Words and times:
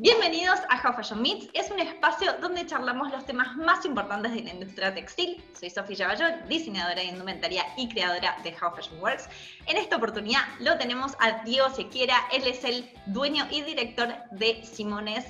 Bienvenidos 0.00 0.60
a 0.70 0.80
How 0.80 0.94
Fashion 0.94 1.20
Meets, 1.20 1.48
es 1.54 1.72
un 1.72 1.80
espacio 1.80 2.34
donde 2.40 2.64
charlamos 2.64 3.10
los 3.10 3.26
temas 3.26 3.56
más 3.56 3.84
importantes 3.84 4.32
de 4.32 4.44
la 4.44 4.50
industria 4.50 4.94
textil. 4.94 5.42
Soy 5.58 5.70
Sofía 5.70 6.06
Bayón, 6.06 6.34
diseñadora 6.48 7.00
de 7.00 7.06
indumentaria 7.06 7.64
y 7.76 7.88
creadora 7.88 8.36
de 8.44 8.50
How 8.50 8.76
Fashion 8.76 9.00
Works. 9.00 9.28
En 9.66 9.76
esta 9.76 9.96
oportunidad 9.96 10.42
lo 10.60 10.78
tenemos 10.78 11.16
a 11.18 11.42
Diego 11.42 11.68
Sequiera, 11.70 12.14
él 12.32 12.46
es 12.46 12.62
el 12.62 12.88
dueño 13.06 13.48
y 13.50 13.62
director 13.62 14.14
de 14.30 14.64
Simones, 14.64 15.26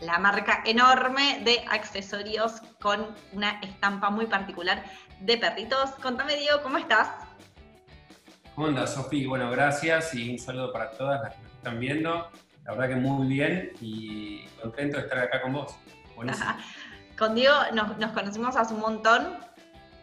la 0.00 0.18
marca 0.18 0.64
enorme 0.66 1.40
de 1.44 1.64
accesorios 1.70 2.60
con 2.80 3.14
una 3.32 3.60
estampa 3.60 4.10
muy 4.10 4.26
particular 4.26 4.82
de 5.20 5.38
perritos. 5.38 5.90
Contame 6.02 6.34
Diego, 6.34 6.60
¿cómo 6.64 6.78
estás? 6.78 7.08
¿Cómo 8.56 8.66
andas, 8.66 8.94
Sofía? 8.94 9.28
Bueno, 9.28 9.48
gracias 9.52 10.12
y 10.16 10.28
un 10.28 10.40
saludo 10.40 10.72
para 10.72 10.90
todas 10.90 11.22
las 11.22 11.34
que 11.36 11.42
nos 11.42 11.52
están 11.52 11.78
viendo. 11.78 12.28
La 12.68 12.74
verdad 12.74 12.96
que 12.96 13.00
muy 13.00 13.26
bien 13.26 13.72
y 13.80 14.46
contento 14.60 14.98
de 14.98 15.04
estar 15.04 15.18
acá 15.18 15.40
con 15.40 15.54
vos. 15.54 15.74
con 17.18 17.34
Diego 17.34 17.54
nos, 17.72 18.12
conocimos 18.12 18.56
hace 18.56 18.74
un 18.74 18.80
montón. 18.80 19.38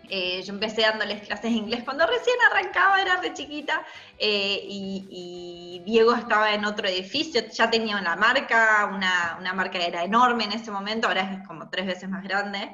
Eh, 0.10 0.42
yo 0.42 0.52
empecé 0.52 0.82
dándoles 0.82 1.22
clases 1.28 1.52
de 1.52 1.58
inglés 1.58 1.84
cuando 1.84 2.08
recién 2.08 2.36
arrancaba, 2.50 3.00
era 3.00 3.22
de 3.22 3.34
chiquita, 3.34 3.86
eh, 4.18 4.60
y, 4.64 5.82
Diego 5.86 6.16
estaba 6.16 6.54
en 6.54 6.66
otro 6.66 6.88
edificio, 6.88 7.42
ya 7.52 7.70
tenía 7.70 7.98
una 7.98 8.16
marca, 8.16 8.90
una, 8.92 9.54
marca 9.54 9.78
que 9.78 9.88
era 9.88 10.04
enorme 10.04 10.46
en 10.46 10.54
ese 10.54 10.72
momento, 10.72 11.08
ahora 11.08 11.22
es 11.22 11.48
como 11.48 11.70
tres 11.70 11.86
veces 11.86 12.10
más 12.10 12.24
grande. 12.24 12.72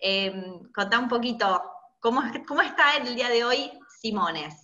Eh, 0.00 0.34
contá 0.74 0.98
un 0.98 1.08
poquito, 1.08 1.62
¿cómo, 2.00 2.22
¿cómo 2.46 2.62
está 2.62 2.96
el 2.96 3.14
día 3.14 3.28
de 3.28 3.44
hoy 3.44 3.70
Simones? 4.00 4.63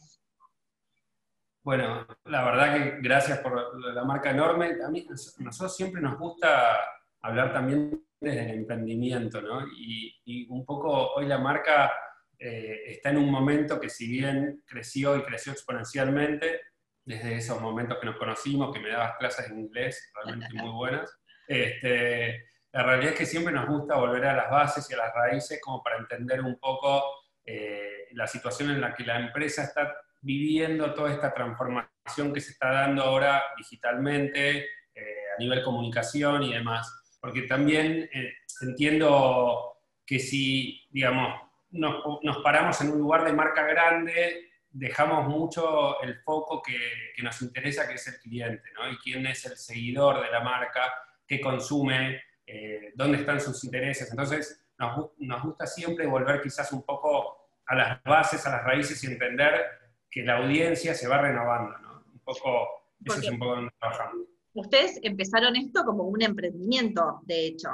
Bueno, 1.62 2.06
la 2.24 2.44
verdad 2.44 2.74
que 2.74 3.00
gracias 3.00 3.38
por 3.38 3.78
la 3.94 4.04
marca 4.04 4.30
enorme. 4.30 4.76
A, 4.84 4.88
mí, 4.88 5.06
a 5.08 5.42
nosotros 5.42 5.76
siempre 5.76 6.00
nos 6.00 6.18
gusta 6.18 6.78
hablar 7.20 7.52
también 7.52 8.02
desde 8.18 8.50
el 8.50 8.58
emprendimiento, 8.58 9.40
¿no? 9.42 9.66
Y, 9.76 10.46
un 10.48 10.64
poco 10.64 11.14
hoy 11.14 11.26
la 11.26 11.38
marca 11.38 11.92
eh, 12.38 12.82
está 12.86 13.10
en 13.10 13.18
un 13.18 13.30
momento 13.30 13.80
que 13.80 13.88
si 13.88 14.08
bien 14.08 14.62
creció 14.66 15.16
y 15.16 15.22
creció 15.22 15.52
exponencialmente, 15.52 16.60
desde 17.04 17.36
esos 17.36 17.60
momentos 17.60 17.98
que 17.98 18.06
nos 18.06 18.16
conocimos, 18.16 18.72
que 18.72 18.80
me 18.80 18.90
dabas 18.90 19.16
clases 19.18 19.50
en 19.50 19.60
inglés 19.60 20.12
realmente 20.14 20.54
muy 20.54 20.70
buenas, 20.70 21.18
este, 21.48 22.46
la 22.72 22.84
realidad 22.84 23.12
es 23.12 23.18
que 23.18 23.26
siempre 23.26 23.52
nos 23.52 23.66
gusta 23.66 23.96
volver 23.96 24.26
a 24.26 24.36
las 24.36 24.50
bases 24.50 24.88
y 24.90 24.94
a 24.94 24.98
las 24.98 25.14
raíces 25.14 25.60
como 25.60 25.82
para 25.82 25.96
entender 25.98 26.40
un 26.40 26.58
poco 26.58 27.02
eh, 27.44 28.08
la 28.12 28.26
situación 28.26 28.70
en 28.70 28.80
la 28.80 28.94
que 28.94 29.04
la 29.04 29.18
empresa 29.18 29.64
está 29.64 29.94
viviendo 30.20 30.92
toda 30.94 31.12
esta 31.12 31.32
transformación 31.32 32.32
que 32.32 32.40
se 32.40 32.52
está 32.52 32.70
dando 32.70 33.02
ahora 33.02 33.42
digitalmente, 33.56 34.58
eh, 34.94 35.14
a 35.34 35.38
nivel 35.38 35.62
comunicación 35.62 36.42
y 36.42 36.52
demás. 36.52 37.18
Porque 37.20 37.42
también 37.42 38.08
eh, 38.12 38.32
entiendo 38.62 39.78
que 40.06 40.18
si, 40.18 40.86
digamos, 40.90 41.40
nos, 41.70 42.38
paramos 42.42 42.80
en 42.80 42.90
un 42.90 42.98
lugar 42.98 43.24
de 43.24 43.32
marca 43.32 43.62
grande, 43.62 44.50
dejamos 44.70 45.26
mucho 45.28 46.00
el 46.02 46.20
foco 46.20 46.62
que, 46.62 47.22
nos 47.22 47.40
interesa, 47.42 47.86
que 47.86 47.94
es 47.94 48.06
el 48.08 48.18
cliente, 48.18 48.70
¿no? 48.74 48.90
Y 48.90 48.96
quién 48.98 49.26
es 49.26 49.44
el 49.44 49.56
seguidor 49.56 50.22
de 50.22 50.30
la 50.30 50.40
marca, 50.40 50.92
qué 51.26 51.40
consume, 51.40 52.22
eh, 52.46 52.92
dónde 52.94 53.18
están 53.18 53.40
sus 53.40 53.62
intereses. 53.64 54.10
Entonces, 54.10 54.66
nos, 54.78 55.10
nos 55.18 55.42
gusta 55.42 55.66
siempre 55.66 56.06
volver 56.06 56.40
quizás 56.40 56.72
un 56.72 56.82
poco 56.82 57.50
a 57.66 57.74
las 57.74 58.02
bases, 58.02 58.44
a 58.46 58.50
las 58.50 58.64
raíces 58.64 59.04
y 59.04 59.06
entender 59.06 59.79
que 60.10 60.22
la 60.22 60.38
audiencia 60.38 60.94
se 60.94 61.08
va 61.08 61.20
renovando, 61.20 61.78
¿no? 61.78 62.04
Un 62.12 62.20
poco, 62.20 62.68
eso 63.04 63.20
es 63.20 63.30
un 63.30 63.38
poco 63.38 63.56
donde 63.56 63.72
trabajamos. 63.78 64.26
Ustedes 64.52 64.98
empezaron 65.02 65.54
esto 65.56 65.84
como 65.84 66.04
un 66.04 66.22
emprendimiento, 66.22 67.20
de 67.22 67.46
hecho. 67.46 67.68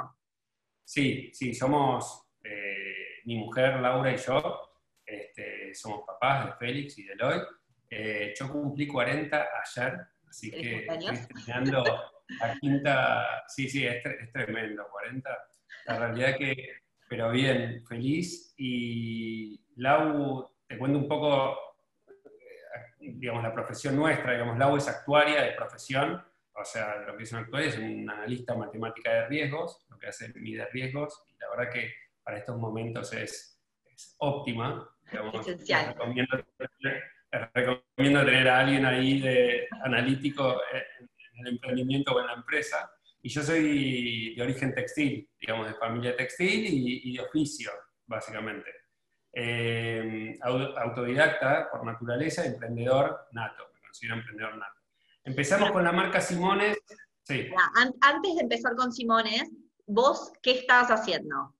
Sí, 0.83 1.31
sí, 1.33 1.53
somos 1.53 2.27
eh, 2.43 3.21
mi 3.25 3.37
mujer 3.37 3.79
Laura 3.79 4.13
y 4.13 4.17
yo, 4.17 4.69
este, 5.05 5.73
somos 5.73 6.05
papás 6.05 6.45
de 6.45 6.53
Félix 6.53 6.97
y 6.99 7.03
de 7.03 7.13
Eloy. 7.13 7.41
Eh, 7.89 8.33
yo 8.37 8.51
cumplí 8.51 8.85
40 8.85 9.47
ayer, 9.63 9.99
así 10.29 10.51
que 10.51 10.85
estoy 10.85 11.27
terminando 11.27 11.83
la 12.39 12.57
quinta, 12.59 13.43
sí, 13.47 13.69
sí, 13.69 13.85
es, 13.85 14.05
es, 14.05 14.31
tremendo, 14.31 14.85
40. 14.91 15.29
La 15.85 15.99
realidad 15.99 16.37
que, 16.37 16.55
pero 17.09 17.31
bien, 17.31 17.83
feliz. 17.87 18.53
Y 18.57 19.59
Lau, 19.77 20.49
te 20.67 20.77
cuento 20.77 20.99
un 20.99 21.07
poco 21.07 21.66
digamos, 22.99 23.43
la 23.43 23.53
profesión 23.53 23.95
nuestra, 23.95 24.33
digamos, 24.33 24.57
la 24.57 24.75
es 24.75 24.87
actuaria 24.87 25.41
de 25.41 25.51
profesión, 25.51 26.23
o 26.53 26.65
sea, 26.65 26.97
lo 27.05 27.15
que 27.15 27.23
es 27.23 27.31
una 27.31 27.41
actuaria 27.41 27.69
es 27.69 27.77
un 27.77 28.09
analista 28.09 28.55
matemática 28.55 29.13
de 29.13 29.27
riesgos, 29.27 29.85
lo 29.89 29.97
que 29.97 30.07
hace 30.07 30.33
mide 30.35 30.65
riesgos, 30.71 31.23
y 31.27 31.37
la 31.39 31.49
verdad 31.49 31.71
que 31.71 31.93
para 32.23 32.37
estos 32.37 32.57
momentos 32.57 33.13
es, 33.13 33.61
es 33.85 34.15
óptima. 34.19 34.89
Digamos, 35.09 35.47
Esencial. 35.47 35.87
recomiendo, 35.93 36.37
recomiendo, 37.53 38.25
tener 38.25 38.47
a 38.49 38.59
alguien 38.59 38.85
ahí 38.85 39.21
de 39.21 39.67
analítico 39.83 40.59
en, 40.71 41.09
el 41.39 41.53
emprendimiento 41.53 42.13
o 42.13 42.19
en 42.19 42.27
la 42.27 42.33
empresa. 42.33 42.91
Y 43.21 43.29
yo 43.29 43.43
soy 43.43 44.33
de 44.35 44.41
origen 44.41 44.73
textil, 44.73 45.29
digamos, 45.39 45.67
de 45.67 45.75
familia 45.75 46.15
textil 46.15 46.65
y 46.67 47.15
de 47.15 47.21
oficio, 47.21 47.71
básicamente. 48.07 48.76
Eh, 49.39 50.39
autodidacta 50.41 51.69
por 51.69 51.85
naturaleza, 51.85 52.43
emprendedor 52.43 53.27
nato, 53.33 53.69
me 53.71 53.81
considero 53.81 54.15
emprendedor 54.15 54.57
nato. 54.57 54.81
Empezamos 55.23 55.69
con 55.69 55.83
la 55.83 55.91
marca 55.91 56.19
Simones. 56.19 56.75
Sí. 57.21 57.47
Antes 58.01 58.35
de 58.35 58.41
empezar 58.41 58.75
con 58.75 58.91
Simones, 58.91 59.47
¿vos 59.85 60.33
qué 60.41 60.53
estabas 60.53 60.89
haciendo? 60.89 61.53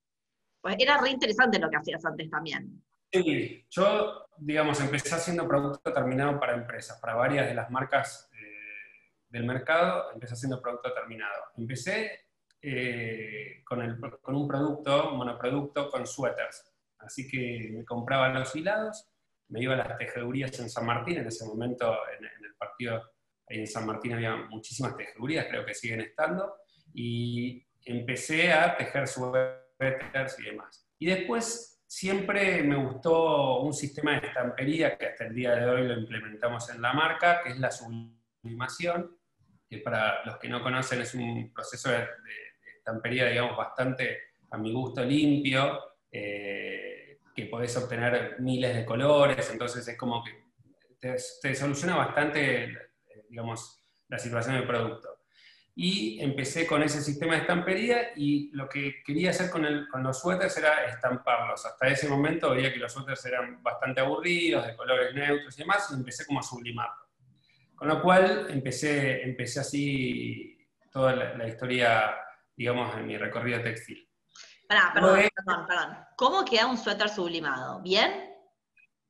Pues 0.60 0.76
era 0.80 0.98
re 0.98 1.12
interesante 1.12 1.60
lo 1.60 1.70
que 1.70 1.78
hacías 1.78 2.04
antes 2.04 2.32
también. 2.32 2.84
Sí, 3.12 3.64
yo, 3.70 4.28
digamos, 4.38 4.82
empecé 4.82 5.14
haciendo 5.14 5.48
producto 5.48 5.94
terminado 5.94 6.40
para 6.40 6.56
empresas, 6.56 7.00
para 7.00 7.14
varias 7.14 7.48
de 7.48 7.54
las 7.54 7.70
marcas 7.70 8.28
eh, 8.34 9.12
del 9.30 9.46
mercado, 9.46 10.14
empecé 10.14 10.34
haciendo 10.34 10.60
producto 10.60 10.92
terminado. 10.96 11.44
Empecé 11.56 12.30
eh, 12.60 13.62
con, 13.64 13.84
el, 13.84 14.00
con 14.00 14.34
un 14.34 14.48
producto, 14.48 15.12
monoproducto, 15.12 15.92
con 15.92 16.08
suéteres 16.08 16.74
Así 17.00 17.28
que 17.28 17.70
me 17.72 17.86
compraba 17.86 18.30
los 18.30 18.56
hilados, 18.56 19.08
me 19.50 19.62
iba 19.62 19.74
a 19.74 19.78
las 19.78 19.98
tejedurías 19.98 20.60
en 20.60 20.70
San 20.70 20.86
Martín, 20.86 21.18
en 21.18 21.28
ese 21.28 21.46
momento 21.46 21.96
en, 22.18 22.26
el 22.26 22.56
partido 22.56 23.02
ahí 23.50 23.60
en 23.60 23.68
San 23.68 23.86
Martín 23.86 24.14
había 24.14 24.36
muchísimas 24.36 24.98
tejedurías, 24.98 25.46
creo 25.48 25.66
que 25.66 25.74
siguen 25.74 26.02
estando, 26.02 26.54
y 26.94 27.66
empecé 27.86 28.52
a 28.52 28.76
tejer 28.76 29.08
suéteres 29.08 30.38
y 30.40 30.44
demás. 30.44 30.86
Y 31.00 31.06
después 31.06 31.82
siempre 31.88 32.62
me 32.64 32.76
gustó 32.76 33.62
un 33.62 33.74
sistema 33.74 34.20
de 34.20 34.28
estampería 34.28 34.98
que 34.98 35.08
hasta 35.08 35.26
el 35.26 35.34
día 35.34 35.56
de 35.56 35.70
hoy 35.70 35.88
lo 35.88 35.98
implementamos 35.98 36.70
en 36.70 36.82
la 36.82 36.94
marca, 36.94 37.42
que 37.42 37.52
es 37.52 37.60
la 37.60 37.72
sublimación, 37.72 39.18
que 39.70 39.80
para 39.80 40.26
los 40.26 40.38
que 40.38 40.50
no 40.50 40.62
conocen 40.62 41.02
es 41.02 41.14
un 41.14 41.52
proceso 41.54 41.90
de, 41.90 42.06
estampería, 42.78 43.28
digamos, 43.28 43.58
bastante 43.58 44.18
a 44.52 44.58
mi 44.58 44.72
gusto 44.72 45.04
limpio, 45.04 45.78
eh, 46.20 47.20
que 47.36 47.46
podés 47.46 47.78
obtener 47.78 48.38
miles 48.40 48.76
de 48.76 48.84
colores, 48.84 49.48
entonces 49.52 49.88
es 49.88 49.96
como 49.96 50.24
que 50.24 50.32
te, 51.00 51.54
soluciona 51.56 51.96
bastante, 51.96 52.64
eh, 52.64 52.72
digamos, 53.30 53.80
la 54.08 54.18
situación 54.18 54.56
del 54.56 54.66
producto. 54.66 55.20
Y 55.76 56.20
empecé 56.20 56.66
con 56.66 56.82
ese 56.82 57.02
sistema 57.04 57.36
de 57.36 57.42
estampería 57.42 58.14
y 58.16 58.50
lo 58.54 58.68
que 58.68 59.04
quería 59.06 59.30
hacer 59.30 59.52
con, 59.52 59.64
el, 59.64 59.88
con 59.90 60.02
los 60.02 60.20
suéteres 60.20 60.58
era 60.58 60.86
estamparlos. 60.86 61.64
Hasta 61.64 61.88
ese 61.88 62.10
momento 62.10 62.50
veía 62.56 62.74
que 62.74 62.80
los 62.80 62.92
suéteres 62.92 63.24
eran 63.26 63.62
bastante 63.62 64.02
aburridos, 64.02 64.66
de 64.66 64.76
colores 64.76 65.14
neutros 65.14 65.56
y 65.56 65.62
demás, 65.62 65.88
y 65.92 65.94
empecé 65.94 66.26
como 66.26 66.40
a 66.40 66.44
sublimarlo. 66.44 67.06
Con 67.76 67.90
lo 67.90 68.02
cual 68.02 68.48
empecé, 68.50 69.22
empecé 69.22 69.60
así 69.60 70.68
toda 70.92 71.14
la 71.14 71.48
historia, 71.48 72.16
digamos, 72.56 72.98
en 72.98 73.06
mi 73.06 73.16
recorrido 73.16 73.62
textil 73.62 74.07
perdón, 74.68 75.30
perdón, 75.36 75.68
perdón. 75.68 75.98
¿Cómo 76.16 76.46
queda 76.46 76.68
un 76.68 76.78
suéter 76.78 77.10
sublimado? 77.10 77.82
¿Bien? 77.82 78.34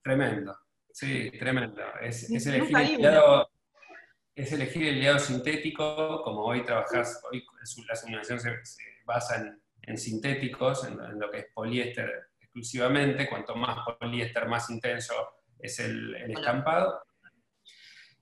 Tremendo, 0.04 0.58
sí, 0.92 1.32
tremendo. 1.38 1.82
Es, 2.02 2.30
elegir, 2.30 2.78
el 2.78 2.98
liado, 2.98 3.50
es 4.36 4.52
elegir 4.52 4.88
el 4.88 5.00
liado 5.00 5.20
sintético, 5.20 6.22
como 6.24 6.46
hoy 6.46 6.64
trabajás, 6.64 7.22
hoy 7.32 7.44
la 7.88 7.96
sublimación 7.96 8.40
se, 8.40 8.56
basa 9.06 9.60
en, 9.82 9.98
sintéticos, 9.98 10.86
en, 10.86 11.20
lo 11.20 11.30
que 11.30 11.40
es 11.40 11.46
poliéster 11.54 12.30
exclusivamente, 12.40 13.28
cuanto 13.28 13.56
más 13.56 13.80
poliéster, 14.00 14.48
más 14.48 14.70
intenso 14.70 15.14
es 15.60 15.80
el, 15.80 16.16
estampado. 16.16 17.04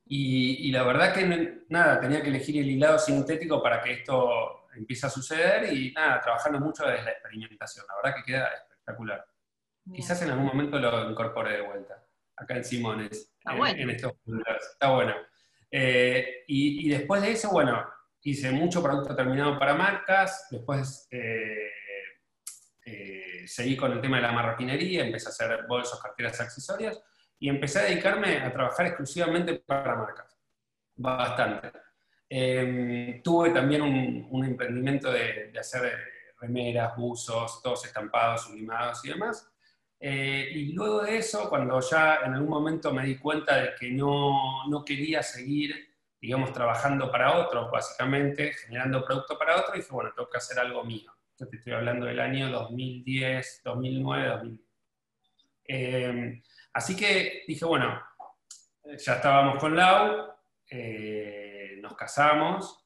Y, 0.07 0.67
y, 0.67 0.71
la 0.71 0.83
verdad 0.83 1.13
que 1.13 1.63
nada, 1.69 1.99
tenía 1.99 2.21
que 2.21 2.29
elegir 2.29 2.61
el 2.61 2.69
hilado 2.69 2.99
sintético 2.99 3.61
para 3.61 3.81
que 3.81 3.93
esto 3.93 4.64
empieza 4.75 5.07
a 5.07 5.09
suceder 5.09 5.71
y 5.73 5.91
nada, 5.91 6.21
trabajando 6.21 6.59
mucho 6.59 6.85
desde 6.85 7.03
la 7.03 7.11
experimentación. 7.11 7.85
La 7.87 7.95
verdad 7.95 8.17
que 8.17 8.31
queda 8.31 8.47
espectacular. 8.47 9.25
Quizás 9.93 10.21
en 10.23 10.31
algún 10.31 10.47
momento 10.47 10.79
lo 10.79 11.09
incorpore 11.09 11.53
de 11.53 11.61
vuelta, 11.61 12.03
acá 12.35 12.57
en 12.57 12.63
Simones, 12.63 13.31
en, 13.45 13.89
estos 13.89 14.13
Está 14.71 14.89
bueno. 14.89 15.13
Eh, 15.69 16.43
y, 16.47 16.89
después 16.89 17.21
de 17.21 17.31
eso, 17.31 17.51
bueno, 17.51 17.87
hice 18.21 18.51
mucho 18.51 18.81
producto 18.81 19.15
terminado 19.15 19.59
para 19.59 19.75
marcas, 19.75 20.47
después 20.49 21.07
eh, 21.11 21.69
eh, 22.85 23.47
seguí 23.47 23.77
con 23.77 23.91
el 23.91 24.01
tema 24.01 24.17
de 24.17 24.23
la 24.23 24.31
marroquinería, 24.31 25.05
empecé 25.05 25.27
a 25.27 25.29
hacer 25.29 25.65
bolsos, 25.67 26.01
carteras, 26.01 26.41
accesorios, 26.41 27.01
y 27.37 27.49
empecé 27.49 27.79
a 27.79 27.83
dedicarme 27.83 28.37
a 28.37 28.51
trabajar 28.51 28.87
exclusivamente 28.87 29.55
para 29.59 29.95
marcas, 29.95 30.35
bastante. 30.95 31.71
Em, 32.27 33.21
tuve 33.21 33.51
también 33.51 33.81
un, 33.81 34.45
emprendimiento 34.45 35.11
de, 35.11 35.51
hacer 35.59 35.97
remeras, 36.39 36.95
buzos, 36.97 37.61
todos 37.61 37.85
estampados, 37.85 38.43
sublimados 38.43 39.03
y 39.05 39.09
demás. 39.09 39.51
Eh, 39.99 40.49
y 40.53 40.73
luego 40.73 41.03
de 41.03 41.17
eso, 41.17 41.49
cuando 41.49 41.79
ya 41.79 42.19
en 42.25 42.33
algún 42.33 42.49
momento 42.49 42.93
me 42.93 43.05
di 43.05 43.17
cuenta 43.17 43.57
de 43.57 43.75
que 43.79 43.91
no, 43.91 44.67
no 44.67 44.83
quería 44.83 45.23
seguir 45.23 45.95
digamos, 46.25 46.51
trabajando 46.53 47.11
para 47.11 47.37
otros, 47.37 47.69
básicamente, 47.69 48.51
generando 48.53 49.05
producto 49.05 49.37
para 49.37 49.57
otros, 49.57 49.75
dije, 49.75 49.89
bueno, 49.91 50.11
tengo 50.15 50.27
que 50.27 50.37
hacer 50.37 50.57
algo 50.57 50.83
mío. 50.83 51.13
Yo 51.37 51.47
te 51.47 51.57
estoy 51.57 51.73
hablando 51.73 52.07
del 52.07 52.19
año 52.19 52.49
2010, 52.49 53.61
2009, 53.63 54.57
2010. 55.67 56.43
así 56.73 56.95
que 56.95 57.43
dije, 57.47 57.65
bueno, 57.65 58.01
ya 58.83 59.15
estábamos 59.15 59.59
con 59.59 59.75
Lau, 59.75 60.33
eh, 60.67 61.44
nos 61.85 61.95
casamos, 61.95 62.81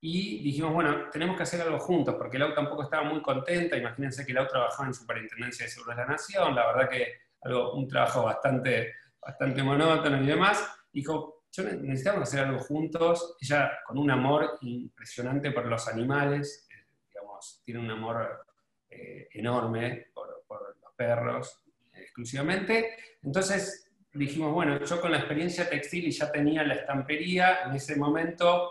y 0.00 0.42
dijimos, 0.42 0.72
bueno, 0.72 1.10
tenemos 1.10 1.36
que 1.36 1.44
hacer 1.44 1.60
algo 1.60 1.78
juntos, 1.78 2.16
porque 2.16 2.38
Lau 2.38 2.54
tampoco 2.54 2.84
estaba 2.84 3.04
muy 3.04 3.22
contenta, 3.22 3.76
imagínense 3.76 4.26
que 4.26 4.32
Lau 4.32 4.46
trabajaba 4.48 4.88
en 4.88 4.94
Superintendencia 4.94 5.64
de 5.64 5.70
Seguros 5.70 5.96
de 5.96 6.02
la 6.02 6.08
Nación, 6.08 6.54
la 6.54 6.66
verdad 6.66 6.88
que 6.88 7.14
algo, 7.42 7.74
un 7.74 7.86
trabajo 7.86 8.24
bastante, 8.24 8.94
bastante 9.20 9.62
monótono 9.62 10.20
y 10.22 10.26
demás, 10.26 10.64
dijo, 10.92 11.42
yo 11.52 11.64
necesitamos 11.64 12.22
hacer 12.22 12.46
algo 12.46 12.60
juntos. 12.60 13.36
Ella 13.40 13.78
con 13.86 13.98
un 13.98 14.10
amor 14.10 14.58
impresionante 14.62 15.50
por 15.52 15.66
los 15.66 15.86
animales, 15.86 16.66
eh, 16.70 16.86
digamos, 17.08 17.60
tiene 17.64 17.80
un 17.80 17.90
amor 17.90 18.46
eh, 18.88 19.28
enorme 19.32 20.08
por, 20.14 20.28
los 20.48 20.92
perros 20.96 21.62
exclusivamente. 21.92 22.96
Entonces 23.22 23.91
dijimos, 24.12 24.52
bueno, 24.52 24.78
yo 24.84 25.00
con 25.00 25.10
la 25.10 25.18
experiencia 25.18 25.68
textil 25.68 26.06
y 26.06 26.10
ya 26.10 26.30
tenía 26.30 26.62
la 26.64 26.74
estampería, 26.74 27.62
en 27.66 27.74
ese 27.74 27.96
momento 27.96 28.70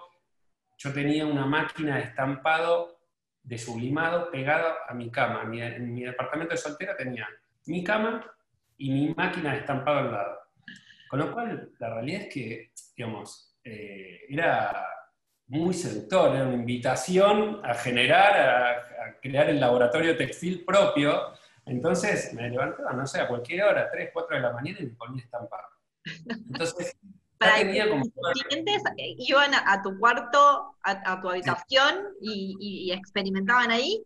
yo 0.78 0.94
tenía 0.94 1.26
una 1.26 1.46
máquina 1.46 1.98
de 1.98 2.04
estampado, 2.04 3.00
de 3.44 3.58
sublimado, 3.58 4.32
pegada 4.32 4.78
a 4.88 4.94
mi 4.94 5.10
cama. 5.10 5.44
en 5.44 5.94
mi 5.94 6.04
departamento 6.04 6.54
de 6.54 6.58
soltera 6.58 6.96
tenía 6.96 7.28
mi 7.66 7.84
cama 7.84 8.26
y 8.78 8.90
mi 8.92 9.14
máquina 9.14 9.54
de 9.54 9.60
estampado 9.60 10.00
al 10.00 10.12
lado. 10.12 10.40
Con 11.08 11.20
lo 11.20 11.34
cual, 11.34 11.72
la 11.78 11.94
realidad 11.94 12.22
es 12.22 12.34
que, 12.34 12.72
digamos, 12.96 13.56
eh, 13.64 14.22
era 14.30 14.88
muy 15.48 15.74
seductor, 15.74 16.34
era 16.36 16.46
una 16.46 16.56
invitación 16.56 17.60
a 17.64 17.74
generar, 17.74 18.40
a, 18.40 19.20
crear 19.22 19.50
el 19.50 19.60
laboratorio 19.60 20.16
textil 20.16 20.64
propio. 20.64 21.34
Entonces 21.72 22.34
me 22.34 22.50
levantaba, 22.50 22.92
no 22.94 23.08
sé, 23.08 23.22
a 23.22 23.28
cualquier 23.28 23.64
hora, 23.64 23.90
3, 23.90 24.10
4 24.14 24.36
de 24.36 24.42
la 24.42 24.52
mañana 24.52 24.78
y 24.82 24.86
me 24.88 24.92
ponía 24.92 25.24
estampado. 25.24 25.68
Entonces, 26.28 26.98
Para 27.38 27.56
como... 27.90 28.04
Clientes 28.50 28.84
iban 28.98 29.52
a, 29.56 29.82
tu 29.82 29.98
cuarto, 29.98 30.76
a, 30.84 31.20
tu 31.22 31.30
habitación 31.30 32.10
y, 32.22 32.92
experimentaban 32.92 33.72
ahí. 33.72 34.06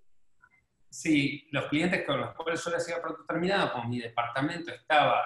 Sí, 0.90 1.46
los 1.52 1.66
clientes 1.66 2.06
con 2.06 2.22
los 2.22 2.34
cuales 2.34 2.64
yo 2.64 2.72
les 2.72 2.82
hacía 2.82 3.02
producto 3.02 3.26
terminado, 3.26 3.74
como 3.74 3.90
mi 3.90 4.00
departamento 4.00 4.72
estaba 4.72 5.22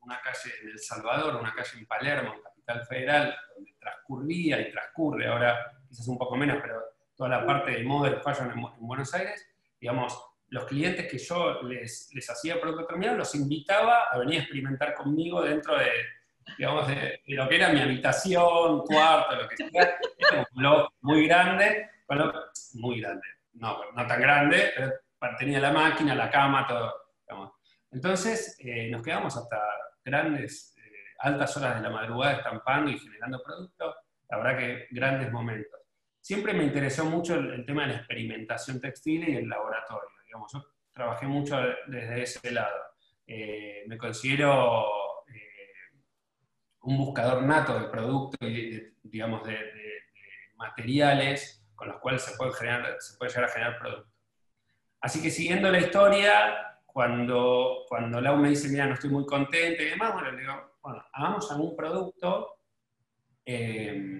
una 0.00 0.20
calle 0.20 0.52
en 0.62 0.70
El 0.70 0.78
Salvador, 0.80 1.36
una 1.36 1.54
calle 1.54 1.78
en 1.78 1.86
Palermo, 1.86 2.34
en 2.34 2.42
Capital 2.42 2.86
Federal, 2.86 3.36
donde 3.54 3.72
transcurría 3.78 4.60
y 4.60 4.72
transcurre, 4.72 5.28
ahora 5.28 5.80
quizás 5.88 6.08
un 6.08 6.18
poco 6.18 6.34
menos, 6.34 6.58
pero 6.60 6.82
toda 7.14 7.30
la 7.30 7.46
parte 7.46 7.70
de 7.70 7.84
model 7.84 8.20
fashion 8.20 8.50
en, 8.50 8.86
Buenos 8.86 9.14
Aires, 9.14 9.46
digamos, 9.80 10.20
los 10.48 10.64
clientes 10.64 11.06
que 11.10 11.18
yo 11.18 11.62
les, 11.62 12.10
hacía 12.28 12.60
producto 12.60 12.86
terminado, 12.86 13.18
los 13.18 13.34
invitaba 13.34 14.04
a 14.10 14.18
venir 14.18 14.40
a 14.40 14.42
experimentar 14.42 14.94
conmigo 14.94 15.42
dentro 15.42 15.76
de, 15.78 15.90
digamos, 16.56 16.88
de, 16.88 17.20
lo 17.26 17.48
que 17.48 17.56
era 17.56 17.68
mi 17.70 17.80
habitación, 17.80 18.80
cuarto, 18.80 19.36
lo 19.36 19.48
que 19.48 19.56
sea. 19.56 19.70
Era 20.18 20.38
un 20.38 20.46
blog 20.52 20.90
muy 21.02 21.26
grande, 21.26 21.90
muy 22.74 23.00
grande, 23.00 23.26
no, 23.54 23.78
no 23.94 24.06
tan 24.06 24.20
grande, 24.20 24.72
pero 25.18 25.36
tenía 25.38 25.60
la 25.60 25.72
máquina, 25.72 26.14
la 26.14 26.30
cama, 26.30 26.66
todo. 26.66 27.08
Entonces 27.90 28.56
eh, 28.60 28.90
nos 28.90 29.02
quedamos 29.02 29.36
hasta 29.36 29.60
grandes, 30.04 30.74
eh, 30.76 30.80
altas 31.20 31.56
horas 31.56 31.76
de 31.76 31.82
la 31.82 31.90
madrugada 31.90 32.34
estampando 32.34 32.90
y 32.90 32.98
generando 32.98 33.42
productos, 33.42 33.94
la 34.28 34.36
verdad 34.36 34.58
que 34.58 34.86
grandes 34.90 35.32
momentos. 35.32 35.80
Siempre 36.20 36.52
me 36.52 36.64
interesó 36.64 37.06
mucho 37.06 37.36
el, 37.36 37.64
tema 37.64 37.82
de 37.82 37.88
la 37.88 37.98
experimentación 37.98 38.80
textil 38.80 39.28
y 39.28 39.36
el 39.36 39.48
laboratorio, 39.48 40.10
yo 40.30 40.64
trabajé 40.92 41.26
mucho 41.26 41.56
desde 41.86 42.22
ese 42.22 42.50
lado. 42.50 42.76
Eh, 43.26 43.84
me 43.86 43.98
considero 43.98 44.84
eh, 45.28 45.98
un 46.82 46.96
buscador 46.96 47.42
nato 47.42 47.78
de 47.78 47.88
productos 47.88 48.38
y, 48.48 48.80
digamos, 49.02 49.46
de, 49.46 49.58
materiales 50.56 51.64
con 51.74 51.88
los 51.88 51.98
cuales 51.98 52.22
se 52.22 52.36
puede, 52.36 52.52
generar, 52.52 52.96
se 52.98 53.16
puede 53.16 53.30
llegar 53.30 53.44
a 53.44 53.52
generar 53.52 53.78
productos. 53.78 54.12
Así 55.00 55.22
que 55.22 55.30
siguiendo 55.30 55.70
la 55.70 55.78
historia, 55.78 56.68
cuando, 56.84 57.84
cuando 57.88 58.20
Lau 58.20 58.36
me 58.36 58.48
dice, 58.48 58.68
mira, 58.68 58.86
no 58.86 58.94
estoy 58.94 59.10
muy 59.10 59.24
contenta 59.24 59.80
y 59.82 59.90
demás, 59.90 60.14
bueno, 60.14 60.32
le 60.32 60.40
digo, 60.40 60.78
bueno, 60.82 61.04
hagamos 61.12 61.52
algún 61.52 61.76
producto 61.76 62.58
eh, 63.46 64.12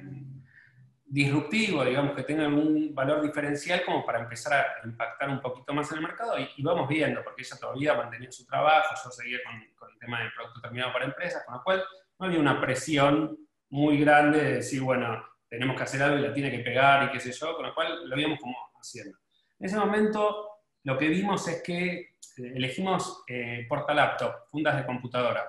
disruptivo, 1.11 1.85
digamos, 1.85 2.15
que 2.15 2.23
tenga 2.23 2.45
algún 2.45 2.95
valor 2.95 3.23
diferencial 3.23 3.83
como 3.85 4.05
para 4.05 4.21
empezar 4.21 4.53
a 4.53 4.87
impactar 4.87 5.31
un 5.31 5.41
poquito 5.41 5.73
más 5.73 5.91
en 5.91 5.99
el 5.99 6.05
mercado 6.05 6.35
y, 6.39 6.63
vamos 6.63 6.87
viendo, 6.87 7.25
porque 7.25 7.43
ella 7.43 7.57
todavía 7.59 7.95
mantenía 7.95 8.31
su 8.31 8.45
trabajo, 8.45 8.95
yo 9.03 9.11
seguía 9.11 9.39
con, 9.45 9.89
el 9.91 9.99
tema 9.99 10.21
del 10.21 10.33
producto 10.33 10.61
terminado 10.61 10.93
para 10.93 11.07
empresas, 11.07 11.45
con 11.47 11.55
lo 11.55 11.65
cual 11.65 11.83
no 12.19 12.27
había 12.27 12.39
una 12.39 12.61
presión 12.61 13.39
muy 13.71 13.99
grande 13.99 14.43
de 14.43 14.55
decir, 14.57 14.83
bueno, 14.83 15.25
tenemos 15.49 15.77
que 15.77 15.83
hacer 15.83 16.03
algo 16.03 16.19
y 16.19 16.23
la 16.23 16.33
tiene 16.33 16.51
que 16.51 16.59
pegar 16.59 17.05
y 17.05 17.13
qué 17.13 17.21
sé 17.21 17.33
yo, 17.33 17.57
con 17.57 17.67
lo 17.67 17.75
cual 17.75 18.09
lo 18.09 18.19
íbamos 18.19 18.39
como 18.39 18.55
haciendo. 18.79 19.19
En 19.59 19.67
ese 19.67 19.79
momento 19.79 20.49
lo 20.85 20.99
que 20.99 21.09
vimos 21.09 21.49
es 21.49 21.63
que 21.63 21.91
eh, 21.97 22.09
elegimos 22.37 23.25
eh, 23.27 23.67
portalaptop, 23.69 24.47
fundas 24.51 24.77
de 24.77 24.85
computadora, 24.85 25.49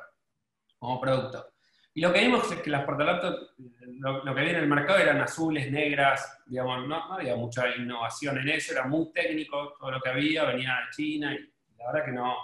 como 0.77 1.01
producto. 1.01 1.49
Y 2.00 2.01
lo 2.01 2.13
que 2.13 2.22
vimos 2.22 2.50
es 2.50 2.62
que 2.62 2.69
las 2.69 2.86
portalaptop, 2.86 3.50
lo, 3.98 4.24
lo 4.24 4.34
que 4.34 4.40
había 4.40 4.54
en 4.54 4.60
el 4.60 4.69
mercado 4.69 5.00
eran 5.00 5.19
azules, 5.19 5.69
negras, 5.69 6.44
digamos, 6.46 6.88
no, 6.88 7.13
había 7.13 7.36
mucha 7.36 7.75
innovación 7.75 8.38
en 8.38 8.48
eso, 8.48 8.72
era 8.72 8.86
muy 8.86 9.12
técnico 9.12 9.74
todo 9.77 9.91
lo 9.91 10.00
que 10.00 10.08
había, 10.08 10.46
venía 10.46 10.75
de 10.75 10.96
China 10.96 11.36
y 11.36 11.39
la 11.77 11.88
verdad 11.88 12.06
que 12.06 12.13
no, 12.13 12.38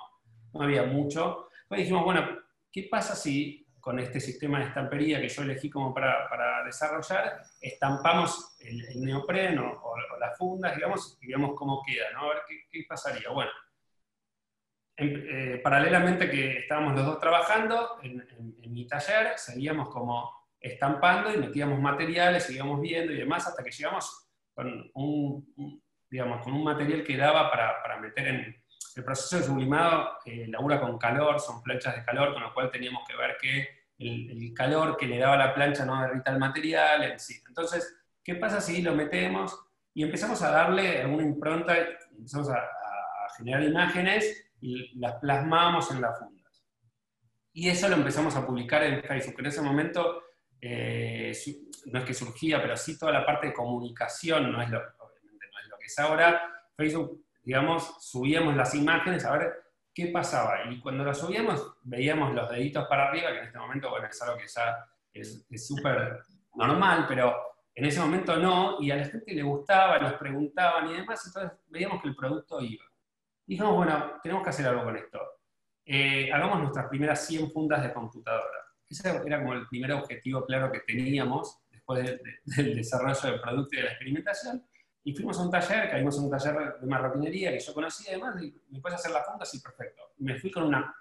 no 0.53 0.61
había 0.61 0.83
mucho. 0.83 1.47
Entonces 1.63 1.85
dijimos, 1.85 2.03
bueno, 2.03 2.27
¿qué 2.69 2.89
pasa 2.91 3.15
si 3.15 3.65
con 3.79 3.97
este 3.97 4.19
sistema 4.19 4.59
de 4.59 4.65
estampería 4.65 5.21
que 5.21 5.29
yo 5.29 5.43
elegí 5.43 5.69
como 5.69 5.93
para, 5.93 6.27
para 6.27 6.61
desarrollar, 6.65 7.41
estampamos 7.61 8.57
el, 8.59 9.01
neopreno 9.05 9.79
o, 9.83 9.95
las 10.19 10.37
fundas, 10.37 10.75
digamos, 10.75 11.17
y 11.21 11.27
vemos 11.27 11.51
cómo 11.55 11.81
queda, 11.87 12.11
¿no? 12.11 12.25
A 12.25 12.33
ver 12.33 12.41
qué, 12.69 12.83
pasaría. 12.89 13.29
Bueno, 13.29 13.51
eh, 14.97 15.59
paralelamente 15.63 16.29
que 16.29 16.59
estábamos 16.59 16.95
los 16.95 17.05
dos 17.05 17.19
trabajando 17.19 17.97
en, 18.01 18.25
mi 18.71 18.87
taller, 18.87 19.37
seguíamos 19.37 19.89
como 19.89 20.31
estampando 20.59 21.33
y 21.33 21.37
metíamos 21.37 21.79
materiales, 21.79 22.43
seguíamos 22.43 22.81
viendo 22.81 23.13
y 23.13 23.17
demás, 23.17 23.47
hasta 23.47 23.63
que 23.63 23.71
llegamos 23.71 24.27
con 24.53 24.91
un, 24.95 25.81
digamos, 26.09 26.43
con 26.43 26.53
un 26.53 26.63
material 26.63 27.03
que 27.03 27.15
daba 27.15 27.49
para, 27.49 27.81
para 27.81 27.99
meter 27.99 28.27
en, 28.27 28.65
el 28.95 29.03
proceso 29.03 29.37
de 29.37 29.43
sublimado 29.43 30.19
eh, 30.25 30.47
labura 30.47 30.79
con 30.79 30.97
calor, 30.97 31.39
son 31.39 31.61
planchas 31.61 31.95
de 31.95 32.05
calor, 32.05 32.33
con 32.33 32.41
lo 32.41 32.53
cual 32.53 32.71
teníamos 32.71 33.05
que 33.07 33.15
ver 33.15 33.37
que 33.41 33.67
el, 33.97 34.53
calor 34.53 34.97
que 34.97 35.05
le 35.05 35.19
daba 35.19 35.37
la 35.37 35.53
plancha 35.53 35.85
no 35.85 36.01
derrita 36.01 36.31
el 36.31 36.39
material 36.39 37.03
en 37.03 37.19
sí. 37.19 37.41
Entonces, 37.47 37.97
¿qué 38.23 38.35
pasa 38.35 38.61
si 38.61 38.81
lo 38.81 38.93
metemos 38.93 39.57
y 39.93 40.03
empezamos 40.03 40.41
a 40.41 40.51
darle 40.51 41.01
alguna 41.01 41.23
impronta, 41.23 41.75
empezamos 42.11 42.49
a, 42.49 42.61
generar 43.37 43.63
imágenes 43.63 44.44
y 44.65 44.99
las 44.99 45.15
plasmamos 45.15 45.91
en 45.91 46.01
las 46.01 46.17
fundas? 46.19 46.65
Y 47.53 47.69
eso 47.69 47.87
lo 47.87 47.95
empezamos 47.95 48.35
a 48.35 48.45
publicar 48.45 48.83
en 48.83 49.01
Facebook. 49.03 49.35
En 49.39 49.45
ese 49.45 49.61
momento, 49.61 50.23
eh, 50.59 51.31
no 51.85 51.99
es 51.99 52.05
que 52.05 52.13
surgía, 52.13 52.61
pero 52.61 52.75
sí 52.75 52.97
toda 52.97 53.11
la 53.11 53.25
parte 53.25 53.47
de 53.47 53.53
comunicación, 53.53 54.51
no 54.51 54.61
es 54.61 54.69
lo, 54.69 54.79
obviamente 54.79 55.45
no 55.51 55.59
es 55.59 55.67
lo 55.69 55.77
que 55.77 55.85
es 55.85 55.99
ahora. 55.99 56.41
Facebook 56.75 57.25
digamos, 57.45 57.95
subíamos 57.99 58.55
las 58.55 58.73
imágenes 58.73 59.23
a 59.23 59.37
ver 59.37 59.53
qué 59.93 60.07
pasaba. 60.07 60.63
Y 60.69 60.79
cuando 60.79 61.05
las 61.05 61.19
subíamos, 61.19 61.75
veíamos 61.83 62.33
los 62.33 62.49
deditos 62.49 62.87
para 62.87 63.07
arriba, 63.07 63.31
que 63.31 63.37
en 63.37 63.45
este 63.45 63.59
momento, 63.59 63.89
bueno, 63.91 64.07
es 64.07 64.21
algo 64.21 64.37
que 64.37 64.47
ya 64.47 64.85
es 65.13 65.67
súper 65.67 66.19
normal, 66.55 67.05
pero 67.07 67.35
en 67.73 67.85
ese 67.85 67.99
momento 67.99 68.35
no, 68.37 68.81
y 68.81 68.91
a 68.91 68.95
la 68.97 69.05
gente 69.05 69.33
le 69.33 69.43
gustaba, 69.43 69.99
nos 69.99 70.13
preguntaban 70.13 70.89
y 70.89 70.93
demás, 70.93 71.25
entonces 71.27 71.59
veíamos 71.67 72.01
que 72.01 72.09
el 72.09 72.15
producto 72.15 72.59
iba. 72.61 72.83
Y 73.47 73.53
dijimos, 73.53 73.75
bueno, 73.75 74.13
tenemos 74.21 74.43
que 74.43 74.49
hacer 74.49 74.67
algo 74.67 74.83
con 74.83 74.97
esto. 74.97 75.19
Eh, 75.85 76.31
hagamos 76.31 76.59
nuestras 76.59 76.87
primeras 76.87 77.25
100 77.27 77.51
fundas 77.51 77.83
de 77.83 77.93
computadora. 77.93 78.65
Ese 78.89 79.09
era 79.25 79.39
como 79.39 79.53
el 79.53 79.67
primer 79.67 79.91
objetivo 79.93 80.45
claro 80.45 80.71
que 80.71 80.79
teníamos. 80.81 81.59
después 81.71 82.19
del 82.45 82.75
desarrollo 82.75 83.31
del 83.31 83.41
producto 83.41 83.75
y 83.75 83.77
de 83.77 83.83
la 83.83 83.89
experimentación. 83.91 84.65
Y 85.03 85.13
fuimos 85.13 85.37
a 85.37 85.43
un 85.43 85.51
taller, 85.51 85.91
caímos 85.91 86.17
en 86.17 86.23
un 86.23 86.31
taller 86.31 86.79
de 86.81 86.87
marroquinería 86.87 87.51
que 87.51 87.59
yo 87.59 87.73
conocía 87.75 88.11
y 88.11 88.15
demás, 88.15 88.41
y 88.41 88.59
me 88.71 88.79
puedes 88.79 88.99
hacer 88.99 89.11
la 89.11 89.23
funda, 89.23 89.45
sí, 89.45 89.59
perfecto. 89.59 90.01
Me 90.17 90.35
fui 90.39 90.49
con 90.49 90.63
una, 90.63 90.95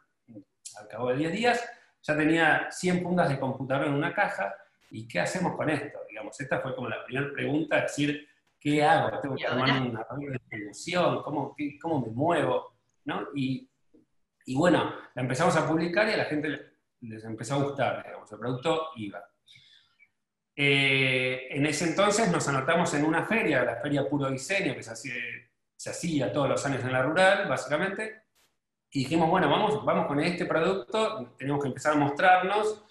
al 0.78 0.88
cabo 0.88 1.08
de 1.08 1.16
10 1.16 1.32
días, 1.32 1.64
ya 2.02 2.14
tenía 2.14 2.68
100 2.70 3.02
fundas 3.02 3.30
de 3.30 3.40
computador 3.40 3.86
en 3.86 3.94
una 3.94 4.12
caja, 4.12 4.54
¿y 4.90 5.08
qué 5.08 5.20
hacemos 5.20 5.56
con 5.56 5.70
esto? 5.70 6.00
Digamos, 6.06 6.38
esta 6.38 6.60
fue 6.60 6.74
como 6.74 6.86
la 6.86 7.02
primera 7.02 7.32
pregunta, 7.32 7.80
decir, 7.80 8.28
¿qué 8.64 8.82
hago? 8.82 9.20
¿Tengo 9.20 9.36
que 9.36 9.46
armar 9.46 9.82
una 9.82 10.06
red 10.10 10.26
de 10.26 10.32
distribución? 10.32 11.22
¿Cómo, 11.22 11.54
¿Cómo 11.82 12.00
me 12.00 12.10
muevo? 12.10 12.78
¿No? 13.04 13.28
Y, 13.34 13.70
y, 14.46 14.56
bueno, 14.56 14.94
la 15.14 15.22
empezamos 15.22 15.54
a 15.56 15.68
publicar 15.68 16.08
y 16.08 16.12
a 16.12 16.16
la 16.16 16.24
gente 16.24 16.78
les 17.00 17.24
empezó 17.24 17.56
a 17.56 17.62
gustar, 17.62 18.02
digamos, 18.02 18.32
el 18.32 18.38
producto 18.38 18.88
iba. 18.96 19.22
Eh, 20.56 21.48
en 21.50 21.66
ese 21.66 21.88
entonces 21.88 22.30
nos 22.32 22.48
anotamos 22.48 22.94
en 22.94 23.04
una 23.04 23.26
feria, 23.26 23.64
la 23.64 23.76
Feria 23.76 24.08
Puro 24.08 24.30
Diseño, 24.30 24.74
que 24.74 24.82
se 24.82 24.92
hacía, 24.92 25.14
se 25.76 25.90
hacía 25.90 26.32
todos 26.32 26.48
los 26.48 26.64
años 26.64 26.82
en 26.84 26.92
la 26.92 27.02
rural, 27.02 27.46
básicamente, 27.46 28.22
y 28.90 29.00
dijimos, 29.00 29.28
bueno, 29.28 29.50
vamos, 29.50 29.84
vamos 29.84 30.06
con 30.06 30.20
este 30.20 30.46
producto, 30.46 31.34
tenemos 31.36 31.60
que 31.60 31.68
empezar 31.68 31.92
a 31.92 31.96
mostrarnos, 31.96 32.82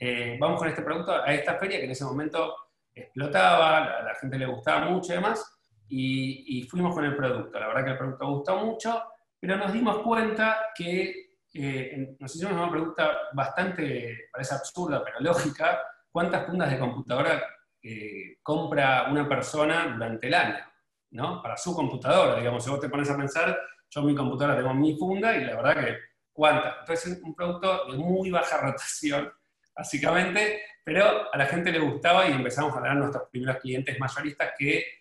eh, 0.00 0.36
vamos 0.40 0.58
con 0.58 0.68
este 0.68 0.82
producto 0.82 1.12
a 1.12 1.32
esta 1.32 1.54
feria 1.54 1.78
que 1.78 1.84
en 1.84 1.90
ese 1.92 2.04
momento 2.04 2.56
explotaba, 3.00 3.98
a 3.98 4.02
la 4.02 4.14
gente 4.14 4.38
le 4.38 4.46
gustaba 4.46 4.86
mucho 4.86 5.12
y 5.12 5.16
demás, 5.16 5.58
y, 5.88 6.62
fuimos 6.70 6.94
con 6.94 7.04
el 7.04 7.16
producto. 7.16 7.58
La 7.58 7.68
verdad 7.68 7.84
que 7.84 7.90
el 7.90 7.98
producto 7.98 8.28
gustó 8.28 8.56
mucho, 8.64 9.02
pero 9.38 9.56
nos 9.56 9.72
dimos 9.72 9.98
cuenta 9.98 10.68
que 10.74 11.30
eh, 11.52 12.16
nos 12.18 12.34
hicimos 12.34 12.54
una 12.54 12.70
pregunta 12.70 13.16
bastante, 13.32 14.28
parece 14.32 14.54
absurda, 14.54 15.02
pero 15.04 15.20
lógica, 15.20 15.82
¿cuántas 16.10 16.46
fundas 16.46 16.70
de 16.70 16.78
computadora 16.78 17.42
eh, 17.82 18.38
compra 18.42 19.08
una 19.10 19.28
persona 19.28 19.88
durante 19.92 20.28
el 20.28 20.34
año? 20.34 20.70
¿no? 21.10 21.42
Para 21.42 21.56
su 21.56 21.74
computadora, 21.74 22.36
digamos, 22.36 22.62
si 22.62 22.70
vos 22.70 22.80
te 22.80 22.88
pones 22.88 23.10
a 23.10 23.16
pensar, 23.16 23.58
yo 23.88 24.00
en 24.00 24.06
mi 24.06 24.14
computadora 24.14 24.56
tengo 24.56 24.74
mi 24.74 24.96
funda 24.96 25.36
y 25.36 25.44
la 25.44 25.56
verdad 25.56 25.84
que, 25.84 25.98
¿cuántas? 26.32 26.76
Entonces 26.80 27.12
es 27.12 27.22
un 27.22 27.34
producto 27.34 27.86
de 27.90 27.98
muy 27.98 28.30
baja 28.30 28.56
rotación, 28.62 29.32
básicamente, 29.74 30.62
pero 30.84 31.32
a 31.32 31.36
la 31.36 31.46
gente 31.46 31.70
le 31.70 31.78
gustaba 31.78 32.28
y 32.28 32.32
empezamos 32.32 32.76
a 32.76 32.80
ganar 32.80 32.96
nuestros 32.96 33.28
primeros 33.30 33.60
clientes 33.60 33.98
mayoristas 33.98 34.52
que 34.58 35.00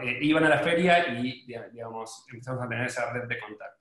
eh, 0.00 0.18
iban 0.22 0.44
a 0.44 0.48
la 0.48 0.58
feria 0.58 1.08
y, 1.08 1.46
digamos, 1.46 2.26
empezamos 2.32 2.64
a 2.64 2.68
tener 2.68 2.86
esa 2.86 3.12
red 3.12 3.28
de 3.28 3.38
contactos. 3.38 3.78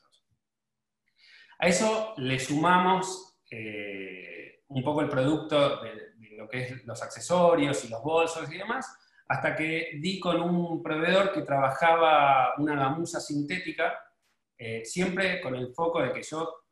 A 1.60 1.68
eso 1.68 2.14
le 2.18 2.38
sumamos 2.40 3.40
eh, 3.50 4.62
un 4.68 4.84
poco 4.84 5.02
el 5.02 5.10
producto 5.10 5.82
de, 5.82 6.08
lo 6.38 6.48
que 6.48 6.62
es 6.62 6.86
los 6.86 7.02
accesorios 7.02 7.84
y 7.84 7.90
los 7.90 8.04
bolsos 8.04 8.52
y 8.52 8.60
demás, 8.60 8.96
hasta 9.28 9.56
que 9.56 9.98
di 10.00 10.20
con 10.20 10.40
un 10.40 10.84
proveedor 10.84 11.34
que 11.34 11.42
trabajaba 11.42 12.54
una 12.60 12.76
gamuza 12.76 13.20
sintética, 13.20 14.00
eh, 14.56 14.86
siempre 14.86 15.42
con 15.42 15.56
el 15.56 15.74
foco 15.74 16.02
de 16.02 16.14
que 16.14 16.22
yo, 16.22 16.64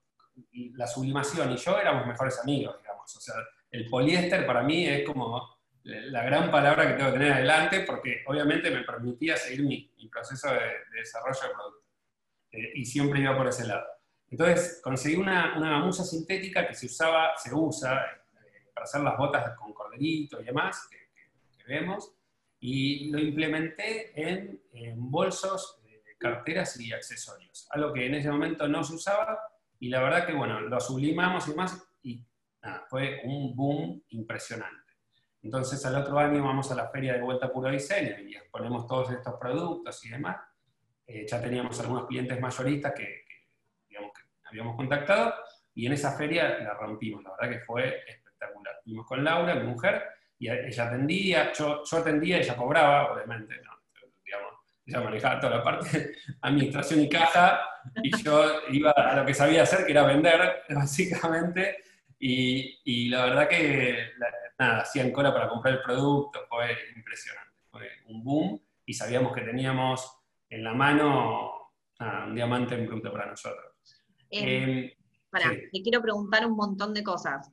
la 0.75 0.85
sublimación 0.85 1.51
y 1.53 1.57
yo 1.57 1.79
éramos 1.79 2.05
mejores 2.05 2.39
amigos, 2.39 2.77
digamos. 3.05 3.15
O 3.15 3.19
sea, 3.19 3.35
el 3.71 3.87
poliéster 3.89 4.45
para 4.45 4.63
mí 4.63 4.87
es 4.87 5.05
como 5.05 5.55
la 5.83 6.23
gran 6.23 6.49
palabra 6.49 6.87
que 6.87 6.93
tengo 6.93 7.11
que 7.11 7.19
tener 7.19 7.33
adelante, 7.33 7.81
porque 7.81 8.23
obviamente 8.25 8.71
me 8.71 8.83
permitía 8.83 9.37
seguir 9.37 9.63
mi, 9.63 10.09
proceso 10.11 10.49
de, 10.49 10.59
desarrollo 10.97 11.41
de 11.41 11.49
producto. 11.49 11.85
Eh, 12.51 12.71
y 12.75 12.85
siempre 12.85 13.19
iba 13.19 13.37
por 13.37 13.47
ese 13.47 13.67
lado. 13.67 13.85
Entonces, 14.29 14.79
conseguí 14.83 15.15
una, 15.15 15.55
una 15.57 15.91
sintética 15.91 16.67
que 16.67 16.73
se 16.73 16.87
usaba, 16.87 17.33
se 17.37 17.53
usa 17.53 18.01
eh, 18.01 18.71
para 18.73 18.85
hacer 18.85 19.01
las 19.01 19.17
botas 19.17 19.55
con 19.57 19.73
corderito 19.73 20.41
y 20.41 20.45
demás, 20.45 20.87
que, 20.89 21.05
vemos, 21.67 22.11
y 22.59 23.09
lo 23.09 23.19
implementé 23.19 24.11
en, 24.15 24.61
bolsos, 24.95 25.81
carteras 26.19 26.79
y 26.79 26.93
accesorios, 26.93 27.67
algo 27.71 27.91
que 27.91 28.05
en 28.05 28.15
ese 28.15 28.29
momento 28.29 28.67
no 28.67 28.83
se 28.83 28.93
usaba, 28.93 29.39
y 29.79 29.89
la 29.89 30.01
verdad 30.01 30.25
que, 30.25 30.33
bueno, 30.33 30.61
lo 30.61 30.79
sublimamos 30.79 31.47
y 31.47 31.51
demás, 31.51 31.83
y 32.65 32.89
fue 32.89 33.21
un 33.23 33.55
boom 33.55 34.03
impresionante. 34.09 34.93
Entonces 35.41 35.85
al 35.85 35.95
otro 35.95 36.17
año 36.17 36.43
vamos 36.43 36.71
a 36.71 36.75
la 36.75 36.89
feria 36.89 37.13
de 37.13 37.21
vuelta 37.21 37.51
puro 37.51 37.69
diseño 37.69 38.19
y 38.19 38.35
exponemos 38.35 38.87
todos 38.87 39.11
estos 39.11 39.35
productos 39.39 40.03
y 40.05 40.09
demás. 40.09 40.37
Eh, 41.05 41.25
ya 41.29 41.39
teníamos 41.39 41.79
algunos 41.79 42.07
clientes 42.07 42.39
mayoristas 42.41 42.93
que, 42.93 43.25
digamos, 43.87 44.11
que 44.13 44.21
habíamos 44.45 44.75
contactado 44.75 45.35
y 45.75 45.85
en 45.85 45.93
esa 45.93 46.17
feria 46.17 46.57
la 46.59 46.73
rompimos. 46.73 47.23
La 47.23 47.31
verdad 47.31 47.59
que 47.59 47.65
fue 47.65 48.03
espectacular. 48.07 48.75
Fuimos 48.83 49.05
con 49.05 49.23
Laura, 49.23 49.53
mi 49.55 49.67
mujer, 49.67 50.03
y 50.39 50.49
ella 50.49 50.87
atendía, 50.87 51.53
yo, 51.53 51.83
yo 51.83 51.97
atendía, 51.97 52.37
ella 52.37 52.55
cobraba, 52.55 53.13
obviamente, 53.13 53.53
¿no? 53.63 53.71
digamos, 54.25 54.53
ella 54.85 55.01
manejaba 55.01 55.39
toda 55.39 55.57
la 55.57 55.63
parte 55.63 56.15
administración 56.41 57.01
y 57.01 57.09
caja, 57.09 57.61
y 58.01 58.23
yo 58.23 58.61
iba 58.69 58.91
a 58.91 59.15
lo 59.17 59.25
que 59.25 59.33
sabía 59.33 59.63
hacer, 59.63 59.85
que 59.85 59.91
era 59.91 60.03
vender, 60.03 60.63
básicamente, 60.69 61.83
y, 62.19 63.09
la 63.09 63.25
verdad 63.25 63.49
que, 63.49 64.11
nada, 64.57 64.81
hacían 64.81 65.11
cola 65.11 65.33
para 65.33 65.49
comprar 65.49 65.75
el 65.75 65.81
producto, 65.81 66.39
fue 66.49 66.75
impresionante, 66.95 67.53
fue 67.69 67.89
un 68.07 68.23
boom 68.23 68.61
y 68.85 68.93
sabíamos 68.93 69.33
que 69.33 69.41
teníamos 69.41 70.23
en 70.49 70.63
la 70.63 70.73
mano 70.73 71.71
un 71.99 72.35
diamante 72.35 72.75
en 72.75 72.87
bruto 72.87 73.11
para 73.11 73.27
nosotros. 73.27 73.73
Eh, 74.29 74.97
te 75.71 75.81
quiero 75.81 76.01
preguntar 76.01 76.45
un 76.45 76.55
montón 76.55 76.93
de 76.93 77.03
cosas. 77.03 77.51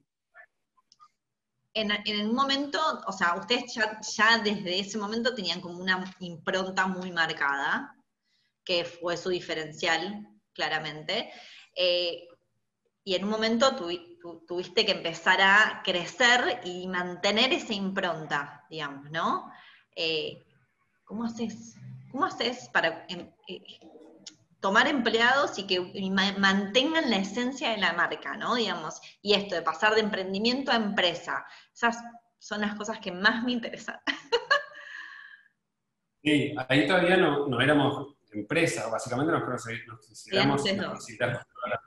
En, 1.74 1.90
en, 2.04 2.28
un 2.28 2.34
momento, 2.34 2.78
o 3.06 3.12
sea, 3.12 3.34
ustedes 3.34 3.74
ya, 3.74 3.98
ya, 4.00 4.38
desde 4.38 4.78
ese 4.78 4.98
momento 4.98 5.34
tenían 5.34 5.60
como 5.60 5.78
una 5.78 6.04
impronta 6.20 6.86
muy 6.86 7.10
marcada, 7.12 7.96
que 8.64 8.84
fue 8.84 9.16
su 9.16 9.30
diferencial, 9.30 10.28
claramente. 10.52 11.32
Eh, 11.74 12.28
y 13.04 13.14
en 13.14 13.24
un 13.24 13.30
momento 13.30 13.74
tuviste 14.46 14.86
que 14.86 14.92
empezar 14.92 15.40
a 15.40 15.82
crecer 15.84 16.60
y 16.64 16.86
mantener 16.88 17.52
esa 17.52 17.74
impronta, 17.74 18.64
digamos, 18.70 19.10
¿no? 19.10 19.50
Eh, 19.96 20.44
¿Cómo 21.04 21.24
haces? 21.24 21.76
¿Cómo 22.10 22.26
haces 22.26 22.68
para 22.68 23.04
em, 23.08 23.30
eh, 23.48 23.62
tomar 24.60 24.86
empleados 24.86 25.58
y 25.58 25.66
que 25.66 25.80
mantengan 26.38 27.10
la 27.10 27.16
esencia 27.16 27.70
de 27.70 27.78
la 27.78 27.92
marca, 27.92 28.36
¿no? 28.36 28.54
Digamos, 28.54 29.00
y 29.20 29.34
esto 29.34 29.54
de 29.54 29.62
pasar 29.62 29.94
de 29.94 30.00
emprendimiento 30.00 30.70
a 30.70 30.76
empresa. 30.76 31.44
Esas 31.74 31.98
son 32.38 32.60
las 32.60 32.74
cosas 32.76 32.98
que 33.00 33.12
más 33.12 33.44
me 33.44 33.52
interesan. 33.52 34.00
Sí, 36.24 36.54
ahí 36.68 36.86
todavía 36.86 37.16
no, 37.16 37.48
no 37.48 37.60
éramos 37.60 38.14
empresa, 38.32 38.88
básicamente 38.88 39.32
nos, 39.32 39.42
consideramos, 39.42 40.64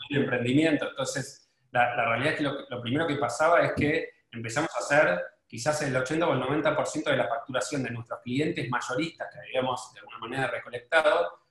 el 0.10 0.18
emprendimiento. 0.18 0.90
Entonces, 0.90 1.45
la, 1.76 2.06
realidad 2.06 2.34
es 2.34 2.38
que 2.38 2.44
lo, 2.44 2.82
primero 2.82 3.06
que 3.06 3.16
pasaba 3.16 3.62
es 3.62 3.74
que 3.74 4.10
empezamos 4.32 4.70
a 4.76 4.80
hacer 4.80 5.22
quizás 5.46 5.82
el 5.82 5.96
80 5.96 6.28
o 6.28 6.34
el 6.34 6.42
90% 6.42 7.04
de 7.04 7.18
la 7.18 7.28
facturación 7.28 7.84
de 7.84 7.92
nuestros 7.92 8.20
clientes 8.22 8.70
mayoristas 8.70 9.28
que 9.32 9.40
habíamos 9.40 9.94
de 9.94 10.00
alguna 10.00 10.18
manera 10.20 10.48
recolectado, 10.48 11.42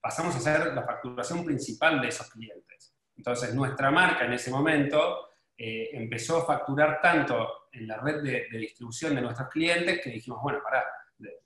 pasamos 0.00 0.34
a 0.34 0.38
hacer 0.38 0.74
la 0.74 0.82
facturación 0.82 1.44
principal 1.44 2.00
de 2.00 2.08
esos 2.08 2.30
clientes. 2.30 2.94
Entonces, 3.16 3.54
nuestra 3.54 3.90
marca 3.90 4.24
en 4.24 4.32
ese 4.34 4.50
momento 4.50 5.28
eh, 5.56 5.90
empezó 5.92 6.38
a 6.38 6.46
facturar 6.46 7.00
tanto 7.00 7.68
en 7.72 7.88
la 7.88 7.98
red 7.98 8.22
de, 8.22 8.48
de 8.50 8.58
distribución 8.58 9.14
de 9.14 9.22
nuestros 9.22 9.48
clientes 9.48 10.00
que 10.02 10.10
dijimos, 10.10 10.40
bueno, 10.42 10.60
pará, 10.62 10.84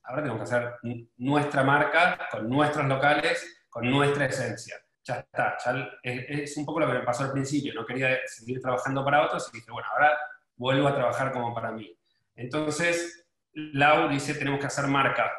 ahora 0.04 0.22
tenemos 0.22 0.38
que 0.38 0.54
hacer 0.54 0.74
nuestra 1.18 1.62
marca 1.62 2.28
con 2.30 2.48
nuestros 2.48 2.86
locales, 2.86 3.66
con 3.68 3.88
nuestra 3.90 4.26
esencia. 4.26 4.76
Ya 5.06 5.20
está, 5.20 5.56
es 6.02 6.56
un 6.56 6.66
poco 6.66 6.80
lo 6.80 6.88
que 6.88 6.94
me 6.94 7.04
pasó 7.04 7.22
al 7.22 7.30
principio, 7.30 7.72
no 7.74 7.86
quería 7.86 8.18
seguir 8.26 8.60
trabajando 8.60 9.04
para 9.04 9.24
otros 9.24 9.48
y 9.52 9.58
dije, 9.58 9.70
bueno, 9.70 9.86
ahora 9.92 10.18
vuelvo 10.56 10.88
a 10.88 10.94
trabajar 10.96 11.30
como 11.30 11.54
para 11.54 11.70
mí. 11.70 11.96
Entonces, 12.34 13.28
Lau 13.52 14.08
dice, 14.08 14.34
tenemos 14.34 14.58
que 14.58 14.66
hacer 14.66 14.88
marca. 14.88 15.32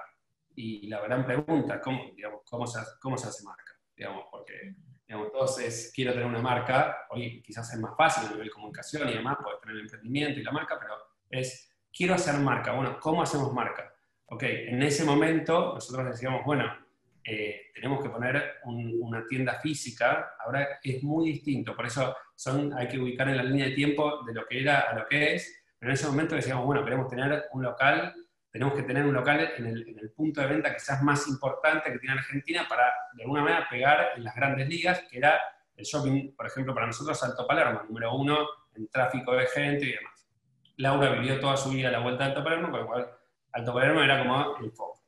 Y 0.56 0.88
la 0.88 1.02
gran 1.02 1.26
pregunta, 1.26 1.82
¿cómo, 1.82 2.12
digamos, 2.16 2.42
cómo, 2.46 2.66
se, 2.66 2.80
cómo 3.02 3.18
se 3.18 3.28
hace 3.28 3.44
marca? 3.44 3.74
Digamos, 3.94 4.26
porque 4.32 4.76
digamos, 5.06 5.28
entonces 5.28 5.92
quiero 5.94 6.14
tener 6.14 6.28
una 6.28 6.42
marca, 6.42 7.06
hoy 7.10 7.42
quizás 7.42 7.74
es 7.74 7.80
más 7.80 7.96
fácil 7.98 8.28
a 8.28 8.32
nivel 8.32 8.50
comunicación 8.50 9.10
y 9.10 9.16
demás, 9.16 9.38
poder 9.44 9.60
tener 9.60 9.76
el 9.76 9.82
emprendimiento 9.84 10.40
y 10.40 10.44
la 10.44 10.52
marca, 10.52 10.78
pero 10.80 10.96
es, 11.30 11.70
quiero 11.92 12.14
hacer 12.14 12.36
marca. 12.40 12.72
Bueno, 12.72 13.00
¿cómo 13.02 13.22
hacemos 13.22 13.54
marca? 13.54 13.94
Ok, 14.28 14.44
en 14.44 14.82
ese 14.82 15.04
momento 15.04 15.74
nosotros 15.74 16.06
decíamos, 16.08 16.46
bueno, 16.46 16.66
eh, 17.30 17.72
tenemos 17.74 18.02
que 18.02 18.10
poner 18.10 18.62
una 18.64 19.26
tienda 19.26 19.60
física, 19.60 20.36
ahora 20.40 20.80
es 20.82 21.04
muy 21.04 21.34
distinto, 21.34 21.76
por 21.76 21.86
eso 21.86 22.16
son, 22.34 22.72
hay 22.72 22.88
que 22.88 22.98
ubicar 22.98 23.28
en 23.28 23.36
la 23.36 23.44
línea 23.44 23.66
de 23.66 23.74
tiempo 23.74 24.24
de 24.24 24.34
lo 24.34 24.46
que 24.46 24.62
era 24.62 24.80
a 24.80 24.96
lo 24.96 25.06
que 25.06 25.36
es, 25.36 25.66
pero 25.78 25.92
en 25.92 25.96
ese 25.96 26.08
momento 26.08 26.36
decíamos, 26.36 26.66
bueno, 26.66 26.86
queremos 26.86 27.10
tener 27.10 27.48
un 27.52 27.64
local, 27.64 28.16
tenemos 28.50 28.76
que 28.76 28.84
tener 28.84 29.06
un 29.06 29.14
local 29.14 29.52
en 29.58 29.66
el, 29.66 30.14
punto 30.16 30.40
de 30.40 30.48
venta 30.48 30.74
quizás 30.74 31.04
más 31.04 31.28
importante 31.28 31.92
que 31.92 32.00
tiene 32.00 32.18
Argentina 32.18 32.66
para 32.68 32.94
de 33.14 33.24
alguna 33.24 33.42
manera 33.42 33.68
pegar 33.70 34.14
en 34.16 34.24
las 34.24 34.34
grandes 34.34 34.70
ligas, 34.70 35.04
que 35.12 35.18
era 35.18 35.38
el 35.76 35.84
shopping, 35.84 36.34
por 36.34 36.48
ejemplo, 36.48 36.74
para 36.74 36.88
nosotros 36.88 37.22
Alto 37.24 37.46
Palermo, 37.46 37.84
número 37.90 38.16
uno 38.16 38.48
en 38.74 38.88
tráfico 38.88 39.34
de 39.34 39.48
gente 39.48 39.86
y 39.86 39.92
demás. 39.92 40.30
Laura 40.78 41.12
vivió 41.12 41.42
toda 41.42 41.58
su 41.58 41.72
vida 41.72 41.90
a 41.90 41.92
la 41.92 42.00
vuelta 42.00 42.24
de 42.24 42.30
Alto 42.30 42.44
Palermo, 42.46 42.72
con 42.72 42.80
lo 42.80 42.88
cual 42.88 43.12
Alto 43.52 43.74
Palermo 43.74 44.02
era 44.02 44.20
como 44.20 44.58
el 44.60 44.72
foco. 44.72 45.04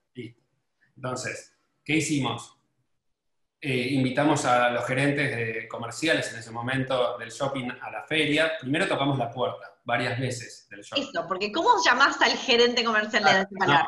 Entonces, 0.98 1.59
¿qué 1.89 1.96
hicimos? 1.96 2.55
Eh, 3.60 3.88
invitamos 3.93 4.46
a 4.46 4.69
los 4.69 4.86
gerentes 4.86 5.36
de 5.36 5.67
comerciales 5.67 6.31
en 6.31 6.38
ese 6.38 6.51
momento 6.51 7.17
del 7.17 7.31
shopping 7.31 7.67
a 7.81 7.89
la 7.89 8.03
feria. 8.03 8.51
Primero 8.62 8.88
tocamos 8.88 9.17
la 9.17 9.31
puerta, 9.31 9.74
varias 9.86 10.19
veces 10.19 10.67
del 10.69 10.81
shopping. 10.81 11.01
Eso, 11.01 11.25
porque 11.27 11.51
¿cómo 11.51 11.72
llamás 11.84 12.22
al 12.22 12.34
gerente 12.38 12.84
comercial 12.84 13.24
de? 13.24 13.48
No, 13.65 13.84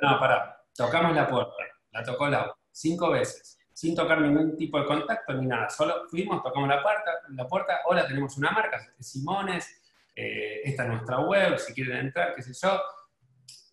no, 0.00 0.18
pará. 0.18 0.64
Tocamos 0.74 1.14
la 1.14 1.28
puerta, 1.28 1.62
la 1.92 2.02
tocó 2.02 2.26
Laura, 2.26 2.54
cinco 2.72 3.10
veces 3.10 3.58
sin 3.74 3.94
tocar 3.94 4.20
ningún 4.20 4.56
tipo 4.56 4.78
de 4.78 4.86
contacto 4.86 5.34
ni 5.34 5.46
nada. 5.46 5.68
Solo 5.68 6.08
fuimos, 6.08 6.42
tocamos 6.42 6.70
la 6.70 6.82
puerta, 6.82 7.10
la 7.30 7.46
puerta 7.46 7.80
hola, 7.84 8.06
tenemos 8.06 8.36
una 8.38 8.50
marca, 8.50 8.78
Simones, 8.98 9.82
eh, 10.16 10.62
esta 10.64 10.84
es 10.84 10.88
nuestra 10.88 11.20
web, 11.20 11.58
si 11.58 11.74
quieren 11.74 11.98
entrar, 11.98 12.34
qué 12.34 12.42
sé 12.42 12.52
yo. 12.54 12.80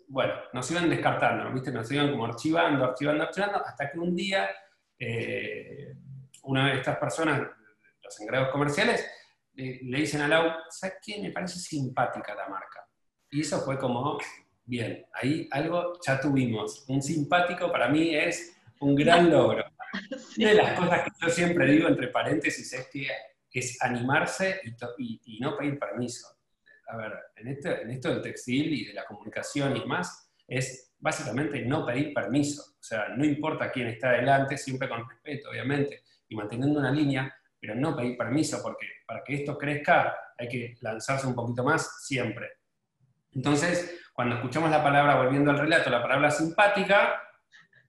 Bueno, 0.07 0.33
nos 0.53 0.71
iban 0.71 0.89
descartando, 0.89 1.51
¿viste? 1.51 1.71
Nos 1.71 1.91
iban 1.91 2.11
como 2.11 2.25
archivando, 2.25 2.85
archivando, 2.85 3.23
archivando, 3.23 3.65
hasta 3.65 3.91
que 3.91 3.99
un 3.99 4.15
día 4.15 4.49
eh, 4.97 5.93
una 6.43 6.71
de 6.71 6.77
estas 6.77 6.97
personas, 6.97 7.41
los 8.01 8.21
encargados 8.21 8.49
comerciales, 8.49 9.05
le 9.53 9.97
dicen 9.97 10.21
a 10.21 10.27
Lau, 10.27 10.51
¿sabes 10.69 10.97
qué? 11.03 11.19
Me 11.21 11.31
parece 11.31 11.59
simpática 11.59 12.35
la 12.35 12.47
marca. 12.47 12.87
Y 13.29 13.41
eso 13.41 13.59
fue 13.61 13.77
como, 13.77 14.17
bien, 14.63 15.05
ahí 15.13 15.49
algo 15.51 15.99
ya 16.05 16.19
tuvimos. 16.19 16.85
Un 16.87 17.01
simpático 17.01 17.71
para 17.71 17.89
mí 17.89 18.15
es 18.15 18.55
un 18.79 18.95
gran 18.95 19.29
logro. 19.31 19.65
Una 20.37 20.49
de 20.49 20.55
las 20.55 20.79
cosas 20.79 21.03
que 21.03 21.11
yo 21.21 21.29
siempre 21.29 21.71
digo 21.71 21.87
entre 21.87 22.07
paréntesis 22.09 22.71
es 22.73 22.87
que 22.87 23.07
es 23.51 23.81
animarse 23.81 24.61
y, 25.25 25.39
no 25.39 25.57
pedir 25.57 25.79
permiso. 25.79 26.27
A 26.88 26.98
ver, 26.98 27.13
en, 27.36 27.48
este, 27.48 27.82
en 27.82 27.91
esto 27.91 28.10
del 28.10 28.22
textil 28.22 28.74
y 28.74 28.86
de 28.86 28.94
la 28.94 29.06
comunicación 29.06 29.75
y 29.75 29.86
más, 29.86 30.32
es 30.48 30.94
básicamente 31.00 31.62
no 31.65 31.86
pedir 31.86 32.13
permiso. 32.13 32.62
O 32.79 32.84
sea, 32.84 33.10
no 33.10 33.25
importa 33.25 33.72
quién 33.72 33.88
está 33.88 34.10
adelante, 34.10 34.58
siempre 34.58 34.88
con 34.88 35.08
respeto, 35.08 35.50
obviamente, 35.50 36.03
y 36.29 36.36
manteniendo 36.36 36.79
una 36.79 36.91
línea, 36.91 37.34
pero 37.60 37.75
no 37.75 37.96
pedir 37.96 38.17
permiso, 38.17 38.62
porque 38.63 38.88
para 39.06 39.24
que 39.24 39.36
esto 39.36 39.58
crezca 39.58 40.15
hay 40.38 40.48
que 40.48 40.77
lanzarse 40.82 41.27
un 41.27 41.36
poquito 41.36 41.63
más 41.63 42.06
siempre. 42.06 42.48
Entonces, 43.34 44.00
cuando 44.13 44.36
escuchamos 44.36 44.70
la 44.70 44.84
palabra, 44.84 45.15
volviendo 45.15 45.51
al 45.51 45.60
relato, 45.60 45.89
la 45.89 46.01
palabra 46.01 46.32
simpática, 46.32 47.22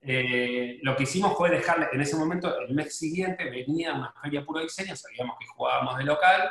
eh, 0.01 0.79
lo 0.83 0.97
que 0.97 1.05
hicimos 1.05 1.37
fue 1.37 1.51
dejarle, 1.51 1.89
en 1.93 2.01
ese 2.01 2.17
momento, 2.17 2.59
el 2.61 2.75
mes 2.75 2.97
siguiente 2.97 3.45
venía 3.51 3.95
una 3.95 4.13
feria 4.23 4.45
puro 4.45 4.61
diseño, 4.61 4.95
sabíamos 4.97 5.37
que 5.39 5.47
jugábamos 5.47 5.99
de 5.99 6.05
local, 6.05 6.51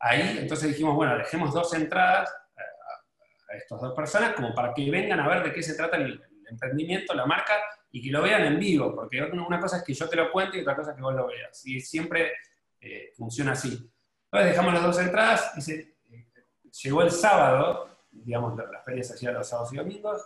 ahí 0.00 0.38
entonces 0.38 0.68
dijimos, 0.70 0.94
bueno, 0.94 1.16
dejemos 1.16 1.52
dos 1.52 1.72
entradas 1.74 2.28
a, 2.56 3.56
estas 3.56 3.80
dos 3.80 3.94
personas 3.94 4.34
como 4.34 4.54
para 4.54 4.72
que 4.74 4.90
vengan 4.90 5.20
a 5.20 5.28
ver 5.28 5.44
de 5.44 5.52
qué 5.52 5.62
se 5.62 5.74
trata 5.74 5.96
el, 5.96 6.20
emprendimiento, 6.50 7.14
la 7.14 7.26
marca, 7.26 7.54
y 7.92 8.02
que 8.02 8.10
lo 8.10 8.22
vean 8.22 8.42
en 8.42 8.58
vivo, 8.58 8.92
porque 8.94 9.22
una 9.22 9.60
cosa 9.60 9.78
es 9.78 9.84
que 9.84 9.94
yo 9.94 10.08
te 10.08 10.16
lo 10.16 10.32
cuente 10.32 10.58
y 10.58 10.62
otra 10.62 10.74
cosa 10.76 10.90
es 10.90 10.96
que 10.96 11.02
vos 11.02 11.14
lo 11.14 11.28
veas, 11.28 11.64
y 11.64 11.80
siempre 11.80 12.32
eh, 12.80 13.12
funciona 13.16 13.52
así. 13.52 13.88
Entonces 14.24 14.50
dejamos 14.50 14.74
las 14.74 14.82
dos 14.82 14.98
entradas, 14.98 15.68
y 15.68 15.72
eh, 15.72 15.94
llegó 16.82 17.02
el 17.02 17.10
sábado, 17.10 17.88
digamos, 18.10 18.56
la 18.56 18.82
feria 18.82 19.04
se 19.04 19.14
hacía 19.14 19.32
los 19.32 19.48
sábados 19.48 19.72
y 19.72 19.76
domingos, 19.76 20.22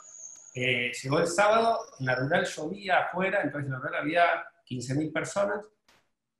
eh, 0.54 0.92
llegó 1.02 1.18
el 1.18 1.26
sábado, 1.26 1.80
en 1.98 2.06
la 2.06 2.14
rural 2.14 2.44
llovía 2.44 3.00
afuera, 3.00 3.42
entonces 3.42 3.66
en 3.66 3.72
la 3.72 3.78
rural 3.78 4.00
había 4.02 4.24
15.000 4.68 5.12
personas 5.12 5.66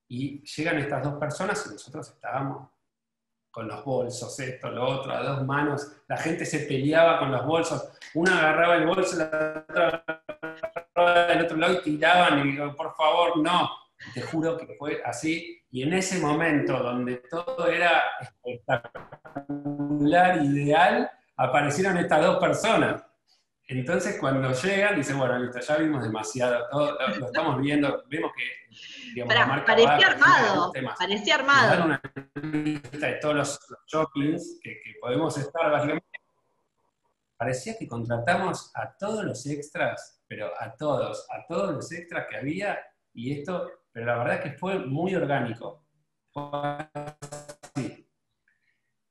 y 0.09 0.43
llegan 0.43 0.79
estas 0.79 1.03
dos 1.03 1.19
personas 1.19 1.67
y 1.67 1.73
nosotros 1.73 2.09
estábamos 2.09 2.71
con 3.55 3.69
los 3.69 3.85
bolsos, 3.85 4.41
esto, 4.41 4.69
lo 4.69 4.85
otro, 4.85 5.13
a 5.13 5.23
dos 5.23 5.47
manos, 5.47 5.93
la 6.09 6.17
gente 6.17 6.45
se 6.45 6.59
peleaba 6.61 7.21
con 7.21 7.31
los 7.31 7.47
bolsos, 7.47 7.89
una 8.15 8.41
agarraba 8.41 8.75
el 8.75 8.87
bolso, 8.87 9.17
la 9.17 9.65
otra 9.69 10.05
agarraba 10.97 11.27
del 11.29 11.45
otro 11.45 11.57
lado 11.57 11.75
y 11.75 11.83
tiraban 11.83 12.41
y 12.41 12.51
digo, 12.51 12.75
por 12.75 12.97
favor, 12.97 13.37
no, 13.37 13.71
te 14.13 14.23
juro 14.23 14.57
que 14.57 14.75
fue 14.77 15.01
así, 15.05 15.63
y 15.71 15.85
en 15.85 15.93
ese 15.93 16.19
momento 16.19 16.83
donde 16.83 17.19
todo 17.31 17.69
era 17.69 18.03
espectacular, 18.21 20.43
ideal, 20.43 21.09
aparecieron 21.37 21.97
estas 21.97 22.23
dos 22.23 22.39
personas. 22.39 23.05
Entonces, 23.69 24.19
cuando 24.19 24.53
llegan, 24.53 24.97
dicen, 24.97 25.17
bueno, 25.17 25.39
listo, 25.39 25.61
ya 25.61 25.77
vimos 25.77 26.03
demasiado, 26.03 26.67
todo, 26.71 26.99
lo, 26.99 27.27
estamos 27.27 27.61
viendo, 27.61 28.03
vemos 28.09 28.33
que, 28.37 28.43
digamos, 29.15 29.35
la 29.35 29.47
marca 29.47 29.67
parecía 29.67 30.07
armado, 30.09 30.73
parecía 30.99 31.35
armado. 31.37 31.85
Una 31.85 32.03
lista 32.43 33.07
de 33.07 33.15
todos 33.15 33.35
los, 33.35 33.61
shoppings 33.87 34.61
que, 34.63 34.77
podemos 35.01 35.37
estar, 35.39 35.71
básicamente. 35.71 36.07
Parecía 37.37 37.77
que 37.79 37.89
contratamos 37.89 38.71
a 38.75 38.97
todos 38.97 39.25
los 39.25 39.45
extras, 39.47 40.23
pero 40.27 40.51
a 40.61 40.75
todos, 40.77 41.27
a 41.31 41.47
todos 41.47 41.75
los 41.75 41.93
extras 41.93 42.27
que 42.31 42.37
había, 42.37 42.79
y 43.13 43.39
esto, 43.39 43.71
pero 43.93 44.07
la 44.07 44.17
verdad 44.19 44.35
es 44.37 44.41
que 44.41 44.59
fue 44.59 44.79
muy 44.79 45.15
orgánico. 45.15 45.85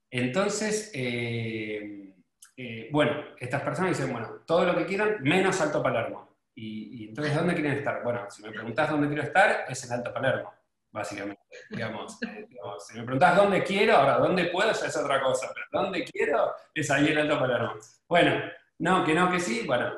Entonces, 0.09 0.91
eh, 0.93 2.13
eh, 2.55 2.89
bueno, 2.91 3.11
estas 3.39 3.61
personas 3.61 3.97
dicen, 3.97 4.11
bueno, 4.11 4.41
todo 4.45 4.65
lo 4.65 4.75
que 4.75 4.85
quieran, 4.85 5.17
menos 5.21 5.59
Alto 5.59 5.81
Palermo. 5.81 6.32
Y, 6.55 7.09
entonces, 7.09 7.35
¿dónde 7.35 7.53
quieren 7.55 7.73
estar? 7.73 8.03
Bueno, 8.03 8.29
si 8.29 8.43
me 8.43 8.51
preguntas 8.51 8.89
dónde 8.89 9.07
quiero 9.07 9.23
estar, 9.23 9.65
es 9.67 9.83
en 9.85 9.93
Alto 9.93 10.13
Palermo, 10.13 10.53
básicamente. 10.91 11.41
Digamos, 11.69 12.21
eh, 12.23 12.47
si 12.79 12.97
me 12.97 13.03
preguntas 13.03 13.35
dónde 13.35 13.63
quiero, 13.63 13.97
ahora, 13.97 14.17
¿dónde 14.19 14.45
puedo? 14.45 14.71
Ya 14.71 14.85
es 14.85 14.97
otra 14.97 15.21
cosa, 15.21 15.51
pero 15.53 15.65
¿dónde 15.71 16.03
quiero? 16.03 16.53
Es 16.73 16.91
ahí 16.91 17.07
en 17.07 17.17
Alto 17.17 17.39
Palermo. 17.39 17.73
Bueno, 18.07 18.43
no, 18.79 19.03
que 19.03 19.13
no, 19.13 19.31
que 19.31 19.39
sí, 19.39 19.65
bueno, 19.65 19.93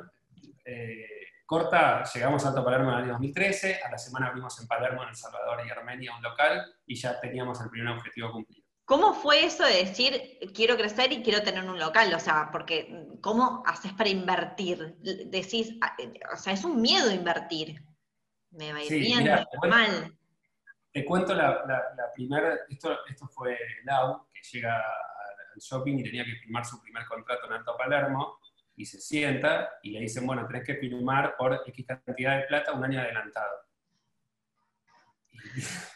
eh, 0.63 1.07
corta, 1.45 2.03
llegamos 2.13 2.45
a 2.45 2.49
Alto 2.49 2.63
Palermo 2.63 2.91
en 2.91 2.97
el 2.97 3.03
año 3.03 3.11
2013, 3.13 3.81
a 3.83 3.91
la 3.91 3.97
semana 3.97 4.27
abrimos 4.27 4.59
en 4.61 4.67
Palermo, 4.67 5.03
en 5.03 5.09
El 5.09 5.15
Salvador 5.15 5.59
y 5.65 5.69
Armenia 5.69 6.15
un 6.15 6.23
local, 6.23 6.73
y 6.85 6.95
ya 6.95 7.19
teníamos 7.19 7.59
el 7.61 7.69
primer 7.69 7.93
objetivo 7.93 8.31
cumplido. 8.31 8.64
¿Cómo 8.85 9.15
fue 9.15 9.45
eso 9.45 9.65
de 9.65 9.83
decir, 9.83 10.37
quiero 10.53 10.77
crecer 10.77 11.11
y 11.11 11.23
quiero 11.23 11.41
tener 11.41 11.67
un 11.67 11.79
local? 11.79 12.13
O 12.13 12.19
sea, 12.19 12.49
porque 12.51 13.07
¿cómo 13.19 13.63
haces 13.65 13.91
para 13.93 14.09
invertir? 14.09 14.95
Decís, 15.25 15.75
ah, 15.81 15.95
eh, 15.97 16.13
o 16.31 16.37
sea, 16.37 16.53
es 16.53 16.63
un 16.63 16.79
miedo 16.79 17.11
invertir. 17.11 17.83
Me 18.51 18.71
va 18.71 18.79
a 18.79 18.83
ir 18.83 18.91
bien, 18.91 19.23
me 19.23 19.31
va 19.31 19.47
mal. 19.67 20.15
Te 20.91 21.03
cuento 21.03 21.33
la, 21.33 21.63
primera, 22.13 22.59
esto, 22.69 22.95
esto 23.09 23.27
fue 23.27 23.57
Lau, 23.83 24.27
que 24.31 24.41
llega 24.53 24.75
al 24.75 25.59
shopping 25.59 25.97
y 25.97 26.03
tenía 26.03 26.23
que 26.23 26.35
firmar 26.35 26.63
su 26.63 26.79
primer 26.79 27.05
contrato 27.05 27.47
en 27.47 27.53
Alto 27.53 27.75
Palermo, 27.75 28.39
y 28.75 28.85
se 28.85 29.01
sienta 29.01 29.79
y 29.81 29.91
le 29.91 30.01
dicen, 30.01 30.27
bueno, 30.27 30.45
tenés 30.45 30.63
que 30.63 30.75
firmar 30.75 31.35
por 31.35 31.63
X 31.65 31.85
cantidad 31.87 32.37
de 32.37 32.43
plata 32.43 32.73
un 32.73 32.83
año 32.83 33.01
adelantado. 33.01 33.61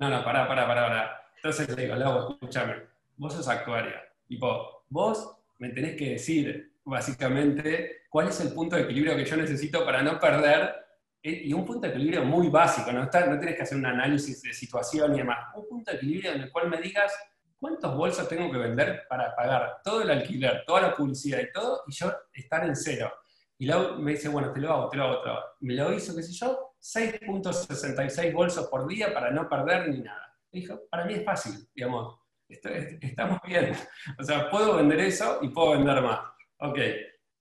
No, 0.00 0.08
no, 0.08 0.24
pará, 0.24 0.48
pará, 0.48 0.66
pará, 0.66 0.88
pará 0.88 1.19
entonces 1.42 1.74
le 1.74 1.82
digo, 1.84 1.96
Lau, 1.96 2.32
escúchame, 2.32 2.74
vos 3.16 3.32
sos 3.32 3.48
actuaria. 3.48 4.02
Tipo, 4.28 4.84
vos 4.90 5.38
me 5.58 5.70
tenés 5.70 5.96
que 5.96 6.10
decir, 6.10 6.74
básicamente, 6.84 8.02
cuál 8.10 8.28
es 8.28 8.40
el 8.42 8.52
punto 8.52 8.76
de 8.76 8.82
equilibrio 8.82 9.16
que 9.16 9.24
yo 9.24 9.36
necesito 9.36 9.84
para 9.84 10.02
no 10.02 10.20
perder. 10.20 10.74
Eh, 11.22 11.42
y 11.44 11.52
un 11.54 11.64
punto 11.64 11.86
de 11.86 11.94
equilibrio 11.94 12.24
muy 12.24 12.48
básico, 12.48 12.92
no, 12.92 13.04
Está, 13.04 13.26
no 13.26 13.38
tienes 13.38 13.56
que 13.56 13.62
hacer 13.62 13.78
un 13.78 13.86
análisis 13.86 14.42
de 14.42 14.52
situación 14.52 15.14
y 15.14 15.18
demás. 15.18 15.38
Un 15.54 15.66
punto 15.66 15.90
de 15.90 15.96
equilibrio 15.96 16.32
en 16.32 16.42
el 16.42 16.52
cual 16.52 16.68
me 16.68 16.78
digas 16.78 17.10
cuántos 17.58 17.96
bolsos 17.96 18.28
tengo 18.28 18.50
que 18.50 18.58
vender 18.58 19.04
para 19.08 19.34
pagar 19.34 19.80
todo 19.82 20.02
el 20.02 20.10
alquiler, 20.10 20.64
toda 20.66 20.82
la 20.82 20.94
publicidad 20.94 21.40
y 21.40 21.50
todo, 21.52 21.84
y 21.86 21.92
yo 21.92 22.12
estar 22.34 22.66
en 22.66 22.76
cero. 22.76 23.10
Y 23.56 23.66
luego 23.66 23.96
me 23.96 24.12
dice, 24.12 24.28
bueno, 24.28 24.52
te 24.52 24.60
lo 24.60 24.72
hago, 24.72 24.88
te 24.90 24.96
lo 24.98 25.04
hago, 25.04 25.20
te 25.20 25.28
lo 25.28 25.32
hago. 25.34 25.44
Me 25.60 25.74
lo 25.74 25.92
hizo, 25.94 26.14
qué 26.14 26.22
sé 26.22 26.32
yo, 26.32 26.74
6.66 26.82 28.32
bolsos 28.34 28.68
por 28.68 28.86
día 28.86 29.12
para 29.14 29.30
no 29.30 29.48
perder 29.48 29.88
ni 29.88 30.00
nada 30.00 30.29
dijo, 30.52 30.80
para 30.90 31.04
mí 31.04 31.14
es 31.14 31.24
fácil, 31.24 31.68
digamos, 31.74 32.20
estamos 32.48 33.38
bien. 33.46 33.72
O 34.18 34.24
sea, 34.24 34.50
puedo 34.50 34.76
vender 34.76 35.00
eso 35.00 35.38
y 35.42 35.48
puedo 35.48 35.72
vender 35.72 36.02
más. 36.02 36.20
Ok. 36.58 36.78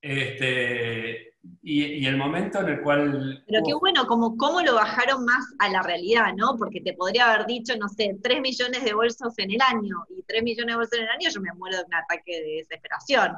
Este, 0.02 1.34
y, 1.62 2.06
el 2.06 2.18
momento 2.18 2.62
en 2.62 2.70
el 2.70 2.82
cual... 2.82 3.44
Pero 3.48 3.62
qué 3.66 3.74
bueno, 3.74 4.06
como 4.08 4.38
cómo 4.38 4.62
lo 4.62 4.76
bajaron 4.76 5.26
más 5.26 5.46
a 5.60 5.70
la 5.70 5.82
realidad, 5.82 6.34
¿no? 6.36 6.56
Porque 6.58 6.82
te 6.82 6.94
podría 6.94 7.34
haber 7.34 7.48
dicho, 7.48 7.76
no 7.78 7.90
sé, 7.90 8.18
3 8.22 8.42
millones 8.42 8.84
de 8.84 8.94
bolsos 8.94 9.38
en 9.38 9.52
el 9.52 9.62
año, 9.62 10.06
y 10.10 10.24
3 10.24 10.44
millones 10.44 10.74
de 10.74 10.78
bolsos 10.78 11.00
en 11.00 11.04
el 11.04 11.10
año 11.10 11.30
yo 11.30 11.42
me 11.42 11.54
muero 11.54 11.78
de 11.78 11.84
un 11.84 11.96
ataque 11.96 12.42
de 12.42 12.52
desesperación. 12.58 13.34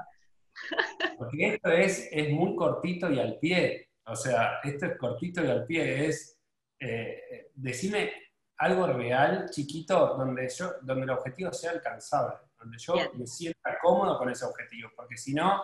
Porque 1.18 1.56
esto 1.56 1.72
es, 1.72 2.10
es 2.12 2.30
muy 2.32 2.56
cortito 2.56 3.12
y 3.12 3.20
al 3.20 3.40
pie. 3.40 3.90
O 4.06 4.16
sea, 4.16 4.60
esto 4.64 4.88
es 4.88 4.98
cortito 4.98 5.44
y 5.44 5.48
al 5.48 5.66
pie. 5.66 6.08
Es, 6.08 6.38
eh, 6.80 7.48
decime 7.56 8.12
algo 8.62 8.86
real, 8.86 9.50
chiquito, 9.50 10.16
donde, 10.16 10.48
yo, 10.48 10.74
donde 10.82 11.04
el 11.04 11.10
objetivo 11.10 11.52
sea 11.52 11.72
alcanzable, 11.72 12.36
donde 12.60 12.78
yo 12.78 12.94
me 13.16 13.26
sienta 13.26 13.80
cómodo 13.82 14.20
con 14.20 14.30
ese 14.30 14.46
objetivo, 14.46 14.90
porque 14.96 15.18
si 15.18 15.34
no, 15.34 15.64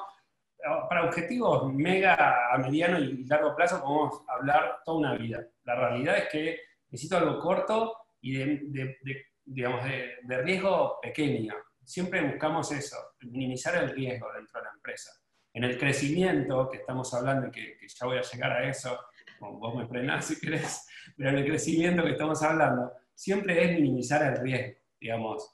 para 0.89 1.05
objetivos 1.05 1.71
mega 1.71 2.51
a 2.51 2.57
mediano 2.57 2.97
y 2.97 3.23
largo 3.25 3.55
plazo 3.55 3.81
podemos 3.81 4.23
hablar 4.27 4.79
toda 4.83 4.97
una 4.97 5.15
vida. 5.15 5.45
La 5.63 5.75
realidad 5.75 6.17
es 6.17 6.29
que 6.29 6.59
necesito 6.89 7.17
algo 7.17 7.39
corto 7.39 7.95
y 8.19 8.33
de, 8.33 8.97
digamos, 9.45 9.83
de, 9.83 10.41
riesgo 10.41 10.99
pequeño. 10.99 11.53
siempre 11.85 12.27
buscamos 12.27 12.71
eso, 12.71 12.97
minimizar 13.21 13.75
el 13.75 13.91
riesgo 13.91 14.27
dentro 14.33 14.59
de 14.59 14.65
la 14.65 14.71
empresa. 14.73 15.11
En 15.53 15.63
el 15.65 15.77
crecimiento, 15.77 16.67
que 16.67 16.77
estamos 16.77 17.13
hablando 17.13 17.47
y 17.47 17.51
que, 17.51 17.77
ya 17.87 18.07
voy 18.07 18.17
a 18.17 18.21
llegar 18.21 18.51
a 18.53 18.67
eso, 18.67 18.99
vos 19.39 19.75
me 19.75 19.87
frenás 19.87 20.25
si 20.25 20.39
querés, 20.39 20.87
pero 21.15 21.29
en 21.29 21.37
el 21.37 21.45
crecimiento 21.45 22.03
que 22.03 22.11
estamos 22.11 22.41
hablando, 22.43 22.93
siempre 23.13 23.63
es 23.63 23.79
minimizar 23.79 24.23
el 24.23 24.41
riesgo, 24.41 24.79
digamos. 24.99 25.53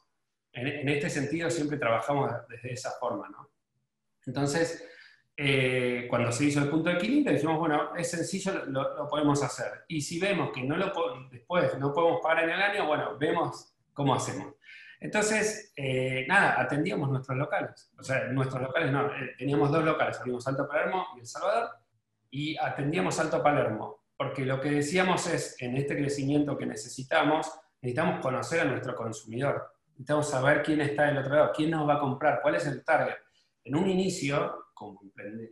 En, 0.51 0.87
este 0.87 1.09
sentido 1.09 1.49
siempre 1.49 1.77
trabajamos 1.77 2.31
desde 2.47 2.73
esa 2.73 2.91
forma, 2.99 3.27
¿no? 3.29 3.49
Entonces, 4.25 4.87
eh, 5.35 6.05
cuando 6.09 6.31
se 6.31 6.45
hizo 6.45 6.61
el 6.61 6.69
punto 6.69 6.89
de 6.89 6.95
equilibrio, 6.97 7.33
dijimos, 7.33 7.57
bueno, 7.57 7.95
es 7.95 8.11
sencillo, 8.11 8.65
lo, 8.65 9.07
podemos 9.07 9.41
hacer. 9.41 9.85
Y 9.87 10.01
si 10.01 10.19
vemos 10.19 10.51
que 10.53 10.63
no 10.63 10.77
lo 10.77 10.93
después 11.31 11.77
no 11.79 11.91
podemos 11.91 12.21
pagar 12.21 12.43
en 12.43 12.51
el 12.51 12.61
año, 12.61 12.85
bueno, 12.85 13.17
vemos 13.17 13.73
cómo 13.93 14.13
hacemos. 14.13 14.53
Entonces, 14.99 15.73
eh, 15.75 16.25
nada, 16.29 16.61
atendíamos 16.61 17.09
nuestros 17.09 17.37
locales. 17.37 17.91
O 17.97 18.03
sea, 18.03 18.25
nuestros 18.25 18.61
locales 18.61 18.91
no, 18.91 19.07
eh, 19.07 19.35
teníamos 19.37 19.71
dos 19.71 19.83
locales, 19.83 20.17
abrimos 20.19 20.47
Alto 20.47 20.67
Palermo 20.67 21.07
y 21.17 21.19
El 21.19 21.25
Salvador, 21.25 21.71
y 22.33 22.57
atendíamos 22.57 23.19
Alto 23.19 23.43
Palermo, 23.43 24.05
porque 24.17 24.43
lo 24.43 24.59
que 24.59 24.71
decíamos 24.71 25.27
es, 25.27 25.55
en 25.61 25.77
este 25.77 25.95
crecimiento 25.95 26.57
que 26.57 26.65
necesitamos, 26.65 27.51
necesitamos 27.79 28.21
conocer 28.21 28.61
a 28.61 28.65
nuestro 28.65 28.95
consumidor, 28.95 29.71
necesitamos 29.89 30.31
saber 30.31 30.63
quién 30.63 30.81
está 30.81 31.03
del 31.03 31.19
otro 31.19 31.35
lado, 31.35 31.51
quién 31.55 31.69
nos 31.69 31.87
va 31.87 31.93
a 31.93 31.99
comprar, 31.99 32.41
cuál 32.41 32.55
es 32.55 32.65
el 32.65 32.83
target. 32.83 33.13
En 33.63 33.75
un 33.75 33.87
inicio, 33.87 34.65
como 34.73 34.99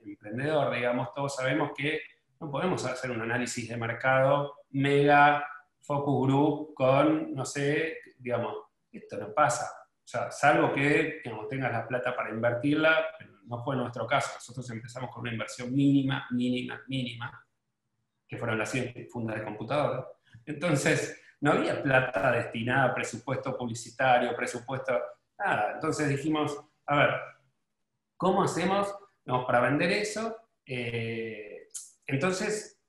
emprendedor, 0.03 0.73
digamos, 0.73 1.13
todos 1.13 1.35
sabemos 1.35 1.69
que 1.77 2.01
no 2.39 2.49
podemos 2.49 2.83
hacer 2.83 3.11
un 3.11 3.21
análisis 3.21 3.69
de 3.69 3.77
mercado 3.77 4.55
mega 4.71 5.45
focus 5.81 6.27
group 6.27 6.73
con, 6.73 7.31
no 7.35 7.45
sé, 7.45 7.99
digamos, 8.17 8.55
esto 8.91 9.17
no 9.17 9.31
pasa. 9.35 9.69
O 10.03 10.07
sea, 10.07 10.31
salvo 10.31 10.73
que 10.73 11.21
digamos, 11.23 11.47
tengas 11.47 11.71
la 11.71 11.87
plata 11.87 12.15
para 12.15 12.31
invertirla, 12.31 13.05
pero 13.19 13.30
no 13.51 13.61
fue 13.61 13.75
nuestro 13.75 14.07
caso. 14.07 14.31
Nosotros 14.35 14.69
empezamos 14.69 15.11
con 15.11 15.21
una 15.23 15.33
inversión 15.33 15.73
mínima, 15.73 16.25
mínima, 16.31 16.81
mínima, 16.87 17.45
que 18.25 18.37
fueron 18.37 18.57
las 18.57 18.71
100 18.71 19.09
fundas 19.11 19.35
de 19.35 19.43
computadora. 19.43 20.07
Entonces, 20.45 21.21
no 21.41 21.51
había 21.51 21.83
plata 21.83 22.31
destinada 22.31 22.85
a 22.85 22.95
presupuesto 22.95 23.57
publicitario, 23.57 24.33
presupuesto, 24.37 24.97
nada. 25.37 25.73
Entonces 25.73 26.07
dijimos, 26.07 26.57
a 26.85 26.95
ver, 26.95 27.09
¿cómo 28.15 28.43
hacemos 28.43 28.95
para 29.25 29.59
vender 29.59 29.91
eso? 29.91 30.37
Eh, 30.65 31.67
entonces, 32.07 32.81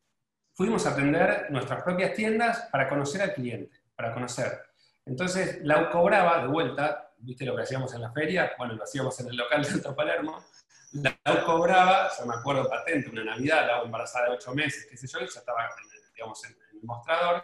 fuimos 0.55 0.87
a 0.87 0.91
atender 0.91 1.49
nuestras 1.51 1.83
propias 1.83 2.15
tiendas 2.15 2.69
para 2.71 2.89
conocer 2.89 3.21
al 3.21 3.35
cliente, 3.35 3.81
para 3.97 4.15
conocer. 4.15 4.63
Entonces, 5.05 5.59
Lau 5.65 5.91
cobraba 5.91 6.41
de 6.41 6.47
vuelta, 6.47 7.15
¿viste 7.19 7.45
lo 7.45 7.57
que 7.57 7.63
hacíamos 7.63 7.93
en 7.95 8.03
la 8.03 8.13
feria? 8.13 8.53
Bueno, 8.57 8.75
lo 8.75 8.85
hacíamos 8.85 9.19
en 9.19 9.29
el 9.29 9.37
local 9.37 9.65
de 9.65 9.93
Palermo. 9.93 10.45
Lau 10.93 11.45
cobraba, 11.45 12.11
yo 12.19 12.27
me 12.27 12.35
acuerdo 12.35 12.69
patente, 12.69 13.09
una 13.09 13.25
Navidad, 13.25 13.67
Lau 13.67 13.87
embarazada 13.87 14.27
de 14.27 14.37
ocho 14.37 14.55
meses, 14.55 14.87
qué 14.91 14.97
sé 14.97 15.07
yo, 15.07 15.21
y 15.21 15.29
ya 15.29 15.41
estaba, 15.41 15.69
digamos, 16.15 16.45
en, 16.45 16.53
el 16.53 16.83
mostrador, 16.85 17.43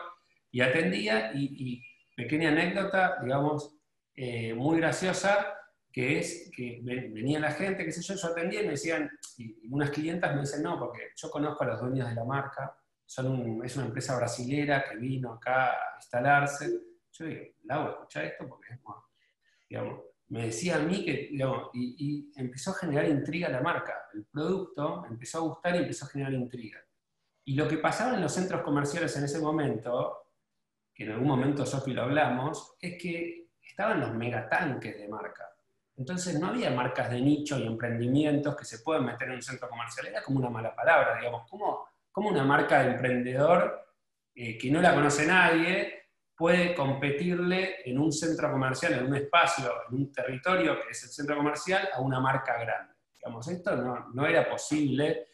y 0.50 0.60
atendía, 0.60 1.32
y, 1.34 1.82
pequeña 2.16 2.48
anécdota, 2.48 3.18
digamos, 3.22 3.76
eh, 4.14 4.52
muy 4.52 4.78
graciosa, 4.78 5.54
que 5.92 6.18
es 6.18 6.50
que 6.54 6.80
venía 6.82 7.38
la 7.38 7.52
gente, 7.52 7.84
qué 7.84 7.92
sé 7.92 8.02
yo, 8.02 8.14
yo 8.14 8.28
atendía 8.28 8.62
y 8.62 8.64
me 8.64 8.72
decían, 8.72 9.08
y 9.36 9.68
unas 9.68 9.90
clientas 9.90 10.34
me 10.34 10.40
dicen, 10.40 10.62
no, 10.62 10.78
porque 10.78 11.12
yo 11.16 11.30
conozco 11.30 11.62
a 11.62 11.68
los 11.68 11.80
dueños 11.80 12.08
de 12.08 12.14
la 12.16 12.24
marca, 12.24 12.76
son 13.06 13.64
es 13.64 13.76
una 13.76 13.86
empresa 13.86 14.16
brasilera 14.16 14.84
que 14.84 14.96
vino 14.96 15.32
acá 15.32 15.70
a 15.70 15.96
instalarse. 15.96 16.68
Yo 17.12 17.24
digo, 17.24 17.42
Lau, 17.64 17.88
escucha 17.88 18.22
esto 18.22 18.46
porque 18.46 18.74
es, 18.74 18.80
digamos, 19.68 20.00
me 20.28 20.46
decía 20.46 20.76
a 20.76 20.80
mí 20.80 21.04
que, 21.04 21.30
y, 21.74 22.32
empezó 22.36 22.72
a 22.72 22.74
generar 22.74 23.08
intriga 23.08 23.48
la 23.48 23.60
marca. 23.60 24.08
El 24.12 24.26
producto 24.26 25.04
empezó 25.08 25.38
a 25.38 25.42
gustar 25.42 25.74
y 25.74 25.78
empezó 25.78 26.04
a 26.04 26.08
generar 26.08 26.34
intriga. 26.34 26.80
Y 27.44 27.54
lo 27.54 27.66
que 27.66 27.78
pasaba 27.78 28.14
en 28.14 28.20
los 28.20 28.32
centros 28.32 28.62
comerciales 28.62 29.16
en 29.16 29.24
ese 29.24 29.40
momento, 29.40 30.32
que 30.94 31.04
en 31.04 31.12
algún 31.12 31.28
momento 31.28 31.64
Sofi 31.64 31.92
lo 31.92 32.02
hablamos, 32.02 32.76
es 32.80 33.00
que 33.00 33.48
estaban 33.62 34.00
los 34.00 34.12
megatanques 34.12 34.98
de 34.98 35.08
marca. 35.08 35.48
Entonces 35.96 36.38
no 36.38 36.48
había 36.48 36.70
marcas 36.70 37.10
de 37.10 37.20
nicho 37.20 37.58
y 37.58 37.66
emprendimientos 37.66 38.54
que 38.54 38.64
se 38.64 38.80
puedan 38.80 39.06
meter 39.06 39.28
en 39.28 39.36
un 39.36 39.42
centro 39.42 39.68
comercial. 39.68 40.06
Era 40.08 40.22
como 40.22 40.38
una 40.38 40.50
mala 40.50 40.74
palabra, 40.74 41.16
digamos. 41.18 41.48
¿Cómo, 41.48 41.88
cómo 42.12 42.28
una 42.28 42.44
marca 42.44 42.82
de 42.82 42.92
emprendedor 42.92 43.94
eh, 44.34 44.58
que 44.58 44.70
no 44.70 44.80
la 44.80 44.94
conoce 44.94 45.26
nadie 45.26 45.97
puede 46.38 46.74
competirle 46.74 47.82
en 47.84 47.98
un 47.98 48.12
centro 48.12 48.50
comercial, 48.50 48.94
en 48.94 49.06
un 49.06 49.16
espacio, 49.16 49.70
en 49.88 49.96
un 49.96 50.12
territorio 50.12 50.76
que 50.80 50.92
es 50.92 51.02
el 51.02 51.10
centro 51.10 51.36
comercial, 51.36 51.88
a 51.92 52.00
una 52.00 52.20
marca 52.20 52.56
grande? 52.58 52.94
Digamos, 53.14 53.48
esto 53.48 53.76
no, 53.76 54.10
no 54.14 54.24
era 54.24 54.48
posible 54.48 55.28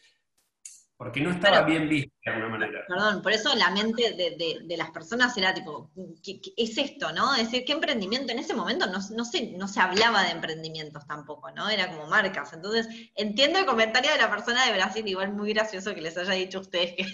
porque 0.97 1.19
no 1.19 1.29
estaba 1.29 1.63
bien 1.63 1.89
visto 1.89 2.13
de 2.23 2.31
alguna 2.31 2.49
manera. 2.49 2.85
Perdón, 2.87 3.21
por 3.21 3.33
eso 3.33 3.53
la 3.55 3.69
mente 3.69 4.13
de, 4.13 4.77
las 4.77 4.91
personas 4.91 5.35
era 5.37 5.53
tipo, 5.53 5.91
¿qué, 6.23 6.39
es 6.55 6.77
esto, 6.77 7.11
no? 7.11 7.35
Es 7.35 7.43
decir, 7.43 7.65
¿qué 7.65 7.73
emprendimiento? 7.73 8.31
En 8.31 8.39
ese 8.39 8.53
momento 8.53 8.87
no, 8.87 8.99
no, 9.11 9.25
se, 9.25 9.51
no 9.51 9.67
se 9.67 9.81
hablaba 9.81 10.23
de 10.23 10.31
emprendimientos 10.31 11.05
tampoco, 11.05 11.51
¿no? 11.51 11.69
Era 11.69 11.89
como 11.89 12.07
marcas. 12.07 12.53
Entonces, 12.53 12.87
entiendo 13.15 13.59
el 13.59 13.65
comentario 13.65 14.09
de 14.11 14.17
la 14.17 14.29
persona 14.29 14.65
de 14.65 14.73
Brasil, 14.73 15.05
igual 15.05 15.33
muy 15.33 15.53
gracioso 15.53 15.93
que 15.93 16.01
les 16.01 16.17
haya 16.17 16.31
dicho 16.31 16.59
a 16.59 16.61
ustedes 16.61 16.95
que, 16.95 17.05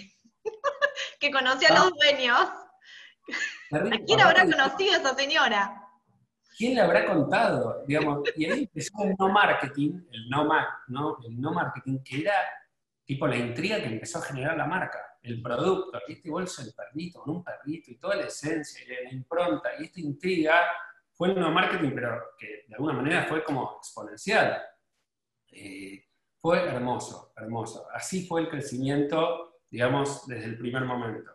que 1.20 1.30
conocía 1.32 1.70
a 1.70 1.74
los 1.74 1.86
ah. 1.88 1.96
dueños. 1.98 2.48
¿A 3.72 3.98
quién 4.06 4.20
habrá 4.20 4.44
conocido 4.44 4.96
esa 4.96 5.14
señora? 5.14 5.88
¿Quién 6.56 6.74
le 6.74 6.82
habrá 6.82 7.06
contado? 7.06 7.82
Digamos, 7.86 8.28
y 8.36 8.44
ahí 8.44 8.60
empezó 8.60 8.92
el 9.04 9.14
no 9.18 9.30
marketing, 9.30 10.02
el 10.10 10.28
no, 10.28 10.48
¿no? 10.88 11.16
El 11.24 11.40
no 11.40 11.52
marketing, 11.52 11.98
que 12.04 12.20
era 12.20 12.34
tipo 13.04 13.26
la 13.26 13.36
intriga 13.36 13.78
que 13.78 13.86
empezó 13.86 14.18
a 14.18 14.22
generar 14.22 14.56
la 14.56 14.66
marca, 14.66 14.98
el 15.22 15.40
producto, 15.40 15.98
este 16.06 16.30
bolso 16.30 16.62
del 16.62 16.74
perrito, 16.74 17.20
con 17.20 17.36
un 17.36 17.44
perrito 17.44 17.90
y 17.90 17.96
toda 17.96 18.16
la 18.16 18.26
esencia 18.26 18.82
y 18.84 19.04
la 19.04 19.12
impronta, 19.12 19.70
y 19.78 19.84
esta 19.84 20.00
intriga 20.00 20.54
fue 21.12 21.28
el 21.28 21.36
nuevo 21.36 21.52
marketing, 21.52 21.92
pero 21.94 22.22
que 22.38 22.64
de 22.68 22.74
alguna 22.74 22.94
manera 22.94 23.24
fue 23.24 23.42
como 23.42 23.78
exponencial. 23.78 24.62
Eh, 25.48 26.04
fue 26.38 26.68
hermoso, 26.68 27.32
hermoso. 27.36 27.86
Así 27.94 28.26
fue 28.26 28.42
el 28.42 28.48
crecimiento, 28.50 29.60
digamos, 29.70 30.26
desde 30.26 30.46
el 30.46 30.58
primer 30.58 30.84
momento. 30.84 31.30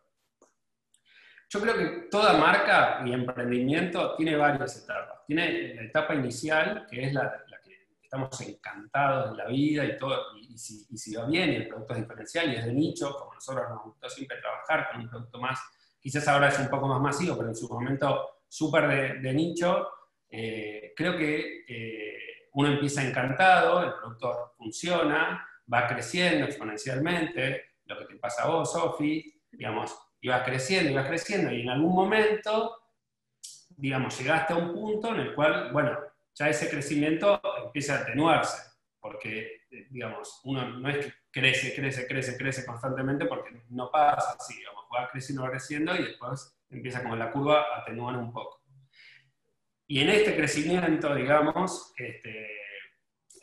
Yo 1.49 1.61
creo 1.61 1.77
que 1.77 1.85
toda 2.11 2.33
marca 2.37 3.01
y 3.05 3.13
emprendimiento 3.13 4.15
tiene 4.15 4.35
varias 4.35 4.83
etapas. 4.83 5.25
Tiene 5.25 5.75
la 5.75 5.83
etapa 5.83 6.13
inicial, 6.15 6.85
que 6.89 7.05
es 7.05 7.13
la, 7.13 7.45
estamos 8.07 8.39
encantados 8.41 9.31
de 9.31 9.37
la 9.37 9.49
vida 9.49 9.85
y 9.85 9.97
todo, 9.97 10.37
y, 10.37 10.57
si, 10.57 11.13
va 11.15 11.25
bien 11.25 11.51
y 11.51 11.55
el 11.55 11.67
producto 11.67 11.93
es 11.93 11.99
diferencial 11.99 12.51
y 12.51 12.55
es 12.55 12.65
de 12.65 12.73
nicho, 12.73 13.13
como 13.13 13.33
nosotros 13.33 13.69
nos 13.69 13.83
gustó 13.83 14.09
siempre 14.09 14.37
trabajar 14.37 14.89
con 14.89 15.01
un 15.01 15.09
producto 15.09 15.39
más, 15.39 15.59
quizás 15.99 16.25
ahora 16.29 16.47
es 16.47 16.57
un 16.57 16.69
poco 16.69 16.87
más 16.87 17.01
masivo, 17.01 17.37
pero 17.37 17.49
en 17.49 17.55
su 17.55 17.67
momento 17.67 18.43
súper 18.47 19.21
de, 19.21 19.33
nicho, 19.33 19.89
eh, 20.29 20.93
creo 20.95 21.17
que 21.17 21.65
eh, 21.67 22.49
uno 22.53 22.69
empieza 22.69 23.05
encantado, 23.05 23.83
el 23.83 23.93
producto 23.93 24.53
funciona, 24.57 25.45
va 25.71 25.87
creciendo 25.87 26.45
exponencialmente, 26.45 27.75
lo 27.85 27.99
que 27.99 28.05
te 28.05 28.15
pasa 28.15 28.43
a 28.43 28.47
vos, 28.47 28.71
Sofi, 28.71 29.41
digamos, 29.51 29.97
y 30.21 30.27
vas 30.27 30.43
creciendo 30.43 30.91
y 30.91 30.95
vas 30.95 31.07
creciendo, 31.07 31.51
y 31.51 31.61
en 31.61 31.69
algún 31.69 31.93
momento, 31.93 32.77
digamos, 33.69 34.17
llegaste 34.19 34.53
a 34.53 34.57
un 34.57 34.73
punto 34.73 35.13
en 35.13 35.21
el 35.21 35.35
cual, 35.35 35.71
bueno, 35.71 35.97
ya 36.33 36.49
ese 36.49 36.69
crecimiento 36.69 37.41
empieza 37.65 37.95
a 37.95 38.01
atenuarse, 38.01 38.71
porque, 38.99 39.61
eh, 39.71 39.87
digamos, 39.89 40.41
uno 40.43 40.67
no 40.67 40.89
es 40.89 41.05
que 41.05 41.13
crece, 41.31 41.75
crece, 41.75 42.07
crece, 42.07 42.37
crece 42.37 42.65
constantemente, 42.65 43.25
porque 43.25 43.61
no 43.69 43.91
pasa 43.91 44.35
así, 44.39 44.55
digamos, 44.57 44.85
va 44.93 45.09
creciendo, 45.09 45.43
va 45.43 45.51
creciendo 45.51 45.95
y 45.95 46.03
después 46.03 46.57
empieza 46.69 47.03
como 47.03 47.15
la 47.15 47.31
curva 47.31 47.61
a 47.61 47.81
atenuar 47.81 48.17
un 48.17 48.31
poco. 48.31 48.61
Y 49.87 50.01
en 50.01 50.09
este 50.09 50.35
crecimiento, 50.35 51.15
digamos, 51.15 51.93
este, 51.97 52.47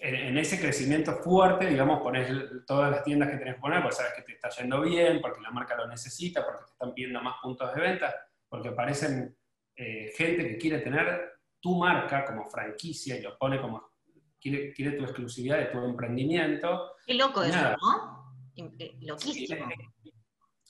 en, 0.05 0.37
ese 0.37 0.61
crecimiento 0.61 1.17
fuerte, 1.17 1.67
digamos, 1.67 2.03
pones 2.03 2.31
todas 2.67 2.91
las 2.91 3.03
tiendas 3.03 3.31
que 3.31 3.39
tenés 3.39 3.55
que 3.55 3.61
poner, 3.61 3.81
porque 3.81 3.97
sabes 3.97 4.13
que 4.15 4.23
te 4.23 4.33
está 4.33 4.51
yendo 4.51 4.83
bien, 4.83 5.21
porque 5.23 5.41
la 5.41 5.51
marca 5.51 5.77
lo 5.77 5.87
necesita, 5.87 6.45
porque 6.45 6.65
te 6.67 6.73
están 6.73 6.93
pidiendo 6.93 7.23
más 7.23 7.37
puntos 7.43 7.75
de 7.75 7.81
venta, 7.81 8.15
porque 8.47 8.69
aparecen 8.69 9.35
eh, 9.75 10.13
gente 10.15 10.47
que 10.47 10.59
quiere 10.59 10.81
tener 10.81 11.33
tu 11.59 11.79
marca 11.79 12.25
como 12.27 12.45
franquicia 12.45 13.17
y 13.17 13.23
lo 13.23 13.39
pone 13.39 13.59
como, 13.59 13.93
quiere, 14.39 14.75
quiere 14.75 14.93
tu 14.99 15.05
exclusividad 15.05 15.59
de 15.59 15.67
tu 15.67 15.79
emprendimiento. 15.79 16.97
Qué 17.07 17.15
loco 17.15 17.43
eso, 17.43 17.59
¿no? 17.81 18.35
Eh, 18.79 18.99
loquísimo. 19.01 19.67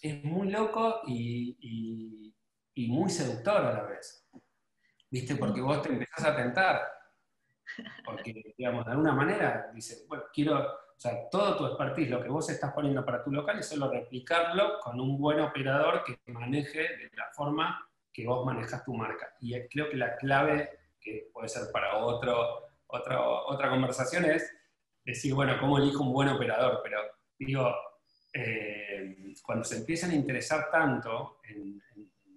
Es, 0.00 0.22
muy 0.22 0.48
loco 0.50 1.00
y, 1.08 2.32
y, 2.74 2.88
muy 2.88 3.10
seductor 3.10 3.56
a 3.56 3.72
la 3.72 3.82
vez. 3.82 4.28
¿Viste? 5.10 5.34
Porque 5.34 5.60
vos 5.60 5.82
te 5.82 5.88
empezás 5.88 6.24
a 6.24 6.36
tentar. 6.36 6.82
Porque, 8.04 8.54
digamos, 8.56 8.84
de 8.84 8.92
alguna 8.92 9.12
manera, 9.12 9.70
dices, 9.74 10.04
bueno, 10.08 10.24
quiero, 10.32 10.58
o 10.60 10.98
sea, 11.00 11.28
todo 11.30 11.56
tu 11.56 11.66
expertise, 11.66 12.10
lo 12.10 12.22
que 12.22 12.28
vos 12.28 12.48
estás 12.48 12.72
poniendo 12.72 13.04
para 13.04 13.22
tu 13.22 13.30
local 13.30 13.58
es 13.58 13.68
solo 13.68 13.90
replicarlo 13.90 14.78
con 14.80 15.00
un 15.00 15.18
buen 15.18 15.40
operador 15.40 16.04
que 16.04 16.18
maneje 16.32 16.78
de 16.78 17.10
la 17.14 17.30
forma 17.34 17.88
que 18.12 18.26
vos 18.26 18.44
manejas 18.44 18.84
tu 18.84 18.94
marca. 18.94 19.34
Y 19.40 19.58
creo 19.68 19.90
que 19.90 19.96
la 19.96 20.16
clave 20.16 20.70
que 21.00 21.30
puede 21.32 21.48
ser 21.48 21.70
para 21.72 21.96
otro, 21.96 22.68
otra 22.86 23.68
conversación, 23.68 24.24
es 24.24 24.50
decir, 25.04 25.34
bueno, 25.34 25.58
¿cómo 25.60 25.78
elijo 25.78 26.02
un 26.02 26.12
buen 26.12 26.28
operador? 26.28 26.80
Pero 26.82 26.98
digo, 27.38 27.74
eh, 28.32 29.34
cuando 29.42 29.64
se 29.64 29.76
empiezan 29.76 30.10
a 30.10 30.14
interesar 30.14 30.70
tanto 30.70 31.38
en, 31.44 31.82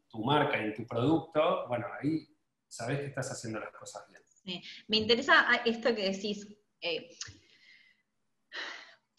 tu 0.10 0.23
marca 0.23 0.58
en 0.58 0.73
tu 0.73 0.86
producto, 0.86 1.67
bueno, 1.67 1.88
ahí 2.00 2.28
sabes 2.67 3.00
que 3.00 3.08
estás 3.08 3.32
haciendo 3.32 3.60
las 3.60 3.71
cosas 3.71 4.08
bien. 4.08 4.21
Me 4.88 4.97
interesa 4.97 5.62
esto 5.65 5.93
que 5.95 6.12
decís. 6.12 6.47
Eh, 6.81 7.10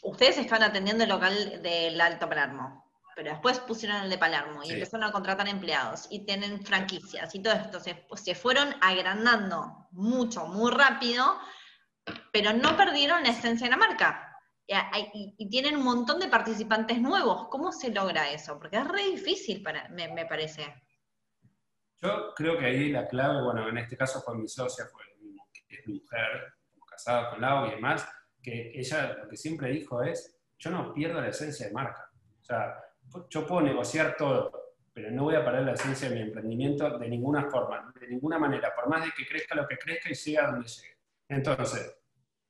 ustedes 0.03 0.39
están 0.39 0.63
atendiendo 0.63 1.05
el 1.05 1.11
local 1.11 1.63
del 1.63 2.01
Alto 2.01 2.29
Palermo, 2.29 2.93
pero 3.17 3.33
después 3.33 3.59
pusieron 3.61 4.03
el 4.03 4.11
de 4.11 4.19
Palermo 4.19 4.63
y 4.63 4.71
empezaron 4.71 5.09
a 5.09 5.13
contratar 5.13 5.49
empleados 5.49 6.07
y 6.11 6.25
tienen 6.25 6.65
franquicias 6.65 7.35
y 7.35 7.43
todo 7.43 7.55
esto. 7.55 7.81
Se, 7.81 8.07
se 8.17 8.35
fueron 8.35 8.75
agrandando 8.81 9.89
mucho, 9.91 10.47
muy 10.47 10.71
rápido, 10.71 11.39
pero 12.33 12.53
no 12.53 12.77
perdieron 12.77 13.23
la 13.23 13.31
esencia 13.31 13.67
de 13.67 13.71
la 13.71 13.77
marca. 13.77 14.25
Y, 14.69 15.49
tienen 15.49 15.79
un 15.79 15.85
montón 15.85 16.21
de 16.21 16.29
participantes 16.29 17.01
nuevos. 17.01 17.49
¿Cómo 17.49 17.73
se 17.73 17.91
logra 17.91 18.31
eso? 18.31 18.59
Porque 18.59 18.77
es 18.77 18.87
re 18.87 19.03
difícil, 19.03 19.63
para, 19.63 19.89
me, 19.89 20.13
me 20.13 20.27
parece. 20.27 20.83
Yo 22.03 22.35
creo 22.37 22.59
que 22.59 22.67
ahí 22.67 22.91
la 22.91 23.09
clave, 23.09 23.43
bueno, 23.43 23.67
en 23.69 23.79
este 23.79 23.97
caso 23.97 24.21
fue 24.21 24.37
mi 24.37 24.47
socia, 24.47 24.85
fue 24.93 25.03
es 25.77 25.87
mujer, 25.87 26.55
casada 26.89 27.31
con 27.31 27.41
Lau 27.41 27.67
y 27.67 27.71
demás, 27.71 28.09
que 28.43 28.73
ella 28.75 29.19
lo 29.23 29.29
que 29.29 29.37
siempre 29.37 29.71
dijo 29.71 30.03
es, 30.03 30.37
yo 30.59 30.71
no 30.71 30.93
pierdo 30.93 31.21
la 31.21 31.29
esencia 31.29 31.67
de 31.67 31.73
marca. 31.73 32.11
O 32.41 32.45
sea, 32.45 32.77
yo 33.31 33.47
puedo 33.47 33.63
negociar 33.63 34.17
todo, 34.17 34.75
pero 34.93 35.11
no 35.11 35.25
voy 35.25 35.37
a 35.37 35.45
parar 35.45 35.63
la 35.63 35.73
esencia 35.73 36.09
de 36.09 36.17
mi 36.17 36.23
emprendimiento 36.23 36.99
de 36.99 37.09
ninguna 37.09 37.49
forma, 37.49 37.93
de 37.99 38.09
ninguna 38.09 38.39
manera, 38.39 38.75
por 38.75 38.89
más 38.89 39.05
de 39.05 39.13
que 39.13 39.27
crezca 39.27 39.55
lo 39.55 39.67
que 39.67 39.79
crezca 39.79 40.11
y 40.11 40.15
llegue 40.15 40.39
a 40.39 40.51
donde 40.51 40.67
llegue. 40.67 40.99
Entonces, 41.29 41.97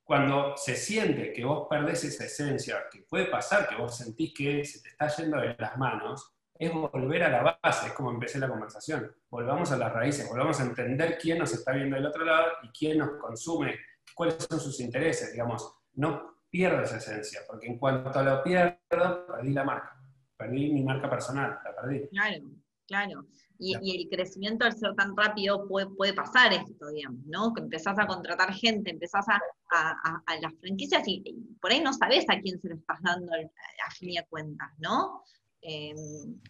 cuando 0.03 0.57
se 0.57 0.75
siente 0.75 1.31
que 1.31 1.45
vos 1.45 1.67
perdés 1.69 2.03
esa 2.03 2.25
esencia, 2.25 2.85
que 2.91 3.03
puede 3.03 3.25
pasar 3.25 3.69
que 3.69 3.75
vos 3.75 3.95
sentís 3.95 4.33
que 4.33 4.65
se 4.65 4.81
te 4.81 4.89
está 4.89 5.07
yendo 5.07 5.39
de 5.39 5.55
las 5.59 5.77
manos, 5.77 6.33
es 6.59 6.73
volver 6.73 7.23
a 7.23 7.29
la 7.29 7.57
base, 7.63 7.87
es 7.87 7.93
como 7.93 8.11
empecé 8.11 8.37
la 8.37 8.49
conversación. 8.49 9.09
Volvamos 9.29 9.71
a 9.71 9.77
las 9.77 9.93
raíces, 9.93 10.27
volvamos 10.27 10.59
a 10.59 10.63
entender 10.63 11.17
quién 11.17 11.39
nos 11.39 11.53
está 11.53 11.71
viendo 11.71 11.95
del 11.95 12.05
otro 12.05 12.25
lado 12.25 12.47
y 12.63 12.67
quién 12.77 12.97
nos 12.97 13.11
consume, 13.11 13.77
cuáles 14.13 14.45
son 14.47 14.59
sus 14.59 14.77
intereses, 14.81 15.31
digamos. 15.31 15.73
No 15.93 16.35
pierdo 16.49 16.83
esa 16.83 16.97
esencia, 16.97 17.39
porque 17.47 17.67
en 17.67 17.77
cuanto 17.77 18.21
lo 18.21 18.43
pierdo, 18.43 18.77
perdí 18.89 19.53
la 19.53 19.63
marca, 19.63 20.01
perdí 20.35 20.73
mi 20.73 20.83
marca 20.83 21.09
personal, 21.09 21.59
la 21.63 21.75
perdí. 21.81 22.09
Claro, 22.09 22.49
claro. 22.85 23.25
Y, 23.57 24.01
el 24.01 24.09
crecimiento 24.09 24.65
al 24.65 24.73
ser 24.73 24.95
tan 24.95 25.15
rápido 25.15 25.65
puede, 25.67 25.87
puede, 25.87 26.13
pasar 26.13 26.51
esto, 26.53 26.87
digamos, 26.93 27.25
¿no? 27.25 27.53
Que 27.53 27.61
empezás 27.61 27.97
a 27.99 28.07
contratar 28.07 28.53
gente, 28.53 28.91
empezás 28.91 29.25
a, 29.27 29.39
a, 29.71 30.39
las 30.41 30.53
franquicias 30.59 31.03
y, 31.05 31.23
por 31.61 31.71
ahí 31.71 31.81
no 31.81 31.93
sabes 31.93 32.25
a 32.29 32.39
quién 32.39 32.59
se 32.59 32.69
lo 32.69 32.75
estás 32.75 33.01
dando 33.01 33.31
a 33.33 33.91
fin 33.91 34.13
de 34.13 34.25
cuentas, 34.29 34.69
¿no? 34.79 35.23
Eh, 35.61 35.93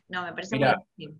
no, 0.09 0.23
me 0.23 0.33
parece 0.33 0.57
muy... 0.57 1.19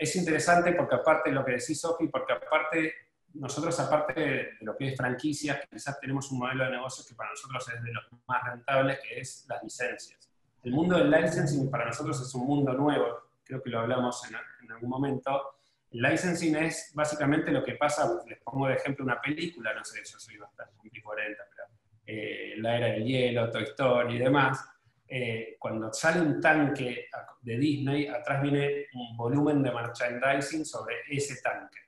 Es 0.00 0.16
interesante 0.16 0.72
porque 0.72 0.94
aparte 0.94 1.28
de 1.28 1.36
lo 1.36 1.44
que 1.44 1.52
decís, 1.52 1.78
Sofi, 1.78 2.08
porque 2.08 2.32
aparte, 2.32 2.94
nosotros 3.34 3.78
aparte 3.80 4.18
de 4.18 4.48
lo 4.62 4.74
que 4.74 4.88
es 4.88 4.96
franquicias, 4.96 5.60
quizás 5.70 6.00
tenemos 6.00 6.30
un 6.32 6.38
modelo 6.38 6.64
de 6.64 6.70
negocio 6.70 7.04
que 7.06 7.14
para 7.14 7.28
nosotros 7.28 7.68
es 7.68 7.82
de 7.82 7.92
los 7.92 8.04
más 8.26 8.42
rentables, 8.44 8.98
que 9.00 9.20
es 9.20 9.44
las 9.46 9.62
licencias. 9.62 10.30
El 10.62 10.72
mundo 10.72 10.96
del 10.96 11.10
licensing 11.10 11.70
para 11.70 11.84
nosotros 11.84 12.18
es 12.20 12.34
un 12.34 12.46
mundo 12.46 12.72
nuevo, 12.72 13.30
creo 13.44 13.62
que 13.62 13.68
lo 13.68 13.80
hablamos 13.80 14.22
en, 14.26 14.70
algún 14.70 14.88
momento. 14.88 15.58
El 15.90 16.00
licensing 16.00 16.56
es 16.56 16.92
básicamente 16.94 17.50
lo 17.50 17.62
que 17.62 17.74
pasa, 17.74 18.22
les 18.26 18.38
pongo 18.40 18.68
de 18.68 18.74
ejemplo 18.76 19.04
una 19.04 19.20
película, 19.20 19.74
no 19.74 19.84
sé, 19.84 20.00
yo 20.02 20.18
soy 20.18 20.38
bastante 20.38 21.02
40, 21.02 21.42
pero 21.50 21.64
eh, 22.06 22.54
La 22.56 22.78
Era 22.78 22.86
del 22.86 23.04
Hielo, 23.04 23.50
Toy 23.50 23.64
Story 23.64 24.16
y 24.16 24.18
demás, 24.18 24.66
eh, 25.12 25.56
cuando 25.58 25.92
sale 25.92 26.20
un 26.20 26.40
tanque 26.40 27.08
de 27.40 27.58
Disney, 27.58 28.06
atrás 28.06 28.40
viene 28.40 28.86
un 28.94 29.16
volumen 29.16 29.60
de 29.60 29.72
merchandising 29.72 30.64
sobre 30.64 30.98
ese 31.10 31.42
tanque. 31.42 31.80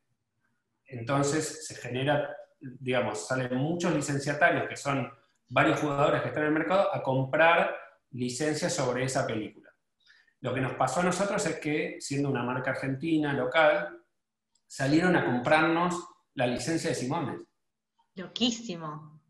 Entonces 0.86 1.64
se 1.68 1.76
genera, 1.76 2.36
digamos, 2.60 3.28
salen 3.28 3.56
muchos 3.56 3.94
licenciatarios, 3.94 4.68
que 4.68 4.74
son 4.74 5.08
varios 5.48 5.78
jugadores 5.78 6.20
que 6.22 6.28
están 6.28 6.42
en 6.42 6.48
el 6.48 6.54
mercado, 6.54 6.92
a 6.92 7.00
comprar 7.00 7.76
licencias 8.10 8.74
sobre 8.74 9.04
esa 9.04 9.24
película. 9.24 9.72
Lo 10.40 10.52
que 10.52 10.60
nos 10.60 10.74
pasó 10.74 10.98
a 10.98 11.04
nosotros 11.04 11.46
es 11.46 11.60
que, 11.60 12.00
siendo 12.00 12.28
una 12.28 12.42
marca 12.42 12.72
argentina, 12.72 13.32
local, 13.32 14.02
salieron 14.66 15.14
a 15.14 15.24
comprarnos 15.24 16.08
la 16.34 16.48
licencia 16.48 16.90
de 16.90 16.96
Simones. 16.96 17.40
Loquísimo. 18.16 19.20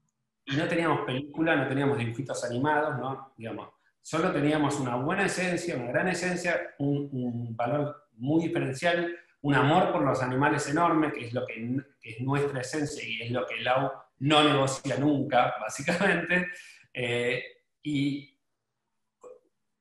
Y 0.47 0.57
no 0.57 0.67
teníamos 0.67 1.05
película, 1.05 1.57
no 1.57 1.69
teníamos 1.69 1.99
dibujitos 1.99 2.43
animados, 2.45 2.99
¿no? 2.99 3.35
Digamos, 3.37 3.82
solo 4.03 4.33
teníamos 4.33 4.79
una 4.81 4.97
buena 4.97 5.27
esencia, 5.27 5.77
una 5.77 5.87
gran 5.87 6.09
esencia, 6.09 6.75
un, 6.79 7.57
valor 7.57 8.09
muy 8.17 8.47
diferencial, 8.47 9.17
un 9.41 9.55
amor 9.55 9.93
por 9.93 10.03
los 10.03 10.21
animales 10.21 10.69
enorme, 10.69 11.13
que 11.13 11.27
es 11.27 11.33
lo 11.33 11.47
que, 11.47 11.77
es 12.03 12.21
nuestra 12.21 12.61
esencia 12.61 13.03
y 13.05 13.23
es 13.23 13.31
lo 13.31 13.47
que 13.47 13.61
Lau 13.61 13.91
no 14.19 14.45
negocia 14.45 14.97
nunca, 14.99 15.55
básicamente. 15.61 16.49
Eh, 16.93 17.43
y 17.83 18.39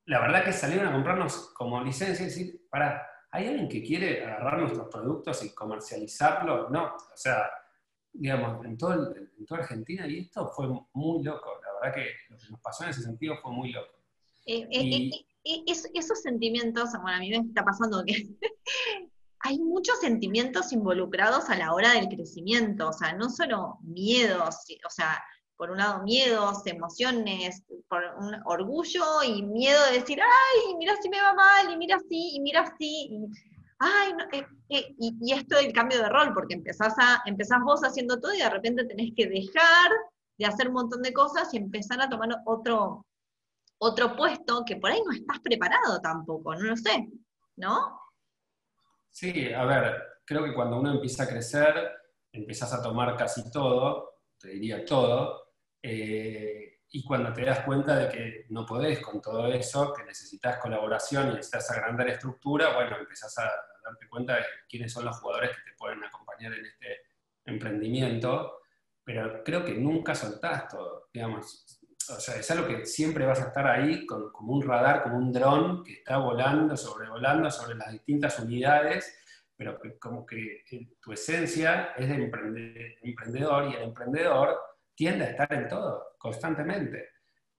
la 0.06 0.20
verdad 0.20 0.44
que 0.44 0.54
salieron 0.54 0.88
a 0.88 0.94
comprarnos 0.94 1.52
como 1.54 1.84
licencia 1.84 2.24
y 2.24 2.30
decir, 2.30 2.68
para, 2.70 3.08
¿hay 3.32 3.48
alguien 3.48 3.68
que 3.68 3.84
quiere 3.84 4.24
agarrar 4.24 4.60
nuestros 4.60 4.88
productos 4.88 5.44
y 5.44 5.54
comercializarlos? 5.54 6.70
No, 6.70 6.96
o 6.96 7.18
sea, 7.18 7.50
digamos, 8.14 8.64
en, 8.66 8.78
todo 8.78 9.16
en 9.16 9.46
toda 9.46 9.62
Argentina 9.62 10.06
y 10.08 10.20
esto 10.20 10.50
fue 10.50 10.68
muy 10.94 11.24
loco, 11.24 11.60
la 11.64 11.74
verdad 11.74 11.96
que 11.96 12.12
lo 12.30 12.38
que 12.38 12.50
nos 12.50 12.60
pasó 12.60 12.84
en 12.84 12.90
ese 12.90 13.02
sentido 13.02 13.38
fue 13.42 13.52
muy 13.52 13.72
loco. 13.72 14.01
Eh, 14.46 14.68
eh, 14.72 15.10
eh, 15.44 15.64
esos 15.94 16.22
sentimientos, 16.22 16.90
bueno, 17.02 17.18
a 17.18 17.20
mí 17.20 17.30
me 17.30 17.38
está 17.38 17.64
pasando 17.64 18.04
que 18.06 18.28
hay 19.40 19.60
muchos 19.60 20.00
sentimientos 20.00 20.72
involucrados 20.72 21.50
a 21.50 21.58
la 21.58 21.74
hora 21.74 21.94
del 21.94 22.08
crecimiento, 22.08 22.90
o 22.90 22.94
sea, 22.94 23.14
no 23.14 23.30
solo 23.30 23.80
miedos, 23.82 24.56
o 24.86 24.90
sea, 24.90 25.22
por 25.62 25.70
un 25.70 25.78
lado 25.78 26.02
miedos, 26.02 26.66
emociones, 26.66 27.64
por 27.88 28.04
un 28.20 28.36
orgullo 28.46 29.22
y 29.24 29.44
miedo 29.44 29.80
de 29.86 30.00
decir, 30.00 30.20
ay, 30.20 30.76
mira 30.76 30.96
si 31.00 31.08
me 31.08 31.22
va 31.22 31.34
mal, 31.34 31.72
y 31.72 31.78
mira 31.78 32.00
si, 32.10 32.36
y 32.36 32.40
mira 32.40 32.66
si, 32.80 33.10
y, 33.12 33.28
ay, 33.78 34.12
eh, 34.32 34.46
eh", 34.70 34.96
y, 34.98 35.34
esto 35.34 35.58
del 35.58 35.72
cambio 35.72 36.00
de 36.00 36.10
rol, 36.10 36.34
porque 36.34 36.56
empezás, 36.56 36.96
a, 36.98 37.22
empezás 37.28 37.60
vos 37.64 37.82
haciendo 37.82 38.20
todo 38.20 38.34
y 38.34 38.40
de 38.40 38.50
repente 38.50 38.86
tenés 38.86 39.12
que 39.16 39.28
dejar 39.28 39.92
de 40.40 40.46
hacer 40.48 40.68
un 40.68 40.74
montón 40.74 41.04
de 41.04 41.14
cosas 41.14 41.54
y 41.54 41.58
empezar 41.58 42.02
a 42.02 42.10
tomar 42.10 42.30
otro, 42.46 43.06
otro 43.84 44.16
puesto 44.16 44.64
que 44.66 44.76
por 44.76 44.92
ahí 44.92 45.02
no 45.04 45.12
estás 45.12 45.40
preparado 45.40 46.00
tampoco, 46.02 46.54
no 46.54 46.62
lo 46.62 46.78
sé, 46.78 47.08
¿no? 47.56 48.00
Sí, 49.10 49.52
a 49.52 49.66
ver, 49.66 50.04
creo 50.24 50.44
que 50.44 50.54
cuando 50.54 50.80
uno 50.80 50.92
empieza 50.92 51.24
a 51.24 51.28
crecer, 51.28 51.92
empiezas 52.32 52.72
a 52.74 52.82
tomar 52.82 53.18
casi 53.18 53.52
todo, 53.52 54.20
te 54.38 54.50
diría 54.50 54.86
todo, 54.86 55.54
eh, 55.82 56.82
y 56.90 57.04
cuando 57.04 57.34
te 57.34 57.44
das 57.44 57.62
cuenta 57.62 57.96
de 57.96 58.10
que 58.10 58.46
no 58.50 58.68
podés 58.68 59.00
con 59.00 59.20
todo 59.20 59.48
eso, 59.48 59.92
que 59.94 60.04
necesitas 60.04 60.60
colaboración 60.60 61.30
y 61.30 61.36
necesitas 61.36 61.72
agrandar 61.72 62.08
estructura, 62.08 62.76
bueno, 62.76 62.98
empezás 62.98 63.36
a 63.40 63.52
darte 63.84 64.08
cuenta 64.08 64.36
de 64.36 64.44
quiénes 64.70 64.94
son 64.94 65.06
los 65.06 65.18
jugadores 65.20 65.58
que 65.58 65.72
te 65.72 65.76
pueden 65.76 66.04
acompañar 66.04 66.54
en 66.54 66.66
este 66.66 66.98
emprendimiento, 67.46 68.60
pero 69.04 69.44
creo 69.44 69.66
que 69.66 69.74
nunca 69.74 70.14
soltás 70.14 70.68
todo, 70.68 71.10
digamos. 71.12 71.81
O 72.10 72.20
sea, 72.20 72.36
es 72.36 72.50
algo 72.52 72.68
que 72.68 72.86
siempre 72.86 73.26
vas 73.26 73.42
a 73.42 73.48
estar 73.48 73.68
ahí 73.68 74.06
con, 74.06 74.32
como 74.32 74.54
un 74.54 74.68
radar, 74.68 75.04
como 75.04 75.18
un 75.18 75.32
dron 75.32 75.84
que 75.84 75.94
está 75.94 76.18
volando, 76.18 76.76
sobrevolando 76.76 77.50
sobre 77.50 77.76
las 77.78 77.92
distintas 77.92 78.40
unidades, 78.40 79.18
pero 79.56 79.80
que, 79.80 79.98
como 79.98 80.26
que 80.26 80.64
tu 81.00 81.14
esencia 81.14 81.94
es 81.98 82.10
de 82.10 82.16
emprendedor 83.04 83.70
y 83.70 83.76
el 83.76 83.84
emprendedor 83.84 84.60
tiende 84.96 85.26
a 85.26 85.30
estar 85.30 85.54
en 85.54 85.68
todo, 85.68 86.16
constantemente. 86.18 87.10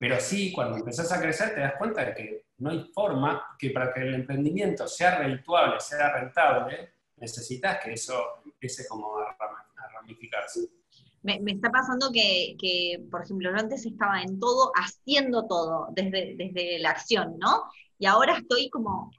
Pero 0.03 0.19
sí, 0.19 0.53
cuando 0.53 0.79
empezás 0.79 1.13
a 1.13 1.21
crecer 1.21 1.55
te 1.55 1.61
das 1.61 1.75
cuenta 1.79 2.05
de 2.05 2.15
que 2.15 2.47
no 2.59 2.71
hay 2.71 2.91
forma 2.93 3.57
que 3.57 3.71
para 3.71 3.93
que 3.93 4.01
el 4.01 4.15
emprendimiento 4.15 4.89
sea 4.89 5.19
redituable, 5.19 5.79
sea 5.79 6.13
rentable, 6.13 6.95
necesitas 7.17 7.79
que 7.79 7.93
eso 7.93 8.43
empiece 8.45 8.87
como 8.89 9.19
a, 9.19 9.37
ramificarse. 9.93 10.61
Me, 11.23 11.41
está 11.47 11.71
pasando 11.71 12.11
que, 12.13 12.57
que, 12.59 13.05
por 13.11 13.23
ejemplo, 13.23 13.51
yo 13.51 13.57
antes 13.57 13.87
estaba 13.87 14.23
en 14.23 14.39
todo, 14.41 14.73
haciendo 14.75 15.47
todo, 15.47 15.89
desde, 15.93 16.35
desde 16.37 16.79
la 16.81 16.91
acción, 16.91 17.39
¿no? 17.39 17.65
Y 17.99 18.07
ahora 18.07 18.39
estoy 18.39 18.69
como 18.71 19.11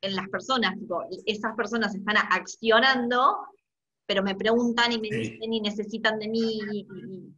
en 0.00 0.16
las 0.16 0.28
personas, 0.28 0.78
tipo, 0.78 1.02
esas 1.26 1.54
personas 1.54 1.94
están 1.94 2.16
accionando 2.16 3.46
pero 4.06 4.22
me 4.22 4.36
preguntan 4.36 4.92
y 4.92 5.00
me 5.00 5.08
dicen 5.08 5.52
y 5.52 5.60
necesitan 5.60 6.18
de 6.18 6.28
mí 6.28 6.60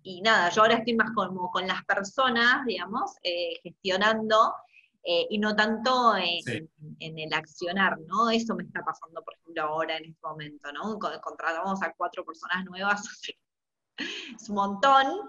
y, 0.02 0.20
nada, 0.20 0.50
yo 0.50 0.62
ahora 0.62 0.76
estoy 0.76 0.94
más 0.94 1.10
como 1.14 1.50
con 1.50 1.66
las 1.66 1.84
personas, 1.84 2.64
digamos, 2.66 3.12
eh, 3.22 3.54
gestionando, 3.62 4.54
eh, 5.02 5.26
y 5.30 5.38
no 5.38 5.56
tanto 5.56 6.14
en, 6.16 7.18
el 7.18 7.32
accionar, 7.32 7.98
¿no? 8.00 8.30
Eso 8.30 8.54
me 8.54 8.64
está 8.64 8.84
pasando, 8.84 9.22
por 9.22 9.34
ejemplo, 9.34 9.62
ahora 9.62 9.96
en 9.96 10.04
este 10.06 10.26
momento, 10.26 10.70
¿no? 10.72 10.98
Contratamos 10.98 11.82
a 11.82 11.92
cuatro 11.94 12.24
personas 12.24 12.64
nuevas, 12.66 13.02
es 14.34 14.48
un 14.48 14.56
montón, 14.56 15.28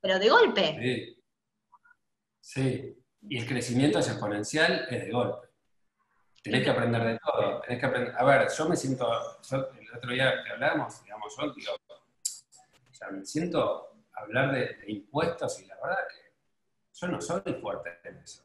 pero 0.00 0.18
de 0.18 0.28
golpe. 0.28 1.16
Sí. 2.40 2.96
y 3.22 3.38
el 3.38 3.46
crecimiento 3.46 4.00
es 4.00 4.08
exponencial 4.08 4.86
es 4.90 5.06
de 5.06 5.12
golpe. 5.12 5.48
Tenés 6.42 6.64
que 6.64 6.70
aprender 6.70 7.04
de 7.04 7.18
todo, 7.18 7.60
tenés 7.60 7.78
que 7.78 7.86
aprender, 7.86 8.14
a 8.16 8.24
ver, 8.24 8.48
yo 8.50 8.68
me 8.68 8.76
siento, 8.76 9.08
el 9.52 9.96
otro 9.96 10.10
día 10.10 10.42
que 10.42 10.50
hablábamos, 10.50 11.02
digamos, 11.04 11.36
yo 11.38 11.52
digo, 11.54 11.72
o 11.88 12.94
sea, 12.94 13.10
me 13.10 13.24
siento 13.24 13.94
hablar 14.12 14.52
de, 14.52 14.74
de 14.74 14.90
impuestos 14.90 15.60
y 15.60 15.66
la 15.66 15.76
verdad 15.76 15.98
que 16.08 16.32
yo 16.92 17.08
no 17.08 17.20
soy 17.20 17.42
fuerte 17.60 17.90
en 18.04 18.18
eso. 18.18 18.42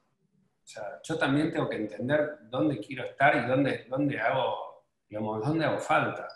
O 0.68 0.70
sea, 0.70 1.00
yo 1.02 1.18
también 1.18 1.52
tengo 1.52 1.70
que 1.70 1.78
entender 1.78 2.40
dónde 2.50 2.80
quiero 2.80 3.06
estar 3.06 3.36
y 3.38 3.48
dónde, 3.48 3.86
dónde 3.90 4.20
hago, 4.20 4.86
digamos, 5.08 5.46
dónde 5.46 5.66
hago 5.66 5.80
falta. 5.80 6.28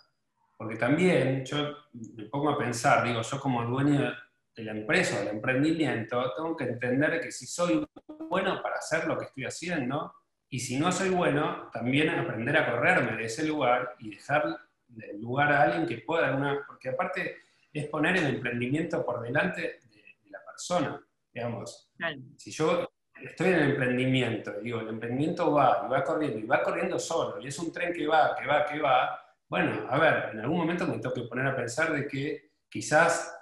Porque 0.61 0.75
también 0.75 1.43
yo 1.43 1.75
me 1.91 2.25
pongo 2.25 2.51
a 2.51 2.57
pensar, 2.59 3.03
digo, 3.03 3.23
yo 3.23 3.39
como 3.39 3.65
dueño 3.65 4.13
de 4.55 4.63
la 4.63 4.73
empresa, 4.73 5.17
del 5.17 5.29
emprendimiento, 5.29 6.33
tengo 6.35 6.55
que 6.55 6.65
entender 6.65 7.19
que 7.19 7.31
si 7.31 7.47
soy 7.47 7.83
bueno 8.29 8.61
para 8.61 8.75
hacer 8.75 9.07
lo 9.07 9.17
que 9.17 9.25
estoy 9.25 9.45
haciendo, 9.45 10.13
y 10.49 10.59
si 10.59 10.77
no 10.77 10.91
soy 10.91 11.09
bueno, 11.09 11.71
también 11.73 12.09
aprender 12.09 12.57
a 12.57 12.69
correrme 12.69 13.17
de 13.17 13.25
ese 13.25 13.43
lugar 13.43 13.95
y 13.97 14.11
dejar 14.11 14.55
el 15.01 15.19
lugar 15.19 15.51
a 15.51 15.63
alguien 15.63 15.87
que 15.87 15.97
pueda, 15.97 16.35
una, 16.35 16.63
porque 16.67 16.89
aparte 16.89 17.37
es 17.73 17.87
poner 17.87 18.17
el 18.17 18.35
emprendimiento 18.35 19.03
por 19.03 19.19
delante 19.19 19.61
de, 19.61 20.29
la 20.29 20.45
persona, 20.45 21.03
digamos. 21.33 21.91
Si 22.37 22.51
yo 22.51 22.87
estoy 23.19 23.47
en 23.47 23.55
el 23.55 23.71
emprendimiento, 23.71 24.53
digo, 24.61 24.81
el 24.81 24.89
emprendimiento 24.89 25.51
va, 25.51 25.85
y 25.87 25.89
va 25.89 26.03
corriendo, 26.03 26.37
y 26.37 26.43
va 26.43 26.61
corriendo 26.61 26.99
solo, 26.99 27.41
y 27.41 27.47
es 27.47 27.57
un 27.57 27.73
tren 27.73 27.91
que 27.91 28.05
va, 28.05 28.35
que 28.35 28.45
va, 28.45 28.63
que 28.63 28.79
va, 28.79 29.20
bueno, 29.51 29.85
a 29.89 29.99
ver, 29.99 30.29
en 30.31 30.39
algún 30.39 30.59
momento 30.59 30.87
me 30.87 30.97
tengo 30.99 31.13
que 31.13 31.23
poner 31.23 31.45
a 31.45 31.55
pensar 31.55 31.91
de 31.91 32.07
que 32.07 32.51
quizás 32.69 33.37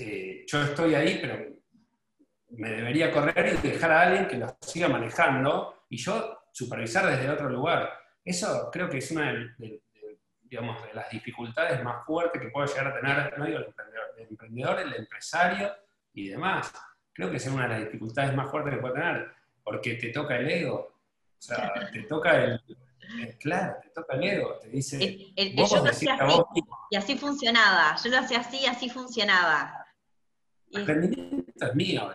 eh, 0.00 0.44
yo 0.48 0.62
estoy 0.64 0.96
ahí, 0.96 1.20
pero 1.20 1.46
me 2.50 2.70
debería 2.70 3.12
correr 3.12 3.54
y 3.54 3.68
dejar 3.68 3.92
a 3.92 4.00
alguien 4.02 4.26
que 4.26 4.36
lo 4.36 4.58
siga 4.60 4.88
manejando, 4.88 5.84
y 5.88 5.96
yo 5.96 6.40
supervisar 6.52 7.06
desde 7.06 7.30
otro 7.30 7.48
lugar. 7.48 7.88
Eso 8.24 8.68
creo 8.72 8.90
que 8.90 8.98
es 8.98 9.12
una 9.12 9.32
de, 9.32 9.80
las 10.92 11.08
dificultades 11.08 11.84
más 11.84 12.04
fuertes 12.04 12.42
que 12.42 12.48
puede 12.48 12.66
llegar 12.66 12.88
a 12.88 13.00
tener, 13.00 13.38
no 13.38 13.44
digo 13.46 13.58
el 13.58 13.66
emprendedor, 13.66 14.06
el 14.18 14.26
emprendedor, 14.28 14.80
el 14.80 14.94
empresario 14.96 15.72
y 16.12 16.30
demás 16.30 16.74
creo 17.12 17.30
que 17.30 17.36
es 17.36 17.46
una 17.46 17.62
de 17.62 17.68
las 17.68 17.78
dificultades 17.84 18.34
más 18.34 18.50
fuertes 18.50 18.74
que 18.74 18.80
puede 18.80 18.94
tener, 18.94 19.30
porque 19.62 19.94
te 19.94 20.08
toca 20.08 20.36
el 20.36 20.50
ego. 20.50 20.98
O 21.38 21.44
sea, 21.44 21.72
te 21.92 22.02
toca 22.02 22.42
el, 22.42 22.60
claro, 23.38 23.76
te 23.82 23.88
toca 23.90 24.16
el 24.16 24.24
ego, 24.24 24.58
te 24.60 24.68
dice. 24.68 25.32
yo 25.36 25.76
lo 25.76 25.90
hacía 25.90 26.14
así, 26.14 26.36
y 26.90 26.96
así 26.96 27.18
funcionaba. 27.18 27.96
Yo 28.02 28.10
lo 28.10 28.18
hacía 28.18 28.40
así 28.40 28.58
y 28.58 28.66
así 28.66 28.90
funcionaba. 28.90 29.86
El 30.70 30.80
emprendimiento 30.80 31.66
es 31.66 31.74
mío, 31.74 32.14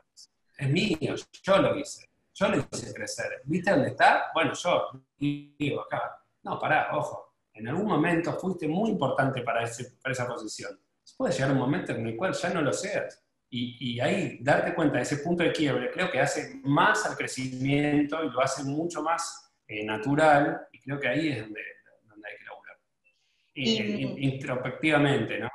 es 0.58 0.70
mío, 0.70 1.16
yo 1.44 1.58
lo 1.58 1.78
hice, 1.78 2.10
yo 2.34 2.50
lo 2.50 2.58
hice 2.72 2.94
crecer. 2.94 3.42
¿Viste 3.46 3.72
dónde 3.72 3.90
está? 3.90 4.32
Bueno, 4.34 4.54
yo 4.54 5.04
digo 5.18 5.82
acá. 5.82 6.24
No, 6.44 6.60
pará, 6.60 6.90
ojo. 6.94 7.36
En 7.54 7.68
algún 7.68 7.88
momento 7.88 8.34
fuiste 8.34 8.68
muy 8.68 8.92
importante 8.92 9.42
para, 9.42 9.64
ese, 9.64 9.98
para 10.02 10.14
esa 10.14 10.28
posición. 10.28 10.80
Puede 11.18 11.34
llegar 11.34 11.52
un 11.52 11.58
momento 11.58 11.92
en 11.92 12.06
el 12.06 12.16
cual 12.16 12.34
ya 12.34 12.50
no 12.50 12.62
lo 12.62 12.72
seas. 12.72 13.24
Y, 13.50 14.00
ahí 14.02 14.40
darte 14.42 14.76
cuenta 14.76 14.98
de 14.98 15.04
ese 15.04 15.18
punto 15.18 15.42
de 15.42 15.54
quiebre 15.54 15.90
creo 15.90 16.12
que 16.12 16.20
hace 16.20 16.60
más 16.66 17.06
al 17.06 17.16
crecimiento 17.16 18.22
y 18.22 18.30
lo 18.30 18.42
hace 18.42 18.64
mucho 18.64 19.02
más 19.02 19.47
eh, 19.68 19.86
natural 19.86 20.68
y 20.72 20.80
creo 20.80 21.00
que 21.00 21.08
ahí 21.08 21.30
es 21.30 21.42
donde, 21.42 21.62
donde 22.04 22.30
hay 22.30 22.38
que 22.38 22.44
laburar. 22.46 24.20
introspectivamente, 24.20 25.40
¿no? 25.40 25.50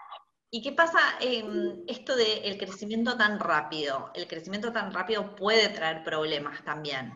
¿Y 0.51 0.63
qué 0.63 0.73
pasa 0.73 0.99
eh, 1.21 1.45
esto 1.89 2.15
del 2.15 2.59
crecimiento 2.59 3.17
tan 3.17 3.41
rápido? 3.41 4.11
El 4.15 4.27
crecimiento 4.27 4.71
tan 4.71 4.93
rápido 4.93 5.35
puede 5.35 5.71
traer 5.71 6.05
problemas 6.05 6.63
también. 6.63 7.15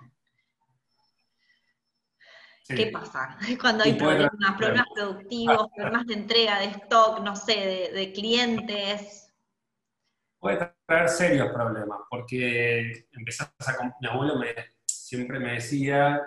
¿Qué 2.66 2.86
pasa? 2.86 3.36
Cuando 3.60 3.84
hay 3.84 3.92
problemas, 3.92 4.56
problemas 4.56 4.86
productivos, 4.94 5.68
problemas 5.76 6.06
de 6.06 6.14
entrega 6.14 6.60
de 6.60 6.66
stock, 6.66 7.20
no 7.20 7.36
sé, 7.36 7.90
de, 7.92 7.98
de 7.98 8.12
clientes 8.12 9.26
puede 10.46 10.72
traer 10.86 11.08
serios 11.08 11.52
problemas, 11.52 12.00
porque 12.08 13.08
empezás 13.12 13.52
a... 13.66 13.92
Mi 14.00 14.08
abuelo 14.08 14.36
me, 14.36 14.54
siempre 14.86 15.38
me 15.38 15.54
decía, 15.54 16.22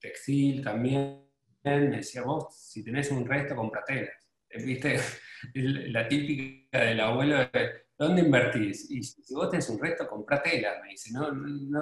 textil 0.00 0.62
también, 0.64 1.26
me 1.62 1.90
decía, 1.90 2.22
vos, 2.22 2.54
si 2.56 2.82
tenés 2.82 3.10
un 3.10 3.26
resto, 3.26 3.54
compra 3.54 3.84
telas. 3.84 4.14
¿Viste? 4.52 4.98
La 5.54 6.08
típica 6.08 6.80
del 6.80 7.00
abuelo 7.00 7.38
de, 7.38 7.86
¿dónde 7.96 8.22
invertís? 8.22 8.90
Y 8.90 9.02
si 9.02 9.34
vos 9.34 9.50
tenés 9.50 9.68
un 9.68 9.78
resto, 9.78 10.08
compra 10.08 10.42
tela, 10.42 10.80
me 10.82 10.90
dice. 10.90 11.12
No, 11.12 11.30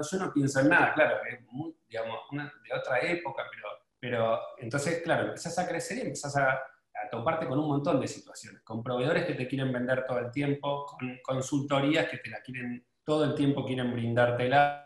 yo 0.02 0.18
no 0.18 0.32
pienso 0.32 0.60
en 0.60 0.68
nada, 0.68 0.92
claro, 0.92 1.16
es 1.24 1.38
digamos, 1.88 2.18
de 2.30 2.78
otra 2.78 3.00
época, 3.00 3.44
pero, 3.50 3.68
pero 3.98 4.40
entonces, 4.58 5.00
claro, 5.02 5.28
empezás 5.28 5.58
a 5.58 5.66
crecer 5.66 5.98
y 5.98 6.02
empezás 6.02 6.36
a 6.36 6.60
a 7.04 7.10
toparte 7.10 7.46
con 7.46 7.58
un 7.58 7.68
montón 7.68 8.00
de 8.00 8.08
situaciones, 8.08 8.62
con 8.62 8.82
proveedores 8.82 9.24
que 9.24 9.34
te 9.34 9.46
quieren 9.46 9.72
vender 9.72 10.04
todo 10.06 10.18
el 10.18 10.30
tiempo, 10.30 10.86
con 10.86 11.18
consultorías 11.22 12.08
que 12.08 12.18
te 12.18 12.30
la 12.30 12.40
quieren, 12.40 12.84
todo 13.04 13.24
el 13.24 13.34
tiempo 13.34 13.64
quieren 13.64 13.92
brindártelas, 13.92 14.84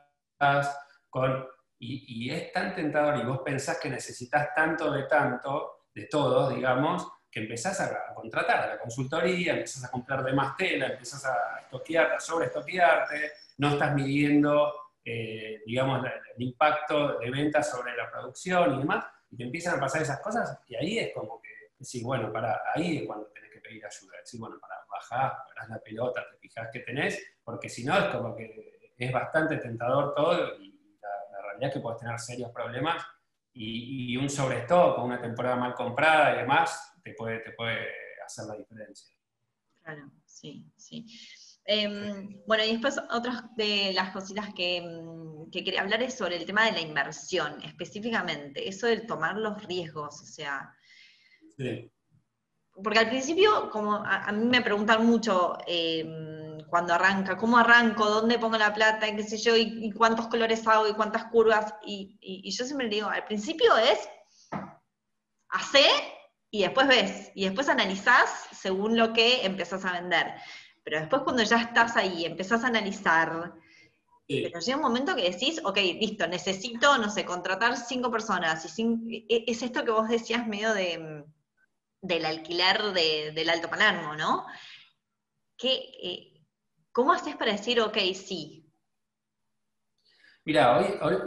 con, 1.09 1.47
y, 1.85 2.31
es 2.31 2.53
tan 2.53 2.75
tentador 2.75 3.19
y 3.19 3.27
vos 3.27 3.41
pensás 3.45 3.79
que 3.81 3.91
necesitas 3.91 4.55
tanto 4.55 4.91
de 4.93 5.03
tanto, 5.05 5.87
de 5.93 6.07
todos, 6.07 6.55
digamos, 6.55 7.09
que 7.29 7.41
empezás 7.41 7.81
a, 7.81 8.15
contratar 8.15 8.61
a 8.61 8.67
la 8.69 8.79
consultoría, 8.79 9.55
empezás 9.55 9.85
a 9.85 9.91
comprar 9.91 10.23
de 10.23 10.33
más 10.33 10.57
tela, 10.57 10.87
empezás 10.87 11.25
a 11.25 11.61
estoquear, 11.61 12.13
a 12.13 12.21
sobreestoquearte, 12.21 13.33
no 13.59 13.71
estás 13.71 13.95
midiendo, 13.95 14.73
eh, 15.05 15.61
digamos, 15.67 16.07
el 16.37 16.43
impacto 16.43 17.19
de 17.19 17.31
ventas 17.31 17.69
sobre 17.69 17.97
la 17.97 18.09
producción 18.11 18.77
y 18.77 18.79
demás, 18.79 19.05
y 19.31 19.37
te 19.37 19.43
empiezan 19.43 19.77
a 19.77 19.81
pasar 19.81 20.03
esas 20.03 20.21
cosas, 20.21 20.61
y 20.69 20.77
ahí 20.77 20.99
es 20.99 21.13
como 21.13 21.41
que 21.41 21.49
decir, 21.77 22.05
bueno, 22.05 22.33
para, 22.33 22.61
ahí 22.75 22.99
es 22.99 23.07
cuando 23.07 23.27
tenés 23.27 23.51
que 23.51 23.61
pedir 23.61 23.85
ayuda, 23.85 24.19
decir, 24.21 24.39
bueno, 24.39 24.57
para, 24.61 24.77
bajar, 24.89 25.33
parás 25.49 25.69
la 25.69 25.79
pelota, 25.81 26.25
te 26.31 26.37
fijas 26.37 26.69
que 26.73 26.81
tenés, 26.81 27.21
porque 27.43 27.69
si 27.69 27.85
no 27.85 27.99
es 27.99 28.05
como 28.15 28.37
que 28.37 28.93
es 28.97 29.11
bastante 29.11 29.57
tentador 29.57 30.15
todo 30.15 30.59
realidad 31.63 31.69
es 31.69 31.75
que 31.75 31.81
puedes 31.81 32.01
tener 32.01 32.19
serios 32.19 32.51
problemas 32.51 33.05
y, 33.55 34.17
un 34.17 34.29
sobrestock 34.29 34.99
o 34.99 35.05
una 35.05 35.21
temporada 35.21 35.57
mal 35.57 35.75
comprada 35.75 36.35
y 36.35 36.39
demás 36.39 36.95
te 37.03 37.13
puede, 37.15 37.41
te 37.41 37.53
puede 37.53 37.87
hacer 38.25 38.47
la 38.47 38.57
diferencia. 38.57 39.15
Claro, 39.83 40.11
sí, 40.25 40.65
sí. 40.77 41.07
Em, 41.65 42.43
bueno, 42.47 42.65
y 42.65 42.73
después 42.73 42.99
otras 43.11 43.43
de 43.57 43.93
las 43.95 44.11
cositas 44.11 44.53
que, 44.55 44.81
mm, 44.81 45.51
que, 45.51 45.63
quería 45.63 45.83
hablar 45.83 46.03
es 46.03 46.15
sobre 46.15 46.37
el 46.37 46.47
tema 46.47 46.65
de 46.67 46.73
la 46.73 46.81
inversión, 46.81 47.63
específicamente, 47.63 48.69
eso 48.69 48.87
del 48.87 49.07
tomar 49.07 49.37
los 49.37 49.65
riesgos, 49.67 50.21
o 50.21 50.27
sea, 50.27 50.75
porque 52.83 52.99
al 52.99 53.09
principio, 53.09 53.71
como 53.71 53.95
a, 53.95 54.33
mí 54.33 54.47
me 54.47 54.63
preguntan 54.63 55.07
mucho 55.07 55.59
em, 55.67 56.52
cuando 56.69 56.95
arranca, 56.95 57.37
¿cómo 57.37 57.59
arranco? 57.59 58.09
¿Dónde 58.09 58.39
pongo 58.39 58.59
la 58.59 58.75
plata? 58.75 59.15
¿Qué 59.15 59.23
sé 59.23 59.39
yo? 59.39 59.57
¿Y, 59.57 59.93
cuántos 59.93 60.29
colores 60.29 60.67
hago? 60.67 60.89
¿Y 60.89 60.95
cuántas 60.95 61.27
curvas? 61.27 61.75
Y, 61.85 62.51
yo 62.51 62.65
siempre 62.65 62.89
digo, 62.89 63.09
al 63.09 63.25
principio 63.25 63.77
es, 63.77 64.09
hace 65.49 65.85
y 66.51 66.63
después 66.63 66.89
ves. 66.89 67.33
Y 67.35 67.45
después 67.45 67.69
analizás 67.69 68.49
según 68.53 68.97
lo 68.97 69.13
que 69.13 69.45
empezás 69.45 69.85
a 69.85 69.93
vender. 69.93 70.35
Pero 70.85 71.01
después 71.01 71.23
cuando 71.23 71.43
ya 71.43 71.59
estás 71.59 71.97
ahí, 71.97 72.25
empezás 72.25 72.65
a 72.65 72.69
analizar, 72.69 73.55
Pero 74.27 74.61
llega 74.61 74.77
un 74.77 74.83
momento 74.83 75.15
que 75.15 75.31
decís, 75.31 75.61
ok, 75.65 75.77
listo, 75.77 76.27
necesito, 76.27 76.99
no 76.99 77.11
sé, 77.11 77.25
contratar 77.25 77.77
cinco 77.77 78.11
personas. 78.11 78.79
Y 78.79 79.27
e, 79.29 79.45
es 79.47 79.63
esto 79.63 79.85
que 79.85 79.91
vos 79.91 80.09
decías 80.09 80.47
medio 80.47 80.75
de, 80.75 81.25
del 82.03 82.27
alquiler 82.27 82.93
del 82.93 83.49
Alto 83.49 83.71
Palermo, 83.71 84.17
¿no? 84.17 84.45
¿Qué, 85.57 85.73
eh, 86.03 86.32
¿Cómo 86.93 87.13
haces 87.13 87.37
para 87.37 87.53
decir, 87.53 87.81
ok, 87.81 87.97
sí? 88.15 88.71
Mira, 90.45 90.79
hoy, 90.79 91.19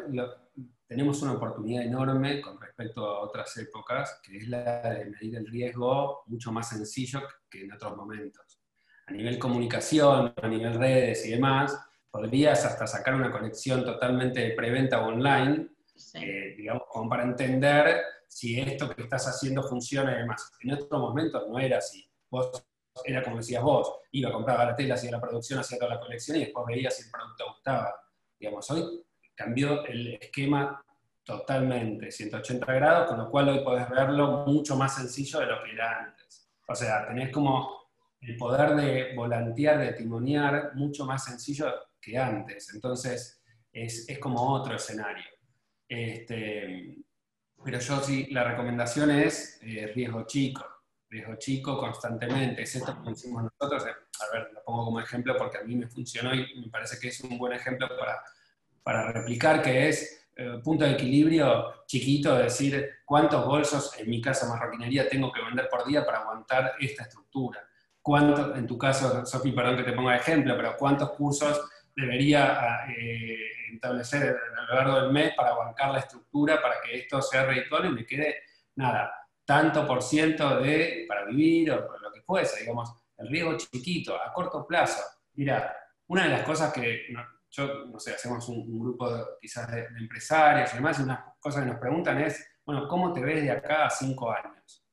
tenemos 0.87 1.21
una 1.23 1.33
oportunidad 1.33 1.83
enorme 1.83 2.39
con 2.39 2.61
respecto 2.61 3.03
a 3.03 3.21
otras 3.21 3.57
épocas, 3.57 4.19
que 4.21 4.37
es 4.37 4.47
la 4.47 4.81
de 4.81 5.05
medir 5.05 5.37
el 5.37 5.47
riesgo 5.47 6.23
mucho 6.27 6.51
más 6.51 6.69
sencillo 6.69 7.23
que 7.49 7.61
en 7.61 7.73
otros 7.73 7.97
momentos. 7.97 8.61
A 9.07 9.11
nivel 9.11 9.39
comunicación, 9.39 10.33
a 10.39 10.47
nivel 10.47 10.75
redes 10.75 11.25
y 11.25 11.31
demás, 11.31 11.75
podrías 12.11 12.63
hasta 12.63 12.85
sacar 12.85 13.15
una 13.15 13.31
conexión 13.31 13.83
totalmente 13.83 14.41
de 14.41 14.51
preventa 14.51 15.03
online, 15.03 15.69
eh, 16.13 16.55
digamos, 16.57 16.83
como 16.89 17.09
para 17.09 17.23
entender 17.23 18.03
si 18.27 18.59
esto 18.59 18.93
que 18.93 19.01
estás 19.01 19.27
haciendo 19.27 19.63
funciona 19.63 20.13
y 20.13 20.17
demás. 20.19 20.51
En 20.61 20.73
otro 20.73 20.99
momento 20.99 21.47
no 21.47 21.57
era 21.57 21.79
así. 21.79 22.07
Vos, 22.29 22.65
era 23.03 23.23
como 23.23 23.37
decías 23.37 23.61
vos, 23.61 23.99
iba, 24.11 24.31
compraba 24.31 24.65
la 24.65 24.75
tela, 24.75 24.95
hacía 24.95 25.11
la 25.11 25.21
producción, 25.21 25.59
hacía 25.59 25.77
toda 25.77 25.95
la 25.95 25.99
colección 25.99 26.37
y 26.37 26.41
después 26.41 26.65
veía 26.67 26.89
si 26.89 27.03
el 27.03 27.11
producto 27.11 27.45
gustaba. 27.49 27.93
Digamos, 28.39 28.69
hoy 28.71 29.03
cambió 29.35 29.85
el 29.85 30.13
esquema 30.15 30.83
totalmente, 31.23 32.11
180 32.11 32.73
grados, 32.73 33.09
con 33.09 33.17
lo 33.17 33.29
cual 33.29 33.49
hoy 33.49 33.63
podés 33.63 33.89
verlo 33.89 34.45
mucho 34.45 34.75
más 34.75 34.95
sencillo 34.95 35.39
de 35.39 35.47
lo 35.47 35.63
que 35.63 35.71
era 35.71 36.05
antes. 36.05 36.49
O 36.67 36.75
sea, 36.75 37.07
tenés 37.07 37.31
como 37.31 37.85
el 38.21 38.37
poder 38.37 38.75
de 38.75 39.15
volantear, 39.15 39.79
de 39.79 39.93
timonear, 39.93 40.71
mucho 40.75 41.05
más 41.05 41.25
sencillo 41.25 41.73
que 41.99 42.17
antes. 42.17 42.73
Entonces, 42.73 43.41
es, 43.71 44.07
es 44.07 44.19
como 44.19 44.53
otro 44.53 44.75
escenario. 44.75 45.25
Este, 45.87 46.97
pero 47.63 47.79
yo 47.79 47.99
sí, 47.99 48.27
la 48.31 48.43
recomendación 48.43 49.11
es 49.11 49.59
eh, 49.61 49.91
riesgo 49.93 50.25
chico, 50.25 50.63
riesgo 51.15 51.35
chico 51.35 51.77
constantemente. 51.77 52.63
Es 52.63 52.75
esto 52.75 53.01
que 53.01 53.09
decimos 53.09 53.43
nosotros, 53.43 53.83
a 53.83 54.37
ver, 54.37 54.51
lo 54.53 54.63
pongo 54.63 54.85
como 54.85 54.99
ejemplo 54.99 55.35
porque 55.37 55.57
a 55.57 55.63
mí 55.63 55.75
me 55.75 55.87
funcionó 55.87 56.33
y 56.33 56.59
me 56.59 56.69
parece 56.69 56.99
que 56.99 57.07
es 57.07 57.21
un 57.21 57.37
buen 57.37 57.53
ejemplo 57.53 57.87
para, 57.97 58.21
para 58.83 59.11
replicar, 59.11 59.61
que 59.61 59.89
es 59.89 60.27
eh, 60.35 60.59
punto 60.63 60.83
de 60.83 60.91
equilibrio 60.91 61.85
chiquito, 61.87 62.35
decir 62.35 62.89
cuántos 63.05 63.45
bolsos, 63.45 63.97
en 63.97 64.09
mi 64.09 64.21
caso 64.21 64.47
marroquinería, 64.47 65.07
tengo 65.07 65.31
que 65.31 65.41
vender 65.41 65.69
por 65.69 65.85
día 65.85 66.05
para 66.05 66.19
aguantar 66.19 66.73
esta 66.79 67.03
estructura. 67.03 67.65
¿Cuánto, 68.01 68.55
en 68.55 68.67
tu 68.67 68.77
caso, 68.77 69.25
Sofi, 69.25 69.51
perdón 69.51 69.77
que 69.77 69.83
te 69.83 69.93
ponga 69.93 70.15
ejemplo, 70.15 70.55
pero 70.57 70.75
cuántos 70.77 71.11
cursos 71.11 71.61
debería 71.95 72.85
eh, 72.89 73.37
establecer 73.73 74.37
a 74.57 74.61
lo 74.61 74.75
largo 74.75 75.01
del 75.01 75.11
mes 75.11 75.33
para 75.35 75.55
bancar 75.55 75.91
la 75.91 75.99
estructura, 75.99 76.61
para 76.61 76.75
que 76.81 76.97
esto 76.99 77.21
sea 77.21 77.45
redituable 77.45 77.89
y 77.89 77.93
me 77.93 78.05
quede, 78.05 78.43
nada, 78.75 79.24
tanto 79.45 79.85
por 79.85 80.01
ciento 80.01 80.59
de, 80.59 81.05
para 81.07 81.25
vivir 81.25 81.71
o 81.71 81.97
lo 81.99 82.11
que 82.11 82.21
fuese, 82.21 82.61
digamos, 82.61 82.91
el 83.17 83.29
riesgo 83.29 83.57
chiquito, 83.57 84.15
a 84.15 84.33
corto 84.33 84.65
plazo. 84.67 85.01
Mira, 85.33 85.75
una 86.07 86.23
de 86.23 86.29
las 86.29 86.43
cosas 86.43 86.73
que 86.73 87.07
yo, 87.51 87.85
no 87.85 87.99
sé, 87.99 88.13
hacemos 88.13 88.47
un, 88.49 88.79
grupo 88.79 89.07
quizás 89.39 89.71
de, 89.71 89.85
empresarios 89.97 90.73
y 90.73 90.75
demás, 90.75 90.99
y 90.99 91.03
una 91.03 91.33
cosa 91.39 91.61
que 91.61 91.67
nos 91.67 91.79
preguntan 91.79 92.19
es, 92.21 92.45
bueno, 92.65 92.87
¿cómo 92.87 93.13
te 93.13 93.21
ves 93.21 93.43
de 93.43 93.51
acá 93.51 93.85
a 93.85 93.89
cinco 93.89 94.31
años? 94.31 94.83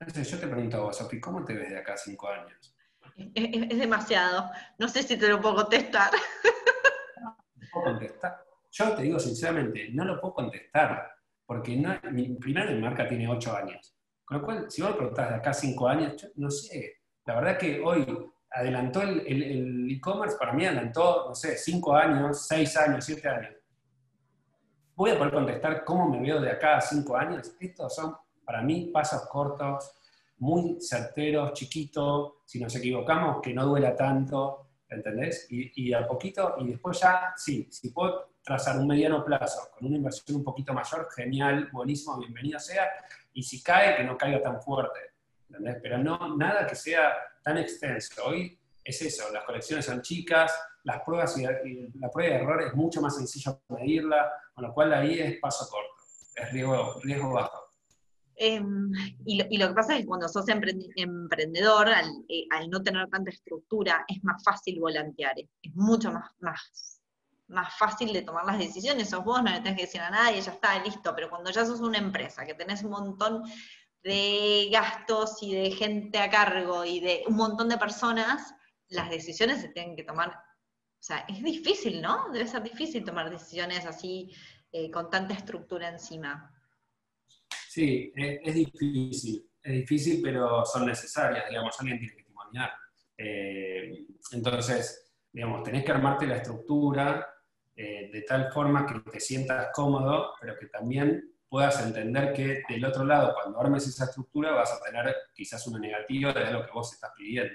Entonces 0.00 0.30
yo 0.30 0.40
te 0.40 0.48
pregunto 0.48 0.76
a 0.78 0.80
vos, 0.80 0.96
Sofi, 0.96 1.20
¿cómo 1.20 1.44
te 1.44 1.54
ves 1.54 1.70
de 1.70 1.78
acá 1.78 1.94
a 1.94 1.96
cinco 1.96 2.28
años? 2.28 2.74
Es, 3.34 3.78
demasiado. 3.78 4.50
No 4.78 4.88
sé 4.88 5.02
si 5.02 5.16
te 5.16 5.28
lo 5.28 5.40
puedo 5.40 5.56
contestar. 5.56 6.10
No, 7.20 7.36
puedo 7.72 7.86
contestar. 7.86 8.44
Yo 8.72 8.94
te 8.96 9.02
digo 9.02 9.20
sinceramente, 9.20 9.88
no 9.92 10.04
lo 10.04 10.20
puedo 10.20 10.34
contestar, 10.34 11.13
porque 11.46 11.76
no, 11.76 11.94
mi, 12.10 12.34
primero 12.36 12.78
marca 12.80 13.06
tiene 13.06 13.28
ocho 13.28 13.56
años. 13.56 13.94
Con 14.24 14.38
lo 14.38 14.44
cual, 14.44 14.70
si 14.70 14.82
vos 14.82 14.92
me 14.92 14.96
preguntás 14.96 15.30
de 15.30 15.34
acá 15.36 15.50
a 15.50 15.54
cinco 15.54 15.88
años, 15.88 16.20
yo 16.20 16.28
no 16.36 16.50
sé. 16.50 17.00
La 17.26 17.34
verdad 17.36 17.58
que 17.58 17.80
hoy 17.80 18.06
adelantó 18.50 19.02
el 19.02 19.90
e-commerce, 19.90 20.36
para 20.38 20.52
mí 20.52 20.64
adelantó, 20.64 21.26
no 21.28 21.34
sé, 21.34 21.56
cinco 21.56 21.94
años, 21.94 22.46
seis 22.46 22.76
años, 22.76 23.04
siete 23.04 23.28
años. 23.28 23.54
Voy 24.94 25.10
a 25.10 25.18
poder 25.18 25.34
contestar 25.34 25.84
cómo 25.84 26.08
me 26.08 26.20
veo 26.20 26.40
de 26.40 26.50
acá 26.50 26.76
a 26.76 26.80
cinco 26.80 27.16
años. 27.16 27.54
Estos 27.58 27.94
son, 27.94 28.14
para 28.44 28.62
mí, 28.62 28.90
pasos 28.92 29.26
cortos 29.28 29.92
muy 30.38 30.78
certeros, 30.80 31.52
chiquitos, 31.52 32.34
si 32.44 32.60
nos 32.60 32.74
equivocamos, 32.76 33.40
que 33.42 33.54
no 33.54 33.66
duela 33.66 33.96
tanto, 33.96 34.68
¿entendés? 34.88 35.46
Y, 35.50 35.92
a 35.92 36.06
poquito, 36.06 36.54
y 36.58 36.68
después 36.68 37.00
ya, 37.00 37.32
sí, 37.36 37.68
si 37.70 37.90
puedo 37.90 38.33
trazar 38.44 38.78
un 38.78 38.86
mediano 38.86 39.24
plazo 39.24 39.70
con 39.72 39.86
una 39.86 39.96
inversión 39.96 40.36
un 40.36 40.44
poquito 40.44 40.74
mayor, 40.74 41.08
genial, 41.16 41.68
buenísimo, 41.72 42.18
bienvenido 42.18 42.60
sea, 42.60 42.88
y 43.32 43.42
si 43.42 43.62
cae, 43.62 43.96
que 43.96 44.04
no 44.04 44.18
caiga 44.18 44.42
tan 44.42 44.60
fuerte, 44.60 45.00
¿entendés? 45.48 45.78
Pero 45.82 45.98
no, 45.98 46.36
nada 46.36 46.66
que 46.66 46.76
sea 46.76 47.14
tan 47.42 47.56
extenso. 47.58 48.22
Hoy 48.26 48.58
es 48.84 49.00
eso, 49.00 49.32
las 49.32 49.44
colecciones 49.44 49.86
son 49.86 50.02
chicas, 50.02 50.52
las 50.84 51.00
pruebas 51.02 51.36
y, 51.38 51.44
la 51.98 52.10
prueba 52.10 52.34
de 52.34 52.42
error 52.42 52.62
es 52.62 52.74
mucho 52.74 53.00
más 53.00 53.16
sencillo 53.16 53.62
medirla, 53.70 54.30
con 54.54 54.64
lo 54.64 54.74
cual 54.74 54.92
ahí 54.92 55.18
es 55.18 55.38
paso 55.40 55.66
corto, 55.70 56.04
es 56.36 56.52
riesgo, 56.52 57.32
bajo. 57.32 57.64
Em, 58.36 58.90
y, 59.24 59.58
lo, 59.58 59.68
que 59.68 59.74
pasa 59.74 59.94
es 59.94 60.00
que 60.00 60.06
cuando 60.06 60.28
sos 60.28 60.44
emprendedor, 60.48 61.88
eh, 62.28 62.44
al, 62.50 62.68
no 62.68 62.82
tener 62.82 63.08
tanta 63.08 63.30
estructura, 63.30 64.04
es 64.06 64.22
más 64.22 64.42
fácil 64.44 64.80
volantear, 64.80 65.34
es, 65.38 65.74
mucho 65.74 66.12
más, 66.12 67.00
más 67.48 67.76
fácil 67.76 68.12
de 68.12 68.22
tomar 68.22 68.44
las 68.44 68.58
decisiones. 68.58 69.10
Sos 69.10 69.24
vos, 69.24 69.42
no 69.42 69.50
le 69.50 69.60
tenés 69.60 69.76
que 69.76 69.86
decir 69.86 70.00
a 70.00 70.10
nadie, 70.10 70.40
ya 70.40 70.52
está, 70.52 70.82
listo. 70.82 71.14
Pero 71.14 71.30
cuando 71.30 71.50
ya 71.50 71.64
sos 71.64 71.80
una 71.80 71.98
empresa, 71.98 72.44
que 72.44 72.54
tenés 72.54 72.82
un 72.82 72.90
montón 72.90 73.42
de 74.02 74.68
gastos 74.70 75.42
y 75.42 75.54
de 75.54 75.70
gente 75.70 76.18
a 76.18 76.30
cargo 76.30 76.84
y 76.84 77.00
de 77.00 77.24
un 77.26 77.36
montón 77.36 77.68
de 77.68 77.78
personas, 77.78 78.54
las 78.88 79.10
decisiones 79.10 79.60
se 79.60 79.68
tienen 79.68 79.96
que 79.96 80.04
tomar. 80.04 80.28
O 80.30 81.06
sea, 81.06 81.24
es 81.28 81.42
difícil, 81.42 82.00
¿no? 82.00 82.30
Debe 82.30 82.46
ser 82.46 82.62
difícil 82.62 83.04
tomar 83.04 83.30
decisiones 83.30 83.84
así, 83.86 84.30
eh, 84.72 84.90
con 84.90 85.10
tanta 85.10 85.34
estructura 85.34 85.88
encima. 85.88 86.50
Sí, 87.68 88.12
es, 88.14 88.54
difícil, 88.54 89.50
es 89.62 89.72
difícil, 89.72 90.20
pero 90.22 90.64
son 90.64 90.86
necesarias, 90.86 91.48
digamos, 91.48 91.78
alguien 91.80 91.98
tiene 91.98 92.12
que 92.12 92.22
testimoniar. 92.22 92.72
Eh, 93.16 94.06
entonces, 94.32 95.12
digamos, 95.32 95.62
tenés 95.62 95.84
que 95.84 95.92
armarte 95.92 96.26
la 96.26 96.36
estructura 96.36 97.33
eh, 97.76 98.08
de 98.12 98.22
tal 98.22 98.52
forma 98.52 98.86
que 98.86 99.10
te 99.10 99.20
sientas 99.20 99.68
cómodo, 99.72 100.34
pero 100.40 100.56
que 100.56 100.66
también 100.66 101.34
puedas 101.48 101.84
entender 101.84 102.32
que 102.32 102.62
del 102.68 102.84
otro 102.84 103.04
lado, 103.04 103.34
cuando 103.34 103.60
armes 103.60 103.86
esa 103.86 104.04
estructura, 104.04 104.52
vas 104.52 104.72
a 104.72 104.80
tener 104.80 105.14
quizás 105.32 105.66
una 105.66 105.78
negativa 105.78 106.32
de 106.32 106.52
lo 106.52 106.64
que 106.64 106.72
vos 106.72 106.92
estás 106.92 107.12
pidiendo. 107.16 107.54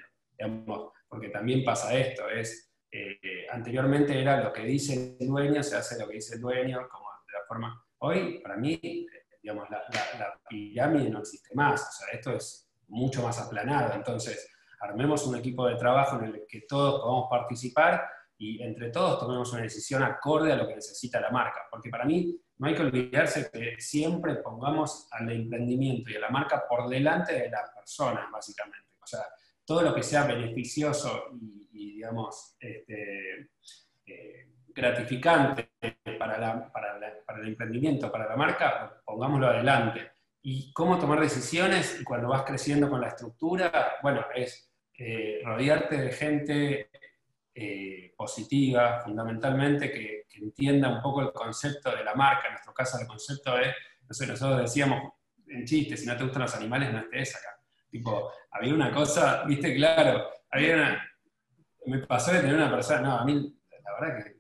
Porque 1.08 1.30
también 1.30 1.64
pasa 1.64 1.94
esto, 1.98 2.30
es, 2.30 2.72
eh, 2.92 3.48
anteriormente 3.50 4.20
era 4.20 4.42
lo 4.42 4.54
que 4.54 4.64
dice 4.64 5.18
el 5.20 5.28
dueño, 5.28 5.64
se 5.64 5.76
hace 5.76 6.00
lo 6.00 6.08
que 6.08 6.16
dice 6.16 6.36
el 6.36 6.42
dueño, 6.42 6.88
como 6.90 7.10
de 7.28 7.34
la 7.34 7.46
forma... 7.48 7.86
Hoy, 8.00 8.40
para 8.42 8.56
mí, 8.56 8.80
digamos, 9.42 9.70
la, 9.70 9.84
pirámide 10.48 11.10
no 11.10 11.20
existe 11.20 11.54
más, 11.54 11.82
o 11.82 11.92
sea, 11.92 12.08
esto 12.14 12.32
es 12.32 12.70
mucho 12.88 13.22
más 13.22 13.40
aplanado, 13.40 13.94
entonces 13.94 14.50
armemos 14.80 15.26
un 15.28 15.36
equipo 15.36 15.68
de 15.68 15.76
trabajo 15.76 16.18
en 16.20 16.26
el 16.26 16.46
que 16.48 16.62
todos 16.62 17.02
podamos 17.02 17.28
participar 17.30 18.08
y 18.42 18.64
entre 18.64 18.90
todos 18.90 19.20
tomemos 19.20 19.52
una 19.52 19.64
decisión 19.64 20.02
acorde 20.02 20.54
a 20.54 20.56
lo 20.56 20.66
que 20.66 20.76
necesita 20.76 21.20
la 21.20 21.30
marca, 21.30 21.68
porque 21.70 21.90
para 21.90 22.06
mí 22.06 22.40
no 22.58 22.68
hay 22.68 22.74
que 22.74 22.82
olvidarse 22.82 23.52
que 23.52 23.76
siempre 23.80 24.36
pongamos 24.36 25.10
al 25.12 25.30
emprendimiento 25.30 26.10
y 26.10 26.16
a 26.16 26.22
la 26.22 26.30
marca 26.30 26.64
por 26.68 26.88
delante 26.88 27.34
de 27.34 27.50
las 27.50 27.70
personas, 27.72 28.32
básicamente, 28.32 28.88
o 29.02 29.06
sea, 29.06 29.26
todo 29.66 29.82
lo 29.82 29.94
que 29.94 30.04
sea 30.04 30.26
beneficioso 30.26 31.26
y, 31.42 31.96
digamos, 31.96 32.56
este, 32.62 33.50
eh, 34.06 34.48
gratificante 34.70 35.72
para, 36.18 36.72
el 37.42 37.48
emprendimiento, 37.48 38.10
para 38.10 38.30
la 38.30 38.38
marca, 38.38 39.02
pongámoslo 39.04 39.48
adelante. 39.48 40.12
¿Y 40.42 40.72
cómo 40.72 40.98
tomar 40.98 41.20
decisiones 41.20 42.02
cuando 42.06 42.30
vas 42.30 42.44
creciendo 42.44 42.90
con 42.90 43.02
la 43.02 43.10
estructura? 43.10 43.98
Bueno, 44.02 44.26
es 44.34 44.72
eh, 44.98 45.42
rodearte 45.44 45.98
de 45.98 46.12
gente 46.14 46.90
eh, 47.62 48.14
positiva, 48.16 49.02
fundamentalmente, 49.02 49.92
que, 49.92 50.20
entienda 50.42 50.88
un 50.88 51.02
poco 51.02 51.22
el 51.22 51.34
concepto 51.34 51.94
de 51.94 52.02
la 52.02 52.16
marca. 52.16 52.48
En 52.48 52.54
nuestro 52.54 52.74
caso, 52.74 52.98
el 52.98 53.06
concepto 53.06 53.60
es, 53.60 53.76
no 54.08 54.14
sé, 54.14 54.26
nosotros 54.26 54.62
decíamos 54.62 55.12
en 55.48 55.66
chiste, 55.66 55.98
si 55.98 56.06
no 56.06 56.16
te 56.16 56.24
gustan 56.24 56.44
los 56.44 56.56
animales, 56.56 56.94
no 56.94 57.00
estés 57.00 57.36
acá. 57.36 57.60
Tipo, 57.90 58.32
había 58.52 58.74
una 58.74 58.90
cosa, 58.90 59.44
viste, 59.44 59.76
claro, 59.76 60.30
había 60.50 60.76
una, 60.76 61.12
me 61.88 62.00
pasó 62.08 62.32
de 62.32 62.40
tener 62.40 62.56
una 62.56 62.72
persona, 62.72 63.02
no, 63.02 63.18
a 63.18 63.26
mí, 63.26 63.54
la 63.84 64.00
verdad 64.00 64.24
que 64.24 64.40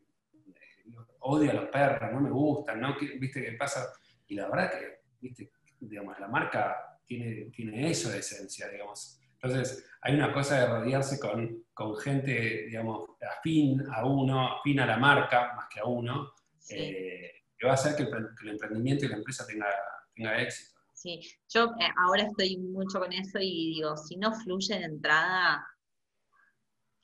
odio 1.20 1.52
a 1.52 1.56
los 1.56 1.70
perros, 1.70 2.14
no 2.14 2.22
me 2.22 2.30
gustan, 2.30 2.80
¿no? 2.80 2.96
¿Viste 2.98 3.44
qué 3.44 3.52
pasa? 3.54 3.92
Y 4.28 4.36
la 4.36 4.48
verdad 4.48 4.72
que, 4.72 5.02
¿viste? 5.20 5.52
Digamos, 5.82 6.18
la 6.18 6.30
marca 6.30 6.98
tiene, 7.06 7.52
tiene 7.52 7.90
eso 7.90 8.10
de 8.10 8.20
esencia, 8.20 8.70
digamos. 8.70 9.19
Entonces, 9.42 9.86
hay 10.02 10.16
una 10.16 10.34
cosa 10.34 10.60
de 10.60 10.68
rodearse 10.68 11.20
con, 11.20 11.66
con 11.74 11.96
gente, 11.98 12.66
digamos, 12.68 13.10
afín 13.38 13.82
a 13.92 14.06
uno, 14.06 14.58
afín 14.58 14.80
a 14.80 14.86
la 14.86 14.98
marca, 14.98 15.54
más 15.56 15.68
que 15.74 15.80
a 15.80 15.86
uno, 15.86 16.34
eh, 16.70 17.32
que 17.58 17.66
va 17.66 17.74
a 17.74 17.76
hacer 17.76 17.96
que 17.96 18.04
el, 18.04 18.50
emprendimiento 18.50 19.06
y 19.06 19.10
la 19.10 19.18
empresa 19.18 19.46
tenga, 19.48 19.68
tenga 20.14 20.42
éxito. 20.42 20.80
Sí, 20.94 21.22
yo 21.48 21.66
eh, 21.80 21.90
ahora 21.98 22.24
estoy 22.24 22.58
mucho 22.58 23.00
con 23.00 23.14
eso 23.14 23.40
y 23.40 23.76
digo, 23.76 23.96
si 23.96 24.18
no 24.18 24.34
fluye 24.34 24.78
de 24.78 24.86
entrada, 24.86 25.66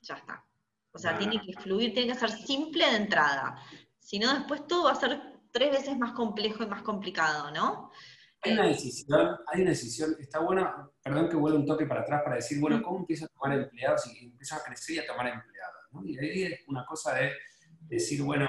ya 0.02 0.14
está. 0.16 0.44
O 0.92 0.98
sea, 0.98 1.18
tiene 1.18 1.40
que 1.40 1.52
fluir, 1.54 1.92
tiene 1.92 2.12
que 2.12 2.18
ser 2.18 2.30
simple 2.30 2.84
de 2.86 2.96
entrada. 2.96 3.56
Si 3.98 4.18
no, 4.18 4.32
después 4.32 4.66
todo 4.66 4.84
va 4.84 4.92
a 4.92 5.00
ser 5.00 5.20
tres 5.50 5.70
veces 5.70 5.98
más 5.98 6.12
complejo 6.12 6.62
y 6.62 6.66
más 6.66 6.82
complicado, 6.82 7.50
¿no? 7.50 7.90
Hay 8.46 8.52
una 8.52 8.66
decisión, 8.68 9.36
hay 9.46 9.62
una 9.62 9.70
decisión, 9.70 10.16
está 10.20 10.38
bueno, 10.38 10.92
perdón 11.02 11.28
que 11.28 11.36
vuelva 11.36 11.58
un 11.58 11.66
toque 11.66 11.84
para 11.84 12.02
atrás 12.02 12.22
para 12.22 12.36
decir, 12.36 12.60
bueno, 12.60 12.80
¿cómo 12.80 13.00
empiezo 13.00 13.24
a 13.24 13.28
tomar 13.28 13.58
empleados 13.58 14.06
y 14.06 14.26
empiezo 14.26 14.54
a 14.54 14.62
crecer 14.62 14.96
y 14.96 14.98
a 15.00 15.06
tomar 15.06 15.26
empleados? 15.26 15.76
Y 16.04 16.18
ahí 16.18 16.42
es 16.44 16.60
una 16.68 16.84
cosa 16.86 17.14
de 17.14 17.32
decir, 17.80 18.22
bueno, 18.22 18.48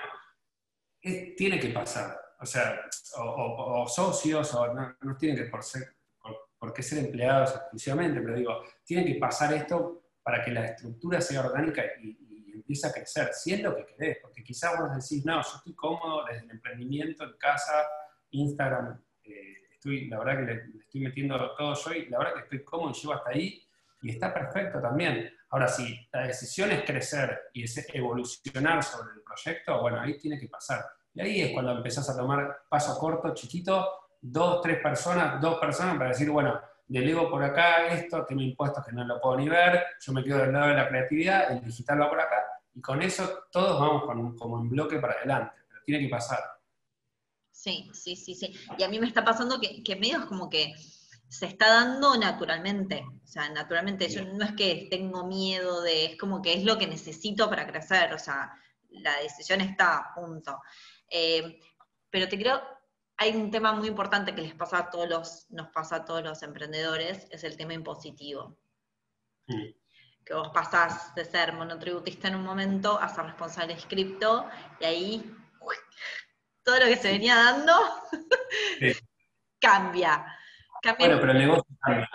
tiene 1.01 1.59
que 1.59 1.69
pasar, 1.69 2.15
o 2.39 2.45
sea, 2.45 2.79
o, 3.17 3.87
socios, 3.87 4.53
o 4.53 4.73
no, 4.73 4.95
no, 5.01 5.17
tienen 5.17 5.37
que 5.37 5.49
por, 5.49 5.63
ser, 5.63 5.95
qué 6.75 6.83
ser 6.83 6.99
empleados 6.99 7.55
exclusivamente, 7.55 8.21
pero 8.21 8.35
digo, 8.35 8.63
tiene 8.85 9.05
que 9.05 9.15
pasar 9.15 9.53
esto 9.53 10.11
para 10.21 10.43
que 10.43 10.51
la 10.51 10.65
estructura 10.65 11.21
sea 11.21 11.41
orgánica 11.41 11.83
y, 12.03 12.25
empieza 12.53 12.89
a 12.89 12.91
crecer, 12.91 13.29
si 13.33 13.53
es 13.53 13.61
lo 13.61 13.73
que 13.73 13.85
querés, 13.85 14.17
porque 14.21 14.43
quizás 14.43 14.77
vos 14.77 14.89
decís, 14.93 15.23
no, 15.23 15.41
yo 15.41 15.57
estoy 15.57 15.73
cómodo 15.73 16.25
desde 16.25 16.43
el 16.43 16.51
emprendimiento 16.51 17.23
en 17.23 17.37
casa, 17.37 17.87
Instagram, 18.31 19.01
eh, 19.23 19.66
estoy, 19.77 20.07
la 20.07 20.19
verdad 20.19 20.37
que 20.37 20.53
le, 20.53 20.79
estoy 20.81 21.01
metiendo 21.01 21.55
todo 21.55 21.73
yo 21.73 21.93
y 21.93 22.09
la 22.09 22.17
verdad 22.17 22.33
que 22.33 22.39
estoy 22.41 22.63
cómodo 22.63 22.91
y 22.91 22.93
llego 22.93 23.13
hasta 23.13 23.29
ahí 23.29 23.63
y 24.01 24.09
está 24.11 24.33
perfecto 24.33 24.81
también. 24.81 25.33
Ahora, 25.49 25.67
si 25.67 26.07
la 26.11 26.27
decisión 26.27 26.71
es 26.71 26.83
crecer 26.83 27.39
y 27.53 27.63
es 27.63 27.87
evolucionar 27.93 28.83
sobre 28.83 29.13
el 29.13 29.21
proyecto, 29.21 29.81
bueno, 29.81 30.01
ahí 30.01 30.17
tiene 30.17 30.39
que 30.39 30.47
pasar. 30.47 30.85
Y 31.13 31.21
ahí 31.21 31.41
es 31.41 31.53
cuando 31.53 31.71
empezás 31.71 32.09
a 32.09 32.17
tomar 32.17 32.63
paso 32.69 32.97
corto, 32.99 33.33
chiquito, 33.33 34.09
dos, 34.21 34.61
tres 34.61 34.79
personas, 34.79 35.39
dos 35.41 35.57
personas 35.59 35.97
para 35.97 36.09
decir, 36.09 36.29
bueno, 36.29 36.59
delego 36.87 37.29
por 37.29 37.43
acá 37.43 37.87
esto, 37.87 38.25
tengo 38.25 38.41
impuestos 38.41 38.85
que 38.85 38.91
no 38.91 39.03
lo 39.03 39.19
puedo 39.19 39.37
ni 39.37 39.49
ver, 39.49 39.83
yo 39.99 40.13
me 40.13 40.23
quedo 40.23 40.39
del 40.39 40.53
lado 40.53 40.67
de 40.67 40.75
la 40.75 40.87
creatividad, 40.87 41.51
el 41.51 41.63
digital 41.63 42.01
va 42.01 42.09
por 42.09 42.19
acá, 42.19 42.43
y 42.73 42.81
con 42.81 43.01
eso 43.01 43.45
todos 43.51 43.79
vamos 43.79 44.35
como 44.37 44.61
en 44.61 44.69
bloque 44.69 44.99
para 44.99 45.13
adelante, 45.13 45.55
pero 45.67 45.81
tiene 45.83 46.05
que 46.05 46.09
pasar. 46.09 46.39
Sí, 47.57 47.89
sí, 47.91 48.15
sí, 48.15 48.35
sí. 48.35 48.53
Y 48.77 48.83
a 48.83 48.87
mí 48.87 48.99
me 48.99 49.07
está 49.07 49.25
pasando 49.25 49.59
que, 49.59 49.81
que 49.81 49.95
medio 49.95 50.19
es 50.19 50.25
como 50.25 50.47
que 50.47 50.75
se 51.27 51.47
está 51.47 51.69
dando 51.69 52.15
naturalmente. 52.15 53.03
O 53.23 53.25
sea, 53.25 53.49
naturalmente, 53.49 54.07
yo 54.09 54.23
no 54.25 54.45
es 54.45 54.51
que 54.51 54.87
tengo 54.91 55.25
miedo 55.25 55.81
de, 55.81 56.05
es 56.05 56.17
como 56.17 56.39
que 56.39 56.53
es 56.53 56.63
lo 56.63 56.77
que 56.77 56.85
necesito 56.85 57.49
para 57.49 57.65
crecer, 57.65 58.13
o 58.13 58.19
sea, 58.19 58.53
la 58.89 59.17
decisión 59.21 59.61
está, 59.61 60.11
punto. 60.13 60.61
Eh, 61.09 61.59
pero 62.11 62.27
te 62.27 62.37
creo, 62.37 62.61
hay 63.17 63.35
un 63.35 63.49
tema 63.49 63.73
muy 63.73 63.87
importante 63.87 64.35
que 64.35 64.43
les 64.43 64.53
pasa 64.53 64.77
a 64.77 64.89
todos 64.91 65.09
los, 65.09 65.49
nos 65.49 65.69
pasa 65.69 65.95
a 65.95 66.05
todos 66.05 66.23
los 66.23 66.43
emprendedores, 66.43 67.25
es 67.31 67.43
el 67.43 67.57
tema 67.57 67.73
impositivo. 67.73 68.55
Que 70.23 70.33
vos 70.35 70.49
pasás 70.53 71.15
de 71.15 71.25
ser 71.25 71.53
monotributista 71.53 72.27
en 72.27 72.35
un 72.35 72.43
momento 72.43 72.99
a 72.99 73.09
ser 73.09 73.25
responsable 73.25 73.73
de 73.73 73.81
cripto, 73.81 74.47
y 74.79 74.85
ahí 74.85 75.35
todo 76.67 76.79
lo 76.79 76.85
que 76.87 76.97
se 76.97 77.13
venía 77.13 77.33
dando 77.33 77.73
cambia. 79.61 80.37
Bueno, 80.99 81.17
pero 81.17 81.31
el 81.31 81.37
negocio 81.37 81.77
cambia. 81.79 82.09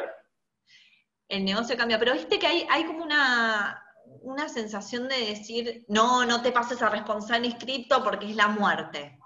El 1.27 1.45
negocio 1.47 1.75
cambia, 1.75 1.99
pero 1.99 2.13
viste 2.13 2.39
que 2.39 2.47
hay, 2.47 2.67
hay 2.71 2.85
como 2.85 3.03
una, 3.03 3.83
una 4.21 4.51
sensación 4.51 5.09
de 5.09 5.17
decir, 5.25 5.87
no, 5.89 6.27
no 6.27 6.43
te 6.43 6.53
pases 6.53 6.83
a 6.83 6.91
responsable 6.91 7.47
inscripto 7.47 8.05
porque 8.05 8.29
es 8.29 8.37
la 8.37 8.49
muerte. 8.49 9.19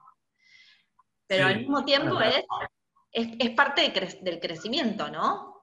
Pero 1.26 1.46
al 1.46 1.58
mismo 1.58 1.84
tiempo 1.84 2.20
es, 2.20 2.44
es, 3.12 3.50
parte 3.50 3.92
del 4.22 4.38
crecimiento, 4.38 5.10
¿no? 5.10 5.60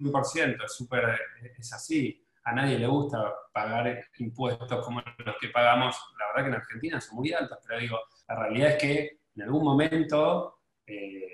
100%, 0.00 0.64
es 0.64 0.74
súper, 0.74 1.16
es 1.56 1.72
así. 1.72 2.26
A 2.44 2.54
nadie 2.54 2.78
le 2.78 2.86
gusta 2.86 3.32
pagar 3.52 4.04
impuestos 4.18 4.84
como 4.84 5.02
los 5.18 5.36
que 5.40 5.48
pagamos. 5.48 5.96
La 6.18 6.26
verdad 6.28 6.42
que 6.42 6.48
en 6.48 6.62
Argentina 6.62 7.00
son 7.00 7.16
muy 7.16 7.32
altos, 7.32 7.58
pero 7.66 7.80
digo, 7.80 7.98
la 8.28 8.36
realidad 8.36 8.70
es 8.70 8.76
que 8.76 9.20
en 9.36 9.42
algún 9.42 9.64
momento, 9.64 10.60
eh, 10.86 11.26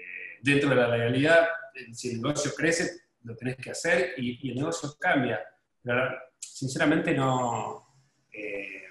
dentro 0.43 0.71
de 0.71 0.77
la 0.77 0.89
legalidad, 0.89 1.49
si 1.93 2.11
el 2.11 2.23
negocio 2.23 2.53
crece, 2.57 3.07
lo 3.23 3.37
tenés 3.37 3.57
que 3.57 3.71
hacer 3.71 4.15
y, 4.17 4.51
el 4.51 4.57
negocio 4.57 4.91
cambia. 4.99 5.41
Pero, 5.83 6.19
sinceramente 6.39 7.15
no, 7.15 7.87
eh, 8.33 8.85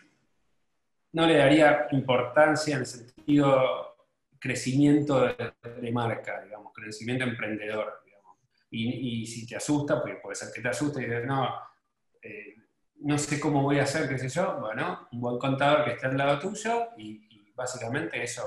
no 1.14 1.26
le 1.26 1.38
daría 1.38 1.88
importancia 1.92 2.76
en 2.76 2.82
el 2.82 2.86
sentido 2.86 3.96
crecimiento 4.38 5.22
de, 5.22 5.92
marca, 5.92 6.42
digamos, 6.44 6.74
crecimiento 6.74 7.24
emprendedor. 7.24 8.02
Y, 8.70 9.26
si 9.26 9.48
te 9.48 9.56
asusta, 9.56 10.02
pues 10.02 10.18
puede 10.22 10.36
ser 10.36 10.50
que 10.54 10.62
te 10.62 10.68
asuste 10.68 11.02
y 11.02 11.06
digas, 11.06 11.26
no, 11.26 11.50
eh, 12.26 12.56
no 13.02 13.18
sé 13.18 13.40
cómo 13.40 13.62
voy 13.62 13.80
a 13.80 13.84
hacer, 13.84 14.10
qué 14.10 14.18
sé 14.18 14.30
yo, 14.30 14.58
bueno, 14.60 15.08
un 15.12 15.22
buen 15.22 15.38
contador 15.38 15.86
que 15.86 15.92
esté 15.92 16.08
al 16.08 16.18
lado 16.18 16.40
tuyo 16.40 16.90
y, 16.98 17.28
y 17.30 17.52
básicamente 17.54 18.22
eso 18.22 18.44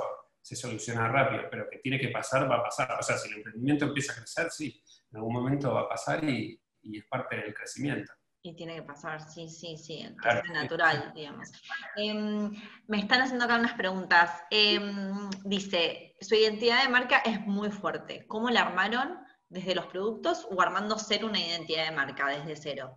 se 0.48 0.56
soluciona 0.56 1.08
rápido, 1.08 1.42
pero 1.50 1.68
que 1.70 1.78
tiene 1.78 1.98
que 1.98 2.08
pasar, 2.08 2.50
va 2.50 2.56
a 2.56 2.62
pasar. 2.62 2.96
O 2.98 3.02
sea, 3.02 3.18
si 3.18 3.28
el 3.28 3.36
emprendimiento 3.36 3.84
empieza 3.84 4.12
a 4.12 4.16
crecer, 4.16 4.50
sí, 4.50 4.82
en 5.10 5.18
algún 5.18 5.34
momento 5.34 5.74
va 5.74 5.82
a 5.82 5.88
pasar 5.88 6.24
y, 6.24 6.58
es 6.82 7.04
parte 7.04 7.36
del 7.36 7.52
crecimiento. 7.52 8.10
Y 8.40 8.54
tiene 8.56 8.76
que 8.76 8.82
pasar, 8.82 9.20
sí, 9.20 9.46
sí, 9.50 9.76
sí, 9.76 10.00
es 10.00 10.50
natural, 10.52 11.12
digamos. 11.14 11.50
Em, 11.96 12.50
me 12.86 13.00
están 13.00 13.20
haciendo 13.20 13.44
acá 13.44 13.58
unas 13.58 13.74
preguntas. 13.74 14.42
Em, 14.50 15.28
dice, 15.44 16.16
su 16.18 16.34
identidad 16.34 16.82
de 16.82 16.88
marca 16.88 17.18
es 17.18 17.40
muy 17.42 17.70
fuerte. 17.70 18.26
¿Cómo 18.26 18.48
la 18.48 18.62
armaron 18.62 19.18
desde 19.50 19.74
los 19.74 19.86
productos 19.86 20.46
o 20.50 20.62
armando 20.62 20.98
ser 20.98 21.26
una 21.26 21.40
identidad 21.40 21.90
de 21.90 21.96
marca 21.96 22.26
desde 22.28 22.56
cero? 22.56 22.96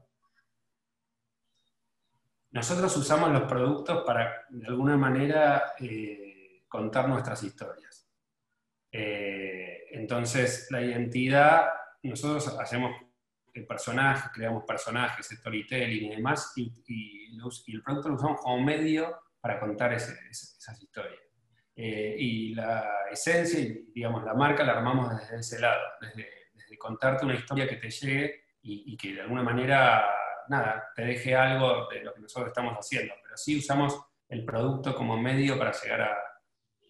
Nosotros 2.51 2.95
usamos 2.97 3.31
los 3.31 3.43
productos 3.43 4.03
para, 4.05 4.45
de 4.49 4.67
alguna 4.67 4.97
manera, 4.97 5.73
eh, 5.79 6.63
contar 6.67 7.07
nuestras 7.07 7.43
historias. 7.43 8.09
Eh, 8.91 9.85
entonces, 9.91 10.67
la 10.69 10.81
identidad, 10.81 11.67
nosotros 12.03 12.47
hacemos 12.59 12.91
personajes, 13.67 14.31
creamos 14.33 14.63
personajes, 14.65 15.27
storytelling 15.29 16.11
y 16.11 16.15
demás, 16.15 16.53
y, 16.55 16.71
el 17.67 17.81
producto 17.81 18.09
lo 18.09 18.15
usamos 18.15 18.41
como 18.41 18.61
medio 18.61 19.17
para 19.39 19.59
contar 19.59 19.93
esas 19.93 20.81
historias. 20.81 21.19
Eh, 21.75 22.15
y 22.19 22.53
la 22.53 22.85
esencia, 23.09 23.59
y 23.59 23.91
digamos, 23.93 24.23
la 24.23 24.33
marca 24.33 24.63
la 24.63 24.73
armamos 24.73 25.09
desde 25.17 25.39
ese 25.39 25.59
lado, 25.59 25.81
desde, 26.01 26.27
contarte 26.77 27.25
una 27.25 27.35
historia 27.35 27.67
que 27.67 27.75
te 27.75 27.89
llegue 27.89 28.43
y, 28.61 28.93
y, 28.93 28.97
que 28.97 29.13
de 29.13 29.21
alguna 29.21 29.43
manera, 29.43 30.05
nada, 30.51 30.91
te 30.95 31.03
deje 31.03 31.35
algo 31.35 31.87
de 31.89 32.03
lo 32.03 32.13
que 32.13 32.21
nosotros 32.21 32.49
estamos 32.49 32.73
haciendo, 32.75 33.13
pero 33.23 33.37
sí 33.37 33.57
usamos 33.57 33.99
el 34.29 34.45
producto 34.45 34.93
como 34.95 35.17
medio 35.17 35.57
para 35.57 35.71
llegar 35.71 36.01
a, 36.01 36.17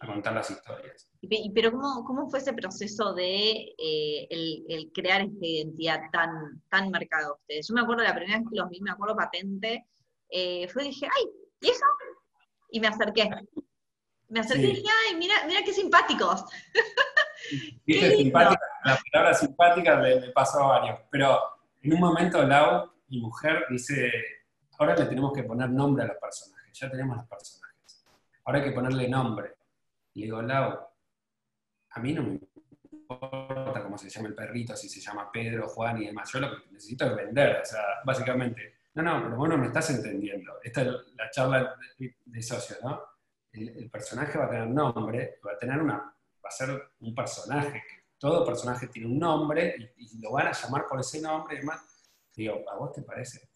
a 0.02 0.06
contar 0.06 0.34
las 0.34 0.50
historias. 0.50 1.08
Pero 1.54 1.70
¿cómo, 1.70 2.04
cómo 2.04 2.28
fue 2.28 2.40
ese 2.40 2.52
proceso 2.52 3.14
de 3.14 3.74
eh, 3.78 4.26
el, 4.28 4.90
crear 4.92 5.22
esta 5.22 5.46
identidad 5.46 6.00
tan, 6.12 6.60
tan 6.68 6.90
marcada 6.90 7.28
a 7.28 7.32
ustedes? 7.34 7.68
Yo 7.68 7.74
me 7.74 7.82
acuerdo 7.82 8.02
la 8.02 8.14
primera 8.14 8.38
vez 8.38 8.48
que 8.50 8.58
los 8.58 8.68
vi, 8.68 8.80
me 8.80 8.90
acuerdo 8.90 9.16
patente, 9.16 9.86
eh, 10.28 10.66
fue 10.68 10.84
y 10.84 10.88
dije, 10.88 11.06
ay, 11.06 11.24
¿y 11.60 11.70
eso? 11.70 11.84
Y 12.70 12.80
me 12.80 12.88
acerqué. 12.88 13.30
Me 14.28 14.40
acerqué 14.40 14.64
y 14.64 14.76
dije, 14.76 14.88
ay, 15.06 15.16
mira, 15.16 15.34
mira 15.46 15.60
qué 15.64 15.72
simpáticos. 15.72 16.44
Qué 17.84 18.16
simpática, 18.16 18.60
la 18.84 18.98
palabra 19.10 19.34
simpática 19.34 20.00
le, 20.00 20.30
pasó 20.30 20.60
a 20.60 20.78
varios, 20.78 21.00
pero 21.10 21.40
en 21.82 21.92
un 21.92 21.98
momento 21.98 22.40
Lau, 22.44 22.88
mi 23.12 23.20
mujer, 23.20 23.66
dice, 23.68 24.10
ahora 24.78 24.96
le 24.96 25.04
tenemos 25.04 25.34
que 25.34 25.42
poner 25.42 25.68
nombre 25.68 26.04
a 26.04 26.06
los 26.06 26.16
personajes, 26.16 26.78
ya 26.78 26.90
tenemos 26.90 27.18
los 27.18 27.26
personajes. 27.26 28.04
Ahora 28.44 28.58
hay 28.58 28.64
que 28.64 28.72
ponerle 28.72 29.06
nombre. 29.06 29.54
Le 30.14 30.24
digo, 30.24 30.40
Lau, 30.40 30.78
a 31.90 32.00
mí 32.00 32.14
no 32.14 32.22
me 32.22 32.40
importa 32.88 33.82
cómo 33.82 33.98
se 33.98 34.08
llama 34.08 34.28
el 34.28 34.34
perrito, 34.34 34.74
si 34.74 34.88
se 34.88 35.00
llama 35.00 35.30
Pedro, 35.30 35.68
Juan 35.68 36.02
y 36.02 36.06
demás. 36.06 36.32
Yo 36.32 36.40
lo 36.40 36.50
que 36.50 36.70
necesito 36.72 37.04
es 37.04 37.16
vender, 37.16 37.60
o 37.60 37.64
sea, 37.64 37.82
básicamente. 38.02 38.76
No, 38.94 39.02
no, 39.02 39.22
pero 39.22 39.36
vos 39.36 39.48
no 39.48 39.58
me 39.58 39.66
estás 39.66 39.90
entendiendo. 39.90 40.54
Esta 40.62 40.80
es 40.80 40.88
la 41.14 41.30
charla 41.30 41.76
de, 41.98 42.42
socios, 42.42 42.78
¿no? 42.82 43.02
El, 43.52 43.90
personaje 43.90 44.38
va 44.38 44.46
a 44.46 44.50
tener 44.50 44.68
nombre, 44.68 45.38
va 45.46 45.52
a 45.52 45.58
tener 45.58 45.82
una, 45.82 45.96
va 45.96 46.48
a 46.48 46.50
ser 46.50 46.92
un 47.00 47.14
personaje, 47.14 47.82
todo 48.16 48.46
personaje 48.46 48.86
tiene 48.86 49.08
un 49.08 49.18
nombre 49.18 49.94
y, 49.98 50.18
lo 50.18 50.32
van 50.32 50.46
a 50.46 50.52
llamar 50.52 50.86
por 50.86 50.98
ese 50.98 51.20
nombre 51.20 51.56
y 51.56 51.58
demás. 51.58 51.91
Digo, 52.34 52.62
¿a 52.70 52.76
vos 52.76 52.92
te 52.92 53.02
parece? 53.02 53.48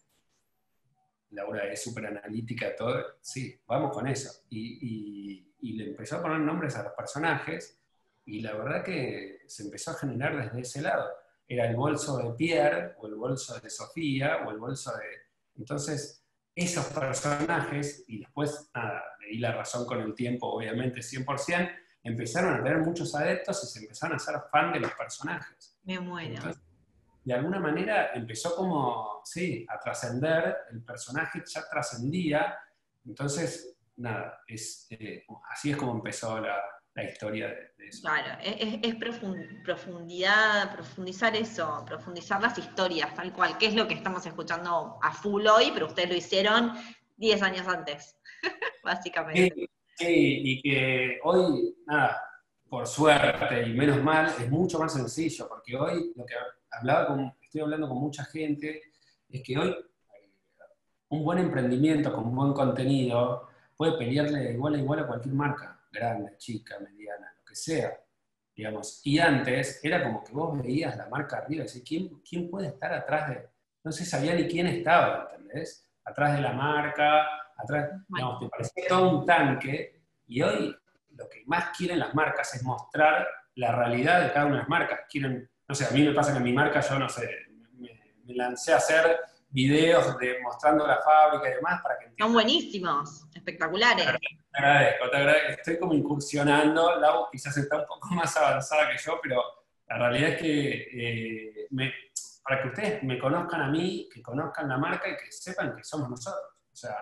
Laura 1.31 1.71
es 1.71 1.83
súper 1.83 2.05
analítica, 2.05 2.75
todo. 2.75 3.17
Sí, 3.21 3.59
vamos 3.65 3.93
con 3.93 4.07
eso. 4.07 4.43
y 4.49 5.47
y 5.59 5.73
le 5.73 5.89
empezó 5.89 6.17
a 6.17 6.21
poner 6.21 6.39
nombres 6.39 6.75
a 6.75 6.83
los 6.83 6.93
personajes 6.93 7.79
y 8.25 8.41
la 8.41 8.53
verdad 8.53 8.83
que 8.83 9.41
se 9.47 9.63
empezó 9.63 9.91
a 9.91 9.95
generar 9.95 10.43
desde 10.43 10.61
ese 10.61 10.81
lado. 10.81 11.09
Era 11.47 11.67
el 11.67 11.75
bolso 11.75 12.17
de 12.17 12.33
Pierre 12.35 12.95
o 12.99 13.07
el 13.07 13.15
bolso 13.15 13.59
de 13.59 13.69
Sofía 13.69 14.45
o 14.45 14.51
el 14.51 14.57
bolso 14.57 14.91
de... 14.91 15.05
Entonces, 15.57 16.23
esos 16.53 16.85
personajes, 16.87 18.03
y 18.07 18.19
después, 18.19 18.69
nada, 18.73 19.01
le 19.21 19.27
di 19.27 19.37
la 19.37 19.53
razón 19.53 19.85
con 19.85 20.01
el 20.01 20.13
tiempo, 20.13 20.47
obviamente 20.47 20.99
100%, 20.99 21.71
empezaron 22.03 22.55
a 22.55 22.63
tener 22.63 22.79
muchos 22.79 23.15
adeptos 23.15 23.63
y 23.63 23.67
se 23.67 23.79
empezaron 23.79 24.17
a 24.17 24.19
ser 24.19 24.35
fan 24.51 24.73
de 24.73 24.81
los 24.81 24.91
personajes. 24.93 25.77
Me 25.83 25.99
muero. 25.99 26.41
De 27.27 27.33
alguna 27.33 27.59
manera 27.59 28.11
empezó 28.13 28.55
como, 28.55 29.19
sí, 29.25 29.65
a 29.67 29.77
trascender, 29.77 30.59
el 30.71 30.81
personaje 30.81 31.43
ya 31.45 31.67
trascendía, 31.69 32.57
entonces 33.05 33.75
nada, 33.97 34.39
es, 34.47 34.87
eh, 34.91 35.25
así 35.51 35.71
es 35.71 35.75
como 35.75 35.91
empezó 35.91 36.39
la, 36.39 36.57
historia 37.03 37.49
de, 37.49 37.85
eso. 37.85 38.01
Claro, 38.01 38.39
es, 38.41 38.95
profundidad, 39.65 40.73
profundizar 40.73 41.35
eso, 41.35 41.83
profundizar 41.85 42.41
las 42.41 42.57
historias, 42.57 43.13
tal 43.13 43.33
cual, 43.33 43.57
que 43.57 43.65
es 43.67 43.75
lo 43.75 43.89
que 43.89 43.95
estamos 43.95 44.25
escuchando 44.25 44.97
a 45.01 45.11
full 45.11 45.45
hoy, 45.47 45.71
pero 45.73 45.87
ustedes 45.87 46.09
lo 46.09 46.15
hicieron 46.15 46.71
10 47.17 47.41
años 47.41 47.67
antes, 47.67 48.17
básicamente. 48.85 49.69
Sí, 49.97 50.41
y 50.45 50.61
que 50.61 51.19
hoy, 51.25 51.75
nada, 51.85 52.21
por 52.69 52.87
suerte 52.87 53.67
y 53.67 53.73
menos 53.73 54.01
mal, 54.01 54.27
es 54.39 54.49
mucho 54.49 54.79
más 54.79 54.93
sencillo, 54.93 55.49
porque 55.49 55.75
hoy 55.75 56.13
lo 56.15 56.25
que 56.25 56.35
hablaba 56.77 57.35
estoy 57.41 57.61
hablando 57.61 57.87
con 57.87 57.97
mucha 57.97 58.25
gente, 58.25 58.81
es 59.29 59.41
que 59.43 59.57
hoy 59.57 59.75
un 61.09 61.23
buen 61.23 61.39
emprendimiento 61.39 62.13
con 62.13 62.35
buen 62.35 62.53
contenido 62.53 63.49
puede 63.75 63.97
pelearle 63.97 64.39
de 64.39 64.53
igual 64.53 64.75
a 64.75 64.77
igual 64.77 64.99
a 64.99 65.07
cualquier 65.07 65.35
marca, 65.35 65.79
grande, 65.91 66.35
chica, 66.37 66.77
mediana, 66.79 67.33
lo 67.37 67.45
que 67.45 67.55
sea. 67.55 67.97
Digamos. 68.55 69.01
Y 69.03 69.19
antes 69.19 69.79
era 69.83 70.03
como 70.03 70.23
que 70.23 70.33
vos 70.33 70.57
veías 70.61 70.97
la 70.97 71.07
marca 71.07 71.37
arriba 71.37 71.61
y 71.61 71.67
decías, 71.67 71.85
¿quién, 71.87 72.21
¿quién 72.27 72.49
puede 72.49 72.69
estar 72.69 72.91
atrás 72.91 73.29
de...? 73.29 73.47
No 73.83 73.91
se 73.91 74.03
sabía 74.03 74.33
ni 74.33 74.47
quién 74.47 74.65
estaba, 74.65 75.29
¿entendés? 75.31 75.87
Atrás 76.03 76.35
de 76.35 76.41
la 76.41 76.53
marca, 76.53 77.27
atrás... 77.55 77.91
Digamos, 78.07 78.39
te 78.39 78.49
parecía 78.49 78.83
todo 78.89 79.19
un 79.19 79.25
tanque 79.25 80.01
y 80.25 80.41
hoy 80.41 80.75
lo 81.09 81.29
que 81.29 81.43
más 81.45 81.77
quieren 81.77 81.99
las 81.99 82.15
marcas 82.15 82.55
es 82.55 82.63
mostrar 82.63 83.27
la 83.55 83.75
realidad 83.75 84.23
de 84.23 84.33
cada 84.33 84.47
una 84.47 84.55
de 84.55 84.61
las 84.61 84.69
marcas. 84.69 85.01
Quieren, 85.07 85.49
no 85.67 85.75
sé, 85.75 85.85
a 85.85 85.91
mí 85.91 86.03
me 86.03 86.13
pasa 86.13 86.31
que 86.31 86.37
en 86.37 86.43
mi 86.43 86.53
marca 86.53 86.79
yo, 86.79 86.97
no 86.97 87.09
sé, 87.09 87.29
me, 87.73 87.89
lancé 88.33 88.73
a 88.73 88.77
hacer 88.77 89.19
videos 89.49 90.17
de, 90.19 90.39
mostrando 90.41 90.85
la 90.85 90.99
fábrica 91.01 91.49
y 91.49 91.55
demás 91.55 91.81
para 91.81 91.97
que 91.97 92.11
Son 92.17 92.33
buenísimos, 92.33 93.25
espectaculares. 93.33 94.05
Te 94.05 94.57
agradezco, 94.57 95.09
te 95.09 95.17
agradezco. 95.17 95.49
Estoy 95.51 95.79
como 95.79 95.93
incursionando, 95.93 96.99
Lau 96.99 97.29
quizás 97.31 97.55
está 97.57 97.77
un 97.77 97.85
poco 97.85 98.09
más 98.13 98.35
avanzada 98.37 98.89
que 98.89 98.97
yo, 98.97 99.19
pero 99.21 99.41
la 99.87 99.97
realidad 99.97 100.29
es 100.31 100.41
que 100.41 100.87
eh, 100.93 101.67
para 102.43 102.61
que 102.61 102.67
ustedes 102.69 103.03
me 103.03 103.17
conozcan 103.19 103.61
a 103.61 103.67
mí, 103.69 104.09
que 104.13 104.21
conozcan 104.21 104.67
la 104.67 104.77
marca 104.77 105.07
y 105.07 105.17
que 105.17 105.31
sepan 105.31 105.75
que 105.75 105.83
somos 105.83 106.09
nosotros. 106.09 106.53
O 106.71 106.75
sea, 106.75 106.97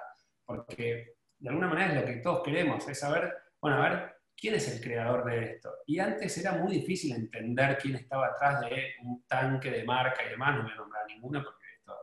porque 0.46 1.16
de 1.38 1.50
alguna 1.50 1.68
manera 1.68 1.94
es 1.94 2.02
lo 2.02 2.06
que 2.06 2.18
todos 2.18 2.44
queremos, 2.44 2.88
es 2.88 3.00
saber 3.00 3.46
bueno, 3.66 3.82
a 3.82 3.90
ver, 3.90 4.15
¿quién 4.36 4.56
es 4.56 4.68
el 4.68 4.82
creador 4.82 5.26
de 5.26 5.54
esto? 5.54 5.72
Y 5.86 6.00
antes 6.00 6.38
era 6.38 6.54
muy 6.54 6.74
difícil 6.74 7.16
entender 7.16 7.78
quién 7.78 7.96
estaba 7.96 8.28
atrás 8.28 8.62
de 8.62 8.96
un 9.04 9.24
tanque 9.28 9.72
de 9.72 9.84
marca 9.84 10.24
y 10.26 10.30
demás, 10.30 10.56
no 10.56 10.64
me 10.64 10.64
voy 10.64 10.74
a 10.74 10.76
nombrar 10.76 11.06
ninguno 11.08 11.44
porque 11.44 11.66
esto 11.78 11.94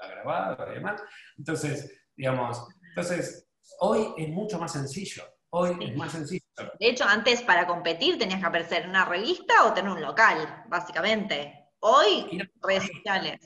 va 0.00 0.06
grabado 0.08 0.70
y 0.70 0.74
demás. 0.74 1.02
Entonces, 1.36 2.04
digamos, 2.16 2.66
entonces, 2.88 3.48
hoy 3.80 4.14
es 4.18 4.28
mucho 4.28 4.58
más 4.58 4.72
sencillo. 4.72 5.24
Hoy 5.50 5.76
es 5.80 5.96
más 5.96 6.12
sencillo. 6.12 6.42
De 6.78 6.88
hecho, 6.88 7.04
antes 7.04 7.42
para 7.42 7.66
competir 7.66 8.18
tenías 8.18 8.40
que 8.40 8.46
aparecer 8.46 8.84
en 8.84 8.90
una 8.90 9.04
revista 9.04 9.66
o 9.66 9.74
tener 9.74 9.90
un 9.90 10.00
local, 10.00 10.64
básicamente. 10.68 11.68
Hoy, 11.80 12.40
redes 12.62 12.86
sociales. 12.86 13.40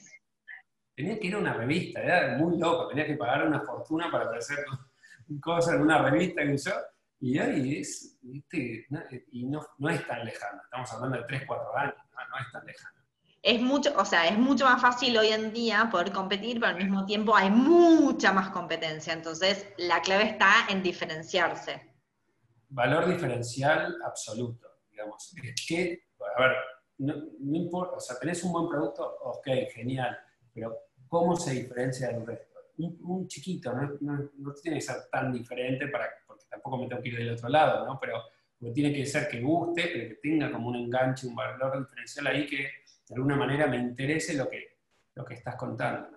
Tenía 0.94 1.18
que 1.18 1.26
ir 1.26 1.34
a 1.34 1.38
una 1.38 1.54
revista, 1.54 2.00
era 2.00 2.38
muy 2.38 2.58
loco, 2.58 2.88
tenía 2.88 3.06
que 3.06 3.16
pagar 3.16 3.46
una 3.46 3.60
fortuna 3.60 4.10
para 4.10 4.24
aparecer 4.24 4.64
cosas 5.42 5.74
en 5.74 5.82
una 5.82 6.02
revista 6.02 6.42
y 6.42 6.56
yo 6.56 6.72
y 7.20 7.38
ahí 7.38 7.78
es, 7.78 8.18
y 8.22 9.46
no, 9.46 9.60
no, 9.78 9.88
es 9.88 10.06
tan 10.06 10.24
lejano, 10.24 10.62
estamos 10.62 10.92
hablando 10.92 11.18
de 11.18 11.24
3, 11.24 11.42
4 11.46 11.78
años, 11.78 11.94
no, 11.96 12.38
es 12.38 12.52
tan 12.52 12.66
lejano. 12.66 12.96
Es 13.42 13.60
mucho, 13.60 13.94
o 13.96 14.04
sea, 14.04 14.26
es 14.26 14.38
mucho 14.38 14.64
más 14.64 14.82
fácil 14.82 15.16
hoy 15.16 15.28
en 15.28 15.52
día 15.52 15.88
poder 15.90 16.10
competir, 16.12 16.58
pero 16.58 16.72
al 16.72 16.82
mismo 16.82 17.06
tiempo 17.06 17.34
hay 17.36 17.50
mucha 17.50 18.32
más 18.32 18.50
competencia, 18.50 19.12
entonces 19.12 19.68
la 19.78 20.02
clave 20.02 20.24
está 20.24 20.66
en 20.68 20.82
diferenciarse. 20.82 21.94
Valor 22.68 23.06
diferencial 23.06 23.96
absoluto, 24.04 24.68
digamos. 24.90 25.32
Es 25.42 25.66
que, 25.66 26.08
a 26.36 26.40
ver, 26.42 26.56
no, 26.98 27.14
importa, 27.56 27.96
o 27.96 28.00
sea, 28.00 28.18
tenés 28.18 28.42
un 28.42 28.52
buen 28.52 28.68
producto, 28.68 29.16
ok, 29.22 29.46
genial, 29.72 30.18
pero 30.52 30.76
¿cómo 31.08 31.36
se 31.36 31.52
diferencia 31.52 32.08
del 32.08 32.26
resto? 32.26 32.55
Un, 32.78 33.26
chiquito, 33.26 33.72
no, 33.72 33.98
no, 34.00 34.52
tiene 34.54 34.76
que 34.76 34.82
ser 34.82 34.96
tan 35.10 35.32
diferente 35.32 35.88
para 35.88 36.10
tampoco 36.50 36.78
me 36.78 36.88
tengo 36.88 37.02
que 37.02 37.08
ir 37.08 37.16
del 37.16 37.32
otro 37.32 37.48
lado, 37.48 37.86
¿no? 37.86 37.98
Pero 38.00 38.22
tiene 38.72 38.92
que 38.92 39.06
ser 39.06 39.28
que 39.28 39.40
guste, 39.40 39.88
pero 39.92 40.08
que 40.08 40.14
tenga 40.16 40.50
como 40.50 40.68
un 40.68 40.76
enganche, 40.76 41.26
un 41.26 41.34
valor 41.34 41.78
diferencial 41.78 42.26
ahí 42.26 42.46
que 42.46 42.56
de 43.08 43.14
alguna 43.14 43.36
manera 43.36 43.66
me 43.66 43.76
interese 43.76 44.34
lo 44.34 44.48
que, 44.48 44.78
lo 45.14 45.24
que 45.24 45.34
estás 45.34 45.56
contando. 45.56 46.08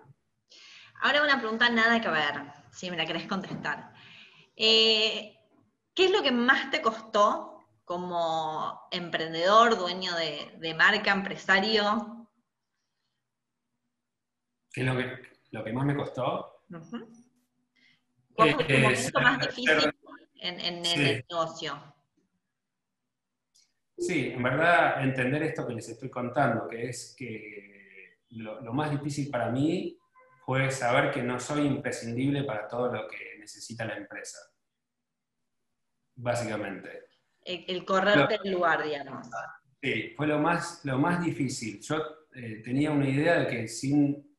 Ahora 1.02 1.22
una 1.22 1.38
pregunta 1.38 1.70
nada 1.70 2.00
que 2.00 2.08
ver, 2.08 2.34
si 2.72 2.90
me 2.90 2.96
la 2.96 3.06
querés 3.06 3.26
contestar. 3.26 3.92
Eh, 4.56 5.36
¿Qué 5.94 6.04
es 6.06 6.10
lo 6.10 6.22
que 6.22 6.32
más 6.32 6.70
te 6.70 6.82
costó 6.82 7.66
como 7.84 8.88
emprendedor, 8.90 9.76
dueño 9.78 10.12
de, 10.14 10.74
marca, 10.74 11.12
empresario? 11.12 12.28
¿Qué 14.72 14.82
es 14.82 14.86
lo 14.86 14.96
que, 14.96 15.22
lo 15.50 15.64
que 15.64 15.72
más 15.72 15.86
me 15.86 15.96
costó? 15.96 16.49
¿Cuál 16.70 18.54
fue 18.54 18.64
tu 18.64 18.72
eh, 18.72 18.82
momento 18.82 19.20
más 19.20 19.38
difícil 19.40 19.92
en, 20.40 20.86
el 20.86 21.24
negocio. 21.28 21.94
Sí, 23.98 24.30
en 24.34 24.42
verdad 24.42 25.02
entender 25.02 25.42
esto 25.42 25.66
que 25.66 25.74
les 25.74 25.88
estoy 25.88 26.08
contando, 26.08 26.68
que 26.68 26.88
es 26.88 27.14
que 27.18 28.20
lo, 28.30 28.72
más 28.72 28.90
difícil 28.90 29.30
para 29.30 29.50
mí 29.50 29.98
fue 30.46 30.70
saber 30.70 31.10
que 31.10 31.22
no 31.22 31.38
soy 31.38 31.66
imprescindible 31.66 32.44
para 32.44 32.66
todo 32.66 32.90
lo 32.92 33.08
que 33.08 33.36
necesita 33.38 33.84
la 33.84 33.96
empresa. 33.96 34.38
Básicamente. 36.14 37.04
El, 37.42 37.84
correr 37.84 38.28
del 38.28 38.52
lugar, 38.52 38.82
digamos. 38.84 39.26
Sí, 39.82 40.12
fue 40.16 40.26
lo 40.26 40.38
más, 40.38 40.84
lo 40.84 40.98
más 40.98 41.22
difícil. 41.24 41.80
Yo 41.80 41.96
eh, 42.34 42.62
tenía 42.64 42.90
una 42.90 43.08
idea 43.08 43.40
de 43.40 43.46
que 43.48 43.68
sin, 43.68 44.29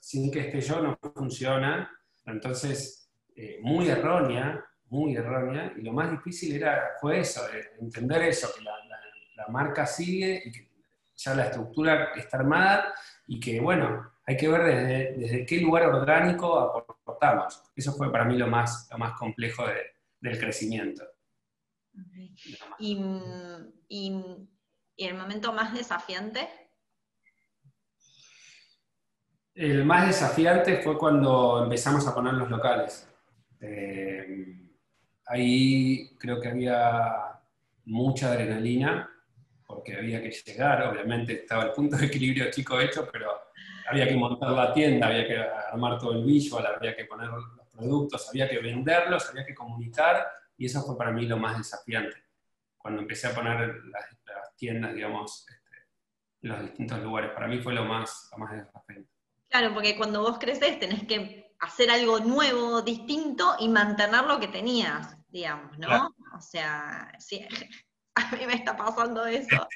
sin 0.00 0.30
que 0.30 0.40
esté 0.40 0.60
yo 0.60 0.80
no 0.80 0.98
funciona, 1.14 1.90
entonces 2.26 3.10
eh, 3.34 3.58
muy 3.62 3.88
errónea, 3.88 4.64
muy 4.88 5.16
errónea, 5.16 5.72
y 5.76 5.82
lo 5.82 5.92
más 5.92 6.10
difícil 6.10 6.56
era, 6.56 6.90
fue 7.00 7.20
eso, 7.20 7.42
entender 7.80 8.22
eso, 8.22 8.48
que 8.56 8.62
la, 8.62 8.74
marca 9.48 9.86
sigue 9.86 10.42
y 10.44 10.52
que 10.52 10.68
ya 11.16 11.34
la 11.34 11.46
estructura 11.46 12.12
está 12.14 12.36
armada 12.36 12.92
y 13.26 13.40
que, 13.40 13.58
bueno, 13.58 14.12
hay 14.26 14.36
que 14.36 14.48
ver 14.48 14.62
desde, 14.62 15.12
desde 15.16 15.46
qué 15.46 15.60
lugar 15.60 15.86
orgánico 15.86 16.58
aportamos. 16.58 17.62
Eso 17.74 17.92
fue 17.94 18.12
para 18.12 18.26
mí 18.26 18.36
lo 18.36 18.46
más, 18.46 18.86
lo 18.92 18.98
más 18.98 19.18
complejo 19.18 19.64
del 20.20 20.38
crecimiento. 20.38 21.04
¿Y, 22.78 22.98
y, 23.88 24.46
el 24.96 25.14
momento 25.14 25.52
más 25.52 25.72
desafiante? 25.72 26.48
El 29.60 29.84
más 29.84 30.06
desafiante 30.06 30.78
fue 30.78 30.96
cuando 30.96 31.64
empezamos 31.64 32.08
a 32.08 32.14
poner 32.14 32.32
los 32.32 32.48
locales. 32.48 33.06
Eh, 33.60 34.56
ahí 35.26 36.16
creo 36.18 36.40
que 36.40 36.48
había 36.48 37.38
mucha 37.84 38.32
adrenalina, 38.32 39.06
porque 39.66 39.98
había 39.98 40.22
que 40.22 40.30
llegar, 40.30 40.84
obviamente 40.84 41.34
estaba 41.34 41.64
el 41.64 41.72
punto 41.72 41.98
de 41.98 42.06
equilibrio 42.06 42.50
chico 42.50 42.80
hecho, 42.80 43.06
pero 43.12 43.38
había 43.86 44.08
que 44.08 44.16
montar 44.16 44.52
la 44.52 44.72
tienda, 44.72 45.08
había 45.08 45.26
que 45.26 45.36
armar 45.36 45.98
todo 45.98 46.14
el 46.14 46.24
visual, 46.24 46.64
había 46.64 46.96
que 46.96 47.04
poner 47.04 47.28
los 47.28 47.68
productos, 47.70 48.30
había 48.30 48.48
que 48.48 48.60
venderlos, 48.60 49.28
había 49.28 49.44
que 49.44 49.54
comunicar, 49.54 50.26
y 50.56 50.64
eso 50.64 50.80
fue 50.86 50.96
para 50.96 51.12
mí 51.12 51.26
lo 51.26 51.36
más 51.36 51.58
desafiante. 51.58 52.16
Cuando 52.78 53.02
empecé 53.02 53.26
a 53.26 53.34
poner 53.34 53.76
las, 53.84 54.56
tiendas, 54.56 54.94
digamos, 54.94 55.46
este, 55.50 55.76
en 56.44 56.48
los 56.48 56.62
distintos 56.62 56.98
lugares, 57.02 57.32
para 57.32 57.46
mí 57.46 57.58
fue 57.58 57.74
lo 57.74 57.84
más, 57.84 58.30
lo 58.32 58.38
más 58.38 58.52
desafiante. 58.52 59.19
Claro, 59.50 59.74
porque 59.74 59.96
cuando 59.96 60.22
vos 60.22 60.38
creces 60.38 60.78
tenés 60.78 61.04
que 61.06 61.54
hacer 61.58 61.90
algo 61.90 62.20
nuevo, 62.20 62.82
distinto 62.82 63.56
y 63.58 63.68
mantener 63.68 64.24
lo 64.24 64.40
que 64.40 64.48
tenías 64.48 65.16
digamos, 65.30 65.78
¿no? 65.78 66.14
O 66.36 66.40
sea, 66.40 67.12
sí, 67.18 67.46
a 68.14 68.36
mí 68.36 68.46
me 68.46 68.54
está 68.54 68.76
pasando 68.76 69.24
eso. 69.26 69.68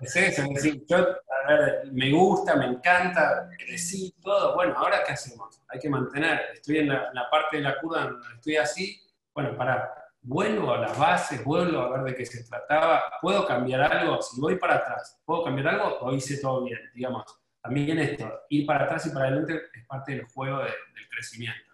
Es 0.00 0.16
eso, 0.16 0.42
es 0.42 0.54
decir, 0.54 0.84
yo, 0.88 0.98
a 0.98 1.52
ver, 1.52 1.82
me 1.92 2.10
gusta, 2.12 2.56
me 2.56 2.66
encanta, 2.66 3.48
crecí, 3.58 4.14
todo, 4.22 4.54
bueno, 4.54 4.74
ahora 4.76 5.02
qué 5.04 5.12
hacemos? 5.12 5.60
Hay 5.68 5.80
que 5.80 5.88
mantener, 5.88 6.40
estoy 6.54 6.78
en 6.78 6.88
la, 6.88 7.28
parte 7.30 7.58
de 7.58 7.62
la 7.64 7.78
curva 7.80 8.04
donde 8.04 8.26
estoy 8.34 8.56
así, 8.56 9.00
bueno, 9.34 9.56
para, 9.56 9.92
vuelvo 10.22 10.72
a 10.72 10.78
las 10.78 10.98
bases, 10.98 11.44
vuelvo 11.44 11.80
a 11.80 11.90
ver 11.90 12.12
de 12.12 12.14
qué 12.14 12.26
se 12.26 12.44
trataba, 12.44 13.12
¿puedo 13.20 13.46
cambiar 13.46 13.82
algo? 13.82 14.22
Si 14.22 14.40
voy 14.40 14.56
para 14.56 14.76
atrás, 14.76 15.20
¿puedo 15.24 15.44
cambiar 15.44 15.68
algo 15.68 15.98
o 16.00 16.12
hice 16.12 16.38
todo 16.38 16.64
bien? 16.64 16.80
Digamos, 16.94 17.24
también 17.66 17.98
esto, 17.98 18.40
ir 18.48 18.66
para 18.66 18.84
atrás 18.84 19.06
y 19.06 19.10
para 19.10 19.26
adelante 19.26 19.62
es 19.74 19.86
parte 19.86 20.12
del 20.12 20.24
juego 20.24 20.58
del 20.58 21.08
crecimiento 21.10 21.66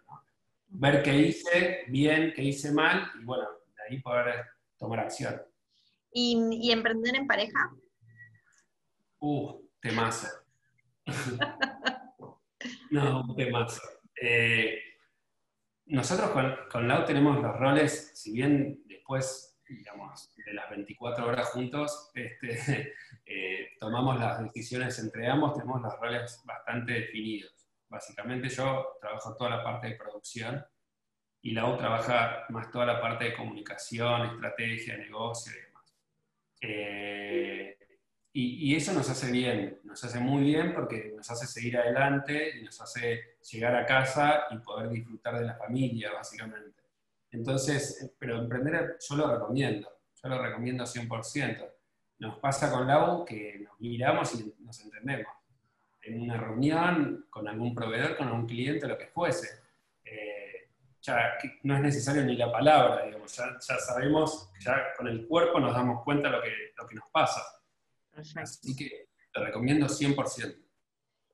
ver 0.73 1.03
qué 1.03 1.17
hice 1.17 1.85
bien, 1.89 2.33
qué 2.35 2.43
hice 2.43 2.73
mal, 2.73 3.11
y 3.21 3.25
bueno, 3.25 3.45
de 3.77 3.83
ahí 3.89 4.01
poder 4.01 4.47
tomar 4.79 5.01
acción. 5.01 5.41
¿Y, 6.11 6.71
emprender 6.71 7.15
en 7.17 7.27
pareja? 7.27 7.71
Uh, 9.19 9.61
temazo. 9.81 10.29
no, 12.91 13.21
un 13.23 13.37
temazo. 13.37 13.81
Eh, 14.21 14.79
nosotros 15.87 16.31
con, 16.31 16.55
con 16.71 16.89
Lau 16.89 17.05
tenemos 17.05 17.41
los 17.41 17.57
roles, 17.57 18.13
si 18.15 18.33
bien 18.33 18.83
después, 18.87 19.61
digamos, 19.69 20.35
de 20.45 20.55
las 20.55 20.69
24 20.71 21.27
horas 21.27 21.49
juntos, 21.49 22.11
este, 22.15 22.95
eh, 23.25 23.71
tomamos 23.79 24.19
las 24.19 24.43
decisiones 24.43 24.99
entre 24.99 25.29
ambos, 25.29 25.55
tenemos 25.55 25.81
los 25.81 25.99
roles 25.99 26.43
bastante 26.45 26.93
definidos. 26.93 27.53
Básicamente 27.89 28.49
yo 28.49 28.97
trabajo 29.01 29.37
toda 29.37 29.51
la 29.51 29.65
parte 29.65 29.89
de 29.89 29.97
producción 29.97 30.65
y 31.43 31.53
la 31.53 31.67
otra 31.67 31.89
trabaja 31.89 32.45
más 32.51 32.71
toda 32.71 32.87
la 32.87 33.01
parte 33.01 33.25
de 33.25 33.35
comunicación, 33.35 34.27
estrategia, 34.27 34.97
negocio 34.97 35.53
y 35.53 35.63
demás. 35.63 35.97
Eh, 36.61 37.79
y, 38.35 38.75
eso 38.75 38.95
nos 38.95 39.11
hace 39.11 39.31
bien, 39.31 39.79
nos 39.85 40.03
hace 40.05 40.19
muy 40.19 40.45
bien 40.45 40.73
porque 40.73 41.13
nos 41.15 41.31
hace 41.31 41.47
seguir 41.47 41.77
adelante 41.77 42.59
y 42.59 42.65
nos 42.65 42.81
hace 42.81 43.37
llegar 43.51 43.77
a 43.77 43.85
casa 43.85 44.45
y 44.51 44.57
poder 44.59 44.89
disfrutar 44.89 45.39
de 45.39 45.45
la 45.45 45.55
familia, 45.57 46.13
básicamente. 46.13 46.81
Entonces, 47.31 48.15
pero 48.19 48.39
emprender 48.39 48.97
yo 49.07 49.17
lo 49.17 49.35
recomiendo, 49.35 49.87
yo 50.23 50.29
lo 50.31 50.43
recomiendo 50.43 50.85
100%. 50.85 51.73
Nos 52.23 52.39
pasa 52.39 52.71
con 52.71 52.87
Lau 52.87 53.25
que 53.25 53.59
nos 53.59 53.81
miramos 53.81 54.33
y 54.37 54.55
nos 54.61 54.81
entendemos. 54.81 55.27
En 56.03 56.21
una 56.21 56.37
reunión, 56.37 57.27
con 57.29 57.49
algún 57.49 57.75
proveedor, 57.75 58.17
con 58.17 58.29
algún 58.29 58.47
cliente, 58.47 58.87
lo 58.87 58.97
que 58.97 59.09
fuese. 59.09 59.49
Eh, 60.05 60.71
ya 61.01 61.37
no 61.65 61.75
es 61.75 61.81
necesario 61.81 62.23
ni 62.23 62.37
la 62.37 62.53
palabra, 62.53 63.07
digamos, 63.07 63.37
ya, 63.37 63.59
sabemos, 63.61 64.53
ya 64.61 64.95
con 64.97 65.09
el 65.09 65.27
cuerpo 65.27 65.59
nos 65.59 65.75
damos 65.75 66.05
cuenta 66.05 66.31
lo 66.31 66.41
que, 66.41 66.53
lo 66.79 66.87
que 66.87 66.95
nos 66.95 67.11
pasa. 67.11 67.43
Así 68.37 68.77
que 68.77 69.09
lo 69.35 69.45
recomiendo 69.45 69.87
100%. 69.87 70.65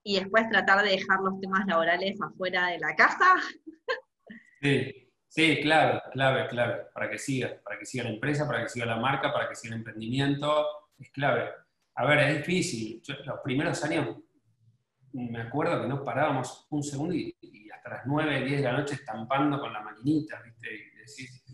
Y 0.05 0.21
después 0.21 0.49
tratar 0.49 0.83
de 0.83 0.93
dejar 0.93 1.21
los 1.21 1.39
temas 1.39 1.67
laborales 1.67 2.19
afuera 2.23 2.69
de 2.69 2.79
la 2.79 2.97
casa. 2.97 3.35
Sí, 4.63 5.08
sí, 5.29 5.61
clave, 5.61 6.03
clave, 6.13 6.49
clave, 6.49 6.87
para 6.93 7.09
que 7.09 7.19
siga, 7.19 7.61
para 7.63 7.79
que 7.79 7.87
siga 7.87 8.05
la 8.05 8.11
empresa, 8.11 8.47
para 8.47 8.63
que 8.63 8.69
siga 8.69 8.87
la 8.87 8.97
marca, 8.97 9.33
para 9.33 9.49
que 9.49 9.55
siga 9.55 9.75
el 9.75 9.81
emprendimiento, 9.81 10.67
es 10.99 11.11
clave. 11.11 11.51
A 11.95 12.05
ver, 12.07 12.19
es 12.19 12.39
difícil. 12.39 13.03
los 13.25 13.41
primeros 13.41 13.83
años 13.85 14.17
me 15.13 15.43
acuerdo 15.43 15.83
que 15.83 15.89
no 15.89 16.05
parábamos 16.05 16.67
un 16.71 16.83
segundo 16.83 17.15
y, 17.15 17.35
hasta 17.75 17.91
las 17.91 18.07
9, 18.07 18.45
10 18.45 18.59
de 18.59 18.65
la 18.65 18.79
noche 18.79 18.95
estampando 18.95 19.61
con 19.61 19.73
la 19.73 19.83
maquinita, 19.83 20.41
¿viste? 20.43 20.69
Y 20.75 20.97
decís, 20.97 21.45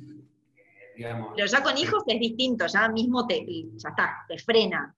eh, 0.56 0.92
digamos, 0.96 1.32
Pero 1.36 1.46
ya 1.46 1.62
con 1.62 1.76
hijos 1.76 2.02
es 2.06 2.20
distinto, 2.20 2.66
ya 2.66 2.88
mismo 2.88 3.26
te, 3.26 3.44
ya 3.76 3.88
está, 3.88 4.24
te 4.28 4.38
frena. 4.38 4.94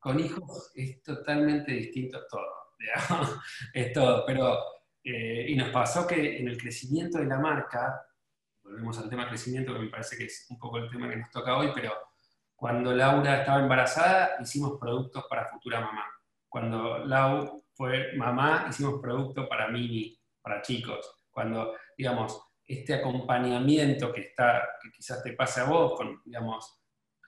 Con 0.00 0.20
hijos 0.20 0.70
es 0.74 1.02
totalmente 1.02 1.72
distinto 1.72 2.20
todo, 2.30 2.46
digamos, 2.78 3.38
es 3.72 3.92
todo. 3.92 4.24
Pero, 4.26 4.58
eh, 5.04 5.46
y 5.48 5.56
nos 5.56 5.70
pasó 5.70 6.06
que 6.06 6.38
en 6.38 6.48
el 6.48 6.56
crecimiento 6.56 7.18
de 7.18 7.26
la 7.26 7.38
marca, 7.38 8.04
volvemos 8.62 8.98
al 8.98 9.08
tema 9.08 9.28
crecimiento, 9.28 9.72
que 9.72 9.80
me 9.80 9.88
parece 9.88 10.16
que 10.16 10.24
es 10.24 10.46
un 10.50 10.58
poco 10.58 10.78
el 10.78 10.90
tema 10.90 11.08
que 11.08 11.16
nos 11.16 11.30
toca 11.30 11.56
hoy, 11.56 11.70
pero 11.74 11.92
cuando 12.54 12.94
Laura 12.94 13.40
estaba 13.40 13.60
embarazada, 13.60 14.36
hicimos 14.40 14.78
productos 14.78 15.24
para 15.28 15.48
futura 15.48 15.80
mamá. 15.80 16.04
Cuando 16.48 16.98
Lau 16.98 17.64
fue 17.74 18.14
mamá, 18.16 18.66
hicimos 18.68 19.00
productos 19.00 19.48
para 19.48 19.68
mini, 19.68 20.16
para 20.40 20.62
chicos. 20.62 21.24
Cuando, 21.30 21.74
digamos, 21.96 22.40
este 22.64 22.94
acompañamiento 22.94 24.12
que, 24.12 24.20
está, 24.20 24.68
que 24.80 24.90
quizás 24.90 25.22
te 25.22 25.32
pase 25.32 25.60
a 25.60 25.64
vos 25.64 25.94
con, 25.96 26.22
digamos, 26.24 26.80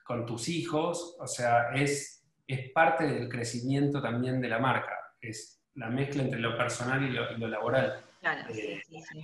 con 0.05 0.25
tus 0.25 0.47
hijos, 0.47 1.17
o 1.19 1.27
sea, 1.27 1.73
es 1.73 2.15
es 2.47 2.71
parte 2.71 3.05
del 3.05 3.29
crecimiento 3.29 4.01
también 4.01 4.39
de 4.39 4.49
la 4.49 4.59
marca, 4.59 4.95
es 5.19 5.54
la 5.75 5.89
mezcla 5.89 6.23
entre 6.23 6.39
lo 6.39 6.57
personal 6.57 7.03
y 7.03 7.09
lo, 7.11 7.47
laboral. 7.47 8.01
Claro, 8.19 8.41
eh, 8.49 8.81
sí, 8.87 9.01
sí, 9.01 9.23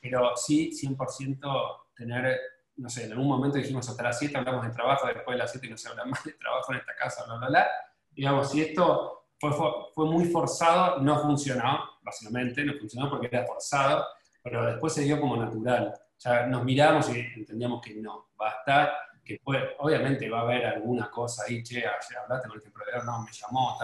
Pero 0.00 0.36
sí, 0.36 0.70
100% 0.70 1.76
tener, 1.94 2.38
no 2.76 2.88
sé, 2.88 3.04
en 3.04 3.12
algún 3.12 3.28
momento 3.28 3.58
dijimos 3.58 3.88
hasta 3.88 4.02
las 4.02 4.18
7 4.18 4.36
hablamos 4.36 4.66
de 4.66 4.72
trabajo, 4.72 5.06
después 5.06 5.34
de 5.34 5.38
las 5.38 5.50
7 5.50 5.68
no 5.68 5.76
se 5.76 5.88
habla 5.88 6.04
más 6.06 6.24
de 6.24 6.32
trabajo 6.32 6.72
en 6.72 6.78
esta 6.78 6.94
casa, 6.94 7.24
bla, 7.24 7.36
bla, 7.36 7.48
bla. 7.48 7.66
Digamos, 8.10 8.50
si 8.50 8.62
esto 8.62 9.26
fue, 9.38 9.50
fue, 9.94 10.06
muy 10.06 10.24
forzado, 10.26 11.00
no 11.00 11.20
funcionó, 11.20 11.90
básicamente, 12.02 12.64
no 12.64 12.74
funcionó 12.78 13.10
porque 13.10 13.26
era 13.26 13.46
forzado, 13.46 14.06
pero 14.42 14.64
después 14.66 14.92
se 14.92 15.02
dio 15.02 15.20
como 15.20 15.36
natural. 15.36 15.94
Ya 16.18 16.46
nos 16.46 16.64
miramos 16.64 17.14
y 17.14 17.20
entendíamos 17.36 17.82
que 17.82 17.94
no, 17.94 18.28
basta 18.36 18.90
que 19.26 19.40
obviamente 19.44 20.30
va 20.30 20.38
a 20.38 20.42
haber 20.42 20.64
alguna 20.66 21.10
cosa 21.10 21.42
ahí, 21.46 21.62
che, 21.62 21.78
ayer 21.78 22.18
hablaste 22.22 22.48
con 22.48 22.58
este 22.58 22.70
proveedor, 22.70 23.04
no, 23.04 23.22
me 23.22 23.32
llamó, 23.32 23.76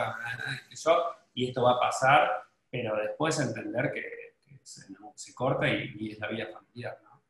y 1.35 1.49
esto 1.49 1.63
va 1.63 1.73
a 1.73 1.81
pasar, 1.81 2.31
pero 2.71 2.97
después 2.97 3.39
entender 3.41 3.93
que, 3.93 4.03
se, 4.63 5.35
corta 5.35 5.69
y, 5.69 6.13
es 6.13 6.19
la 6.19 6.29
vida 6.29 6.47
familiar, 6.53 6.99
¿no? 7.03 7.23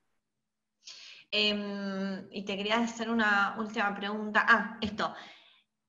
Em, 1.30 2.28
y 2.30 2.44
te 2.44 2.56
quería 2.56 2.78
hacer 2.78 3.08
una 3.08 3.56
última 3.58 3.94
pregunta. 3.94 4.44
Ah, 4.46 4.78
esto. 4.82 5.14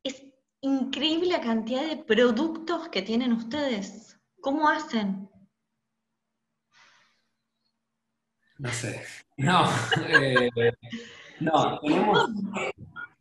Es 0.01 0.23
increíble 0.61 1.27
la 1.27 1.41
cantidad 1.41 1.85
de 1.85 1.97
productos 1.97 2.87
que 2.87 3.01
tienen 3.01 3.33
ustedes. 3.33 4.17
¿Cómo 4.39 4.69
hacen? 4.69 5.29
No 8.57 8.69
sé. 8.69 9.03
No. 9.35 9.67
Eh, 10.09 10.71
no, 11.39 11.79
tenemos. 11.79 12.29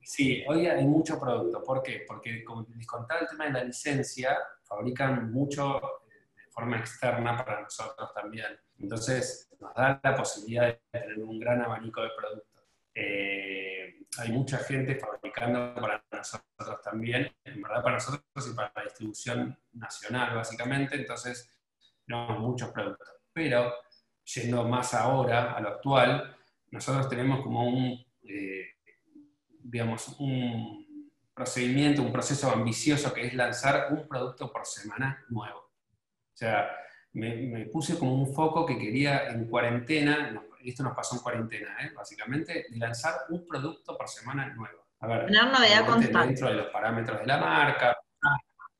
Sí, 0.04 0.44
hoy 0.48 0.66
hay 0.66 0.84
mucho 0.84 1.18
producto. 1.18 1.62
¿Por 1.62 1.82
qué? 1.82 2.04
Porque, 2.06 2.42
como 2.44 2.66
les 2.76 2.86
contaba, 2.86 3.20
el 3.20 3.28
tema 3.28 3.46
de 3.46 3.52
la 3.52 3.64
licencia, 3.64 4.36
fabrican 4.64 5.30
mucho 5.30 5.78
eh, 5.78 6.42
de 6.44 6.50
forma 6.50 6.78
externa 6.78 7.36
para 7.36 7.60
nosotros 7.62 8.12
también. 8.12 8.58
Entonces, 8.78 9.48
nos 9.60 9.72
da 9.74 10.00
la 10.02 10.16
posibilidad 10.16 10.66
de 10.66 10.80
tener 10.90 11.18
un 11.18 11.38
gran 11.38 11.62
abanico 11.62 12.02
de 12.02 12.10
productos. 12.16 12.62
Eh, 12.94 13.94
hay 14.18 14.32
mucha 14.32 14.58
gente 14.58 14.96
fabricando 14.96 15.74
para 15.80 16.04
nosotros 16.10 16.82
también, 16.82 17.32
en 17.44 17.62
verdad 17.62 17.82
para 17.82 17.94
nosotros 17.94 18.22
y 18.50 18.54
para 18.54 18.72
la 18.74 18.82
distribución 18.82 19.58
nacional, 19.72 20.34
básicamente. 20.34 20.96
Entonces, 20.96 21.48
tenemos 22.04 22.40
muchos 22.40 22.70
productos. 22.70 23.08
Pero, 23.32 23.72
yendo 24.24 24.64
más 24.68 24.94
ahora 24.94 25.52
a 25.52 25.60
lo 25.60 25.68
actual, 25.68 26.36
nosotros 26.70 27.08
tenemos 27.08 27.40
como 27.42 27.68
un 27.68 28.04
eh, 28.24 28.71
digamos, 29.72 30.14
un 30.18 31.10
procedimiento, 31.32 32.02
un 32.02 32.12
proceso 32.12 32.50
ambicioso 32.50 33.12
que 33.14 33.26
es 33.26 33.34
lanzar 33.34 33.86
un 33.90 34.06
producto 34.06 34.52
por 34.52 34.66
semana 34.66 35.24
nuevo. 35.30 35.60
O 35.60 36.36
sea, 36.36 36.70
me, 37.14 37.66
puse 37.72 37.98
como 37.98 38.14
un 38.14 38.34
foco 38.34 38.66
que 38.66 38.78
quería 38.78 39.28
en 39.28 39.48
cuarentena, 39.48 40.38
y 40.60 40.68
esto 40.68 40.82
nos 40.82 40.94
pasó 40.94 41.16
en 41.16 41.22
cuarentena, 41.22 41.74
¿eh? 41.80 41.92
básicamente, 41.96 42.66
de 42.68 42.76
lanzar 42.76 43.14
un 43.30 43.46
producto 43.46 43.96
por 43.96 44.08
semana 44.08 44.52
nuevo. 44.54 44.84
A 45.00 45.06
ver, 45.06 45.26
Tener 45.26 45.46
novedad 45.46 45.86
constante. 45.86 46.26
Dentro 46.28 46.48
de 46.48 46.54
los 46.54 46.66
parámetros 46.66 47.20
de 47.20 47.26
la 47.26 47.38
marca. 47.38 47.96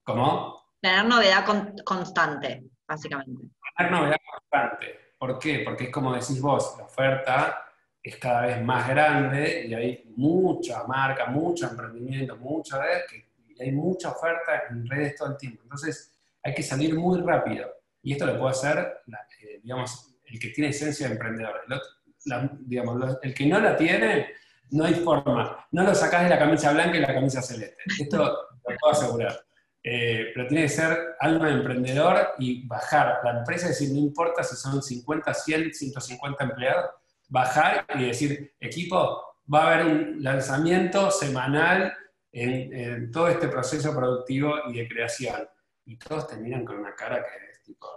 ¿Cómo? 0.04 0.62
Tener 0.78 1.06
novedad 1.06 1.46
constante, 1.84 2.64
básicamente. 2.86 3.46
Tener 3.78 3.92
novedad 3.92 4.16
constante. 4.30 5.14
¿Por 5.18 5.38
qué? 5.38 5.62
Porque 5.64 5.84
es 5.84 5.90
como 5.90 6.12
decís 6.12 6.40
vos, 6.40 6.74
la 6.76 6.84
oferta 6.84 7.71
es 8.02 8.16
cada 8.16 8.46
vez 8.46 8.62
más 8.62 8.88
grande 8.88 9.66
y 9.66 9.74
hay 9.74 10.12
mucha 10.16 10.84
marca, 10.84 11.26
mucho 11.26 11.68
emprendimiento, 11.68 12.36
mucha 12.36 12.82
red, 12.82 13.02
y 13.48 13.62
hay 13.62 13.72
mucha 13.72 14.10
oferta 14.10 14.64
en 14.70 14.86
redes 14.88 15.14
todo 15.16 15.30
el 15.30 15.36
tiempo. 15.36 15.62
Entonces 15.62 16.18
hay 16.42 16.54
que 16.54 16.62
salir 16.62 16.94
muy 16.94 17.20
rápido. 17.20 17.68
Y 18.02 18.12
esto 18.12 18.26
lo 18.26 18.38
puede 18.38 18.50
hacer, 18.50 19.02
eh, 19.42 19.60
digamos, 19.62 20.16
el 20.26 20.40
que 20.40 20.48
tiene 20.48 20.70
esencia 20.70 21.06
de 21.06 21.12
emprendedor. 21.12 21.60
El, 21.68 22.50
digamos, 22.66 23.18
el 23.22 23.34
que 23.34 23.46
no 23.46 23.60
la 23.60 23.76
tiene, 23.76 24.28
no 24.70 24.84
hay 24.84 24.94
forma. 24.94 25.66
No 25.70 25.84
lo 25.84 25.94
sacás 25.94 26.24
de 26.24 26.30
la 26.30 26.38
camisa 26.38 26.72
blanca 26.72 26.96
y 26.96 27.00
la 27.00 27.14
camisa 27.14 27.40
celeste. 27.40 27.76
Esto 28.00 28.16
lo 28.16 28.76
puedo 28.80 28.92
asegurar. 28.92 29.44
Eh, 29.84 30.30
pero 30.32 30.46
tiene 30.46 30.64
que 30.64 30.68
ser 30.68 30.96
alma 31.18 31.46
de 31.48 31.54
emprendedor 31.54 32.34
y 32.38 32.66
bajar 32.66 33.18
la 33.24 33.38
empresa, 33.38 33.68
es 33.68 33.78
decir, 33.78 33.92
no 33.92 33.98
importa 33.98 34.44
si 34.44 34.54
son 34.54 34.80
50, 34.80 35.34
100, 35.34 35.74
150 35.74 36.44
empleados, 36.44 36.90
bajar 37.32 37.86
y 37.94 38.04
decir, 38.04 38.54
equipo, 38.60 39.38
va 39.52 39.62
a 39.62 39.74
haber 39.74 39.86
un 39.86 40.22
lanzamiento 40.22 41.10
semanal 41.10 41.92
en, 42.30 43.10
todo 43.10 43.28
este 43.28 43.48
proceso 43.48 43.94
productivo 43.94 44.54
y 44.68 44.78
de 44.78 44.88
creación. 44.88 45.48
Y 45.86 45.96
todos 45.96 46.28
terminan 46.28 46.64
con 46.64 46.78
una 46.78 46.94
cara 46.94 47.22
que 47.22 47.50
es 47.50 47.62
tipo... 47.62 47.88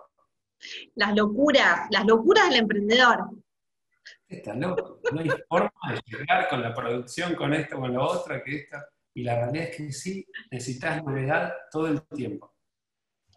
Las 0.96 1.14
locuras, 1.16 1.88
las 1.92 2.06
locuras 2.06 2.50
del 2.50 2.62
emprendedor. 2.62 3.30
Está 4.28 4.56
loco, 4.56 5.02
no 5.12 5.20
hay 5.22 5.30
forma 5.48 5.72
de 5.90 6.02
llegar 6.06 6.50
con 6.50 6.62
la 6.62 6.74
producción, 6.74 7.36
con 7.36 7.54
esto, 7.54 7.80
con 7.80 7.94
lo 7.94 8.04
otro, 8.04 8.42
que 8.44 8.56
esta. 8.56 8.88
Y 9.14 9.24
la 9.24 9.36
realidad 9.36 9.68
es 9.68 9.76
que 9.76 9.92
sí, 9.92 10.26
necesitas 10.50 11.04
novedad 11.04 11.54
todo 11.70 11.88
el 11.88 12.02
tiempo. 12.08 12.55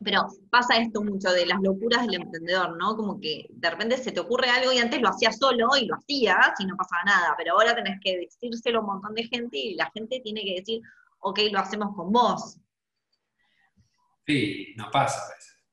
Pero 0.05 0.29
pasa 0.51 0.77
esto 0.77 1.03
mucho 1.03 1.31
de 1.33 1.47
las 1.47 1.61
locuras 1.61 2.07
del 2.07 2.23
emprendedor, 2.23 2.77
¿no? 2.77 2.97
Como 2.97 3.21
que 3.21 3.47
de 3.51 3.71
repente 3.71 3.97
se 3.97 4.13
te 4.13 4.21
ocurre 4.21 4.49
algo 4.49 4.73
y 4.73 4.79
antes 4.79 5.01
lo 5.01 5.09
hacías 5.09 5.37
solo 5.39 5.77
y 5.77 5.87
lo 5.87 5.97
hacías 5.97 6.53
y 6.61 6.67
no 6.67 6.77
pasaba 6.77 7.03
nada, 7.05 7.35
pero 7.37 7.55
ahora 7.55 7.75
tenés 7.75 7.99
que 8.03 8.17
decírselo 8.17 8.79
a 8.79 8.83
un 8.83 8.87
montón 8.87 9.15
de 9.15 9.25
gente 9.25 9.59
y 9.59 9.75
la 9.75 9.91
gente 9.91 10.21
tiene 10.21 10.45
que 10.45 10.55
decir, 10.61 10.81
ok, 11.21 11.41
lo 11.51 11.59
hacemos 11.59 11.95
con 11.97 12.13
vos. 12.13 12.59
Sí, 14.27 14.75
no 14.77 14.91
pasa 14.91 15.21
a 15.25 15.35
veces, 15.35 15.65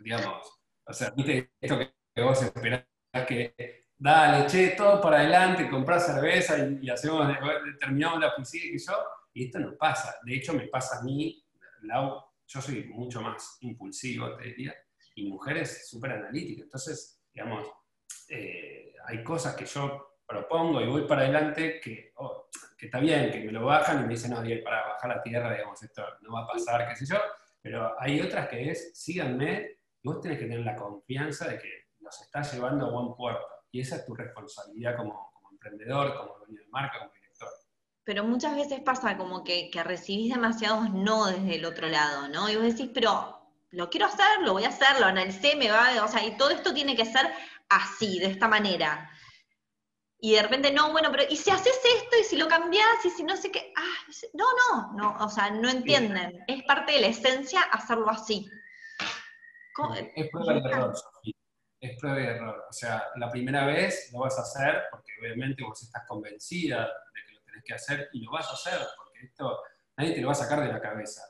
digamos. 0.00 0.60
O 0.86 0.92
sea, 0.92 1.10
viste 1.10 1.52
esto 1.60 1.78
que 1.78 2.22
vos 2.22 2.42
esperás 2.42 2.84
que, 3.26 3.86
dale, 3.98 4.46
che, 4.46 4.68
todo 4.76 5.00
para 5.00 5.18
adelante, 5.18 5.68
comprás 5.68 6.06
cerveza 6.06 6.56
y, 6.58 6.88
hacemos, 6.90 7.26
terminamos 7.78 8.20
la 8.20 8.34
piscina 8.34 8.64
y 8.66 8.78
yo, 8.78 8.92
y 9.32 9.44
esto 9.46 9.58
no 9.58 9.76
pasa. 9.76 10.14
De 10.24 10.36
hecho, 10.36 10.52
me 10.52 10.68
pasa 10.68 10.98
a 10.98 11.02
mí, 11.02 11.44
Lau, 11.82 12.22
yo 12.46 12.60
soy 12.60 12.84
mucho 12.84 13.20
más 13.20 13.58
impulsivo, 13.60 14.36
te 14.36 14.44
diría, 14.44 14.74
y 15.14 15.28
mujeres 15.28 15.88
súper 15.88 16.12
analíticas. 16.12 16.64
Entonces, 16.64 17.22
digamos, 17.32 17.68
eh, 18.28 18.94
hay 19.06 19.22
cosas 19.22 19.54
que 19.54 19.66
yo 19.66 20.18
propongo 20.26 20.80
y 20.80 20.86
voy 20.86 21.06
para 21.06 21.22
adelante 21.22 21.80
que, 21.80 22.12
oh, 22.16 22.48
que 22.76 22.86
está 22.86 22.98
bien, 22.98 23.30
que 23.30 23.40
me 23.40 23.52
lo 23.52 23.66
bajan 23.66 24.00
y 24.00 24.02
me 24.02 24.14
dicen, 24.14 24.32
no, 24.32 24.42
Diego, 24.42 24.64
para 24.64 24.86
bajar 24.88 25.16
la 25.16 25.22
tierra, 25.22 25.52
digamos, 25.52 25.82
esto 25.82 26.04
no 26.22 26.32
va 26.32 26.44
a 26.44 26.46
pasar, 26.46 26.88
qué 26.88 26.96
sé 26.96 27.06
yo, 27.06 27.20
pero 27.60 27.94
hay 28.00 28.20
otras 28.20 28.48
que 28.48 28.70
es, 28.70 28.90
síganme, 28.94 29.78
vos 30.02 30.20
tenés 30.20 30.38
que 30.38 30.44
tener 30.44 30.60
la 30.60 30.76
confianza 30.76 31.48
de 31.48 31.58
que 31.58 31.84
los 32.00 32.20
estás 32.20 32.52
llevando 32.52 32.86
a 32.86 32.90
buen 32.90 33.14
puerto, 33.14 33.46
y 33.70 33.80
esa 33.80 33.96
es 33.96 34.06
tu 34.06 34.14
responsabilidad 34.14 34.96
como, 34.96 35.32
emprendedor, 35.50 36.14
como 36.16 36.38
dueño 36.38 36.60
de 36.60 36.68
marca, 36.68 36.98
como. 36.98 37.13
Pero 38.04 38.24
muchas 38.24 38.56
veces 38.56 38.80
pasa 38.80 39.16
como 39.16 39.44
que, 39.44 39.70
que 39.70 39.82
recibís 39.82 40.32
demasiados 40.32 40.90
no 40.90 41.26
desde 41.26 41.56
el 41.56 41.64
otro 41.64 41.88
lado, 41.88 42.28
¿no? 42.28 42.50
Y 42.50 42.56
vos 42.56 42.64
decís, 42.64 42.90
pero 42.92 43.40
lo 43.70 43.90
quiero 43.90 44.06
hacer, 44.06 44.42
lo 44.42 44.52
voy 44.52 44.64
a 44.64 44.68
hacer, 44.68 45.00
lo 45.00 45.06
analicé, 45.06 45.56
me 45.56 45.70
va, 45.70 46.04
o 46.04 46.08
sea, 46.08 46.24
y 46.24 46.36
todo 46.36 46.50
esto 46.50 46.74
tiene 46.74 46.94
que 46.96 47.06
ser 47.06 47.30
así, 47.68 48.18
de 48.18 48.26
esta 48.26 48.46
manera 48.46 49.10
y 50.24 50.32
de 50.32 50.42
repente, 50.42 50.72
no, 50.72 50.90
bueno, 50.90 51.10
pero 51.10 51.24
¿y 51.28 51.36
si 51.36 51.50
haces 51.50 51.78
esto 51.84 52.16
y 52.18 52.24
si 52.24 52.38
lo 52.38 52.48
cambias 52.48 53.04
y 53.04 53.10
si 53.10 53.22
no 53.24 53.36
sé 53.36 53.50
qué? 53.50 53.74
Ah, 53.76 54.12
no, 54.32 54.46
no, 54.56 54.92
no, 54.94 55.22
o 55.22 55.28
sea, 55.28 55.50
no 55.50 55.68
entienden. 55.68 56.42
Es 56.46 56.62
parte 56.62 56.92
de 56.92 57.02
la 57.02 57.08
esencia 57.08 57.60
hacerlo 57.60 58.08
así. 58.08 58.48
Es 60.16 60.30
prueba 60.30 60.54
de 60.54 60.60
error, 60.60 60.94
Es 61.78 62.00
prueba 62.00 62.16
de 62.16 62.24
error. 62.24 62.64
O 62.70 62.72
sea, 62.72 63.04
la 63.16 63.30
primera 63.30 63.66
vez 63.66 64.08
lo 64.14 64.20
vas 64.20 64.38
a 64.38 64.42
hacer 64.42 64.84
porque 64.90 65.12
obviamente 65.20 65.62
vos 65.62 65.82
estás 65.82 66.04
convencida 66.08 66.86
de 66.86 67.20
que 67.62 67.74
hacer 67.74 68.08
y 68.12 68.24
lo 68.24 68.32
vas 68.32 68.48
a 68.48 68.54
hacer 68.54 68.80
porque 68.96 69.26
esto 69.26 69.60
nadie 69.96 70.14
te 70.14 70.20
lo 70.20 70.28
va 70.28 70.32
a 70.32 70.36
sacar 70.36 70.60
de 70.60 70.72
la 70.72 70.80
cabeza. 70.80 71.22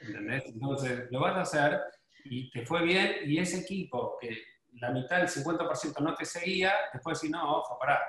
Entonces, 0.00 1.06
lo 1.10 1.20
vas 1.20 1.36
a 1.36 1.40
hacer 1.42 1.80
y 2.24 2.50
te 2.50 2.66
fue 2.66 2.82
bien 2.82 3.16
y 3.24 3.38
ese 3.38 3.60
equipo 3.60 4.18
que 4.20 4.36
la 4.74 4.90
mitad, 4.90 5.20
el 5.20 5.28
50% 5.28 6.00
no 6.00 6.14
te 6.14 6.24
seguía, 6.24 6.72
después 6.92 7.18
decir, 7.18 7.30
no, 7.30 7.58
ojo, 7.58 7.78
pará, 7.78 8.00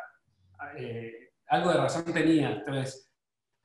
eh, 0.77 1.31
algo 1.47 1.71
de 1.71 1.77
razón 1.77 2.05
tenía, 2.05 2.51
entonces 2.51 3.11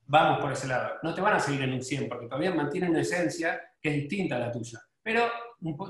vamos 0.07 0.41
por 0.41 0.53
ese 0.53 0.67
lado. 0.67 0.95
No 1.03 1.15
te 1.15 1.21
van 1.21 1.35
a 1.35 1.41
seguir 1.41 1.63
en 1.63 1.75
un 1.75 1.83
100, 1.83 2.09
porque 2.09 2.27
todavía 2.27 2.55
mantienen 2.55 2.91
una 2.91 3.01
esencia 3.01 3.61
que 3.81 3.91
es 3.91 3.95
distinta 3.97 4.37
a 4.37 4.41
la 4.41 4.53
tuya, 4.53 4.81
pero 5.03 5.31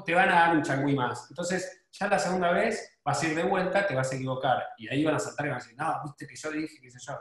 te 0.05 0.15
van 0.15 0.31
a 0.31 0.35
dar 0.35 0.57
un 0.57 0.63
changüí 0.63 0.95
más. 0.95 1.27
Entonces, 1.31 1.87
ya 1.91 2.09
la 2.09 2.19
segunda 2.19 2.51
vez 2.51 2.99
vas 3.05 3.23
a 3.23 3.27
ir 3.29 3.35
de 3.35 3.45
vuelta, 3.45 3.87
te 3.87 3.95
vas 3.95 4.13
a 4.13 4.17
equivocar, 4.17 4.63
y 4.79 4.89
ahí 4.89 5.05
van 5.05 5.15
a 5.15 5.19
saltar 5.19 5.47
y 5.47 5.49
van 5.51 5.59
a 5.59 5.63
decir, 5.63 5.77
no, 5.79 6.03
viste 6.05 6.27
que 6.27 6.37
yo 6.37 6.51
dije, 6.51 6.79
qué 6.81 6.91
sé 6.91 6.99
yo, 7.01 7.19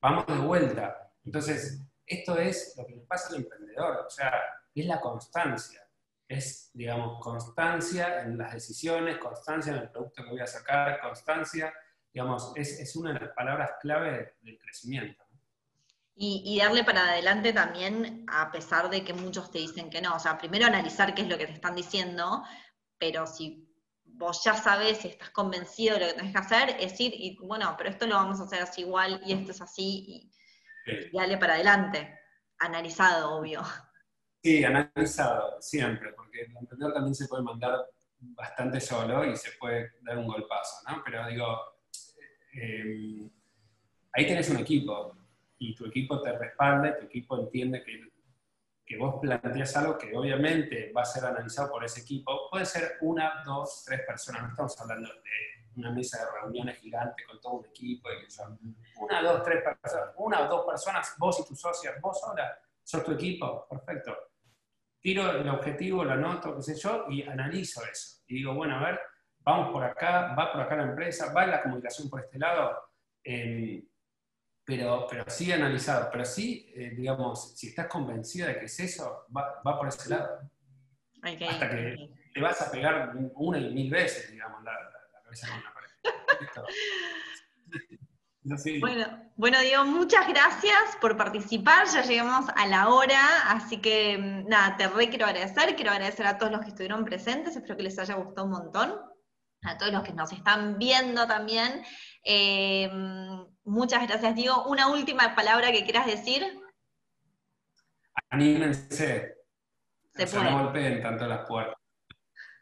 vamos 0.00 0.26
de 0.26 0.38
vuelta. 0.38 1.12
Entonces, 1.24 1.82
esto 2.06 2.36
es 2.38 2.74
lo 2.76 2.86
que 2.86 2.96
le 2.96 3.02
pasa 3.02 3.28
al 3.28 3.36
emprendedor, 3.36 4.04
o 4.06 4.10
sea, 4.10 4.32
es 4.74 4.86
la 4.86 5.00
constancia. 5.00 5.82
Es, 6.26 6.70
digamos, 6.74 7.22
constancia 7.22 8.22
en 8.22 8.36
las 8.36 8.52
decisiones, 8.52 9.18
constancia 9.18 9.72
en 9.72 9.78
el 9.78 9.90
producto 9.90 10.22
que 10.22 10.30
voy 10.30 10.40
a 10.40 10.46
sacar, 10.46 11.00
constancia 11.00 11.72
digamos, 12.12 12.52
es, 12.56 12.96
una 12.96 13.12
de 13.12 13.20
las 13.20 13.30
palabras 13.30 13.72
clave 13.80 14.34
del 14.42 14.58
crecimiento. 14.58 15.24
Y, 16.20 16.58
darle 16.58 16.82
para 16.82 17.10
adelante 17.10 17.52
también, 17.52 18.26
a 18.26 18.50
pesar 18.50 18.90
de 18.90 19.04
que 19.04 19.12
muchos 19.12 19.52
te 19.52 19.58
dicen 19.58 19.88
que 19.88 20.02
no. 20.02 20.16
O 20.16 20.18
sea, 20.18 20.36
primero 20.36 20.66
analizar 20.66 21.14
qué 21.14 21.22
es 21.22 21.28
lo 21.28 21.38
que 21.38 21.46
te 21.46 21.52
están 21.52 21.76
diciendo, 21.76 22.42
pero 22.98 23.24
si 23.28 23.67
vos 24.18 24.42
ya 24.44 24.54
sabes, 24.54 25.04
y 25.04 25.08
estás 25.08 25.30
convencido 25.30 25.94
de 25.94 26.00
lo 26.00 26.06
que 26.08 26.14
tenés 26.14 26.32
que 26.32 26.38
hacer, 26.38 26.76
es 26.80 27.00
ir 27.00 27.12
y, 27.14 27.38
bueno, 27.38 27.74
pero 27.78 27.90
esto 27.90 28.06
lo 28.06 28.16
vamos 28.16 28.40
a 28.40 28.44
hacer 28.44 28.60
así 28.60 28.82
igual 28.82 29.20
y 29.24 29.32
esto 29.32 29.52
es 29.52 29.60
así, 29.60 30.30
y, 30.86 31.16
darle 31.16 31.38
para 31.38 31.54
adelante. 31.54 32.18
Analizado, 32.58 33.38
obvio. 33.38 33.62
Sí, 34.42 34.64
analizado, 34.64 35.60
siempre, 35.60 36.12
porque 36.12 36.42
el 36.42 36.56
emprendedor 36.56 36.94
también 36.94 37.14
se 37.14 37.28
puede 37.28 37.42
mandar 37.42 37.86
bastante 38.18 38.80
solo 38.80 39.24
y 39.24 39.36
se 39.36 39.52
puede 39.52 39.92
dar 40.02 40.18
un 40.18 40.26
golpazo, 40.26 40.76
¿no? 40.88 41.02
Pero 41.04 41.28
digo, 41.28 41.46
eh, 42.54 43.30
ahí 44.12 44.26
tenés 44.26 44.50
un 44.50 44.58
equipo 44.58 45.16
y 45.58 45.74
tu 45.74 45.86
equipo 45.86 46.20
te 46.20 46.36
respalda, 46.36 46.98
tu 46.98 47.06
equipo 47.06 47.38
entiende 47.38 47.82
que, 47.84 48.07
que 48.88 48.96
vos 48.96 49.16
planteas 49.20 49.76
algo 49.76 49.98
que 49.98 50.16
obviamente 50.16 50.90
va 50.96 51.02
a 51.02 51.04
ser 51.04 51.22
analizado 51.26 51.70
por 51.70 51.84
ese 51.84 52.00
equipo. 52.00 52.48
Puede 52.50 52.64
ser 52.64 52.96
una, 53.02 53.42
dos, 53.44 53.84
tres 53.84 54.00
personas, 54.06 54.42
no 54.42 54.48
estamos 54.48 54.80
hablando 54.80 55.08
de 55.10 55.58
una 55.76 55.90
mesa 55.90 56.24
de 56.24 56.40
reuniones 56.40 56.78
gigante 56.78 57.22
con 57.24 57.38
todo 57.38 57.52
un 57.54 57.66
equipo, 57.66 58.08
una, 58.96 59.22
dos, 59.22 59.42
tres 59.42 59.62
personas, 59.62 60.14
una 60.16 60.40
o 60.40 60.48
dos 60.48 60.66
personas, 60.66 61.14
vos 61.18 61.38
y 61.38 61.46
tus 61.46 61.60
socios, 61.60 61.94
vos 62.00 62.18
sola, 62.18 62.58
sos 62.82 63.04
tu 63.04 63.12
equipo, 63.12 63.66
perfecto. 63.68 64.16
Tiro 65.00 65.32
el 65.32 65.48
objetivo, 65.50 66.02
lo 66.02 66.12
anoto, 66.12 66.56
qué 66.56 66.62
sé 66.62 66.74
yo, 66.74 67.04
y 67.10 67.22
analizo 67.22 67.82
eso. 67.84 68.22
Y 68.26 68.36
digo, 68.36 68.54
bueno, 68.54 68.76
a 68.76 68.84
ver, 68.84 69.00
vamos 69.40 69.70
por 69.70 69.84
acá, 69.84 70.34
va 70.34 70.50
por 70.50 70.62
acá 70.62 70.76
la 70.76 70.84
empresa, 70.84 71.30
va 71.34 71.46
la 71.46 71.62
comunicación 71.62 72.08
por 72.08 72.20
este 72.20 72.38
lado, 72.38 72.74
em, 73.22 73.86
pero, 74.68 75.06
pero 75.08 75.24
sí 75.28 75.50
analizado, 75.50 76.10
pero 76.12 76.26
sí, 76.26 76.70
eh, 76.76 76.90
digamos, 76.90 77.56
si 77.56 77.68
estás 77.68 77.86
convencida 77.86 78.48
de 78.48 78.58
que 78.58 78.66
es 78.66 78.78
eso, 78.78 79.24
va, 79.34 79.62
por 79.78 79.88
ese 79.88 80.10
lado. 80.10 80.40
Hasta 81.22 81.70
que 81.70 82.10
te 82.34 82.40
vas 82.42 82.60
a 82.60 82.70
pegar 82.70 83.14
una 83.34 83.58
y 83.58 83.72
mil 83.72 83.90
veces, 83.90 84.30
digamos, 84.30 84.62
la, 84.62 84.72
cabeza 85.24 85.48
con 85.48 85.64
la 85.64 85.72
pared. 85.72 85.88
Bueno, 88.80 89.30
bueno, 89.36 89.60
Diego, 89.60 89.84
muchas 89.84 90.26
gracias 90.26 90.96
por 91.02 91.18
participar. 91.18 91.86
Ya 91.92 92.02
llegamos 92.02 92.46
a 92.56 92.66
la 92.66 92.88
hora, 92.88 93.50
así 93.50 93.78
que 93.78 94.16
mm, 94.16 94.48
nada, 94.48 94.74
te 94.78 94.88
re 94.88 95.10
quiero 95.10 95.26
agradecer. 95.26 95.76
Quiero 95.76 95.90
agradecer 95.90 96.26
a 96.26 96.38
todos 96.38 96.52
los 96.52 96.62
que 96.62 96.68
estuvieron 96.68 97.04
presentes. 97.04 97.56
Espero 97.56 97.76
que 97.76 97.82
les 97.82 97.98
haya 97.98 98.14
gustado 98.14 98.46
un 98.46 98.52
montón 98.52 98.94
a 99.64 99.76
todos 99.76 99.92
los 99.92 100.02
que 100.02 100.14
nos 100.14 100.32
están 100.32 100.78
viendo 100.78 101.26
también. 101.26 101.84
Eh, 102.24 102.90
muchas 103.68 104.06
gracias, 104.06 104.34
Diego. 104.34 104.64
Una 104.64 104.88
última 104.88 105.34
palabra 105.34 105.70
que 105.70 105.84
quieras 105.84 106.06
decir. 106.06 106.42
Anímense. 108.30 109.36
Se 110.10 110.26
puede. 110.26 110.50
No 110.50 110.64
golpeen 110.64 111.02
tanto 111.02 111.26
las 111.26 111.46
puertas. 111.46 111.76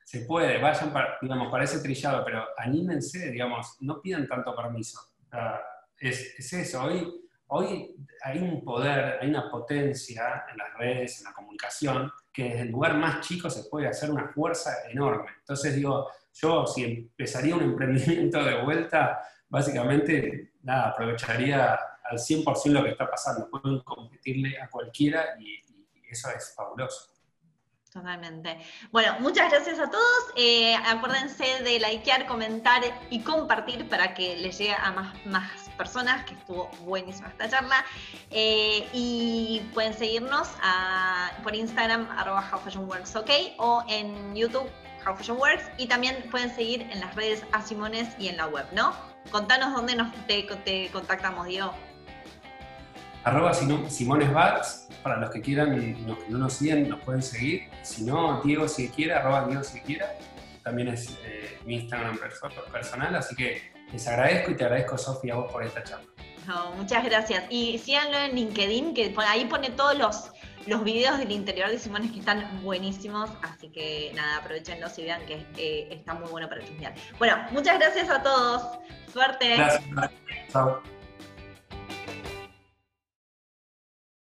Se 0.04 0.20
puede, 0.20 0.58
vayan, 0.58 0.92
para, 0.92 1.18
digamos, 1.20 1.50
parece 1.50 1.80
trillado, 1.80 2.24
pero 2.24 2.44
anímense, 2.56 3.30
digamos, 3.32 3.76
no 3.80 4.00
pidan 4.00 4.28
tanto 4.28 4.54
permiso. 4.54 5.00
es, 5.98 6.52
eso, 6.52 6.84
hoy, 6.84 7.12
hoy 7.48 7.96
hay 8.22 8.38
un 8.38 8.64
poder, 8.64 9.18
hay 9.20 9.28
una 9.28 9.50
potencia 9.50 10.44
en 10.48 10.58
las 10.58 10.74
redes, 10.74 11.18
en 11.18 11.24
la 11.24 11.32
comunicación, 11.32 12.12
que 12.32 12.44
desde 12.44 12.62
el 12.62 12.70
lugar 12.70 12.94
más 12.96 13.26
chico 13.26 13.50
se 13.50 13.68
puede 13.68 13.88
hacer 13.88 14.10
una 14.10 14.28
fuerza 14.28 14.88
enorme. 14.88 15.28
Entonces 15.40 15.74
digo, 15.74 16.08
yo 16.34 16.66
si 16.66 16.84
empezaría 16.84 17.56
un 17.56 17.62
emprendimiento 17.72 18.44
de 18.44 18.62
vuelta, 18.62 19.20
básicamente, 19.48 20.52
nada, 20.66 20.88
aprovecharía 20.88 21.78
al 22.04 22.18
100% 22.18 22.66
lo 22.72 22.84
que 22.84 22.90
está 22.90 23.08
pasando. 23.08 23.48
Pueden 23.48 23.80
competirle 23.80 24.60
a 24.60 24.68
cualquiera 24.68 25.36
y, 25.38 25.62
eso 26.10 26.30
es 26.30 26.54
fabuloso. 26.54 27.10
Totalmente. 27.92 28.58
Bueno, 28.92 29.16
muchas 29.20 29.50
gracias 29.50 29.78
a 29.80 29.90
todos. 29.90 30.24
Eh, 30.36 30.76
acuérdense 30.76 31.62
de 31.64 31.80
likear, 31.80 32.26
comentar 32.26 32.82
y 33.10 33.22
compartir 33.22 33.88
para 33.88 34.14
que 34.14 34.36
les 34.36 34.58
llegue 34.58 34.74
a 34.74 34.92
más, 34.92 35.26
más 35.26 35.50
personas, 35.76 36.24
que 36.24 36.34
estuvo 36.34 36.68
buenísima 36.82 37.28
esta 37.28 37.48
charla. 37.48 37.84
Eh, 38.30 38.88
y 38.92 39.68
pueden 39.74 39.94
seguirnos 39.94 40.48
por 41.42 41.56
Instagram, 41.56 42.08
arroba 42.10 42.48
Works, 42.76 43.16
ok, 43.16 43.30
o 43.58 43.84
en 43.88 44.36
YouTube 44.36 44.70
How 45.04 45.34
Works 45.34 45.64
y 45.76 45.86
también 45.86 46.28
pueden 46.30 46.54
seguir 46.54 46.82
en 46.82 47.00
las 47.00 47.14
redes 47.16 47.44
a 47.52 47.62
Simones 47.62 48.14
y 48.18 48.28
en 48.28 48.36
la 48.36 48.46
web, 48.46 48.66
¿no? 48.72 49.15
Contanos 49.30 49.74
dónde 49.74 49.96
nos, 49.96 50.12
te, 50.26 50.90
contactamos, 50.92 51.46
Diego. 51.46 51.72
Arroba 53.24 53.52
Simones 53.52 54.30
para 55.02 55.16
los 55.18 55.30
que 55.30 55.40
quieran, 55.40 56.06
los 56.06 56.18
que 56.18 56.30
no 56.30 56.38
nos 56.38 56.52
siguen, 56.52 56.88
nos 56.88 57.00
pueden 57.00 57.22
seguir. 57.22 57.68
Si 57.82 58.04
no, 58.04 58.40
Diego 58.42 58.68
si 58.68 58.88
quiere, 58.88 59.14
arroba 59.14 59.46
Diego 59.46 59.64
si 59.64 59.80
quiera. 59.80 60.14
También 60.62 60.88
es 60.88 61.10
eh, 61.24 61.58
mi 61.64 61.76
Instagram 61.76 62.18
personal, 62.72 63.14
así 63.16 63.34
que 63.34 63.72
les 63.92 64.06
agradezco 64.06 64.52
y 64.52 64.54
te 64.56 64.64
agradezco, 64.64 64.98
Sofía, 64.98 65.34
a 65.34 65.36
vos 65.36 65.52
por 65.52 65.64
esta 65.64 65.82
charla. 65.82 66.06
muchas 66.76 67.04
gracias. 67.04 67.44
Y 67.50 67.78
síganlo 67.78 68.18
en 68.18 68.34
LinkedIn, 68.34 68.94
que 68.94 69.14
ahí 69.26 69.44
pone 69.46 69.70
todos 69.70 69.96
los 69.96 70.30
los 70.66 70.84
videos 70.84 71.18
del 71.18 71.30
interior 71.32 71.70
de 71.70 71.78
Simones 71.78 72.12
que 72.12 72.18
están 72.18 72.62
buenísimos, 72.62 73.30
así 73.42 73.68
que 73.68 74.12
nada, 74.14 74.38
aprovechenlos 74.38 74.98
y 74.98 75.04
vean 75.04 75.24
que 75.26 75.46
eh, 75.56 75.88
está 75.90 76.14
muy 76.14 76.28
bueno 76.30 76.48
para 76.48 76.64
chusmear. 76.64 76.94
Bueno, 77.18 77.36
muchas 77.52 77.78
gracias 77.78 78.10
a 78.10 78.22
todos. 78.22 78.78
Suerte. 79.12 79.56
Gracias. 79.56 79.84
Chao. 80.52 80.82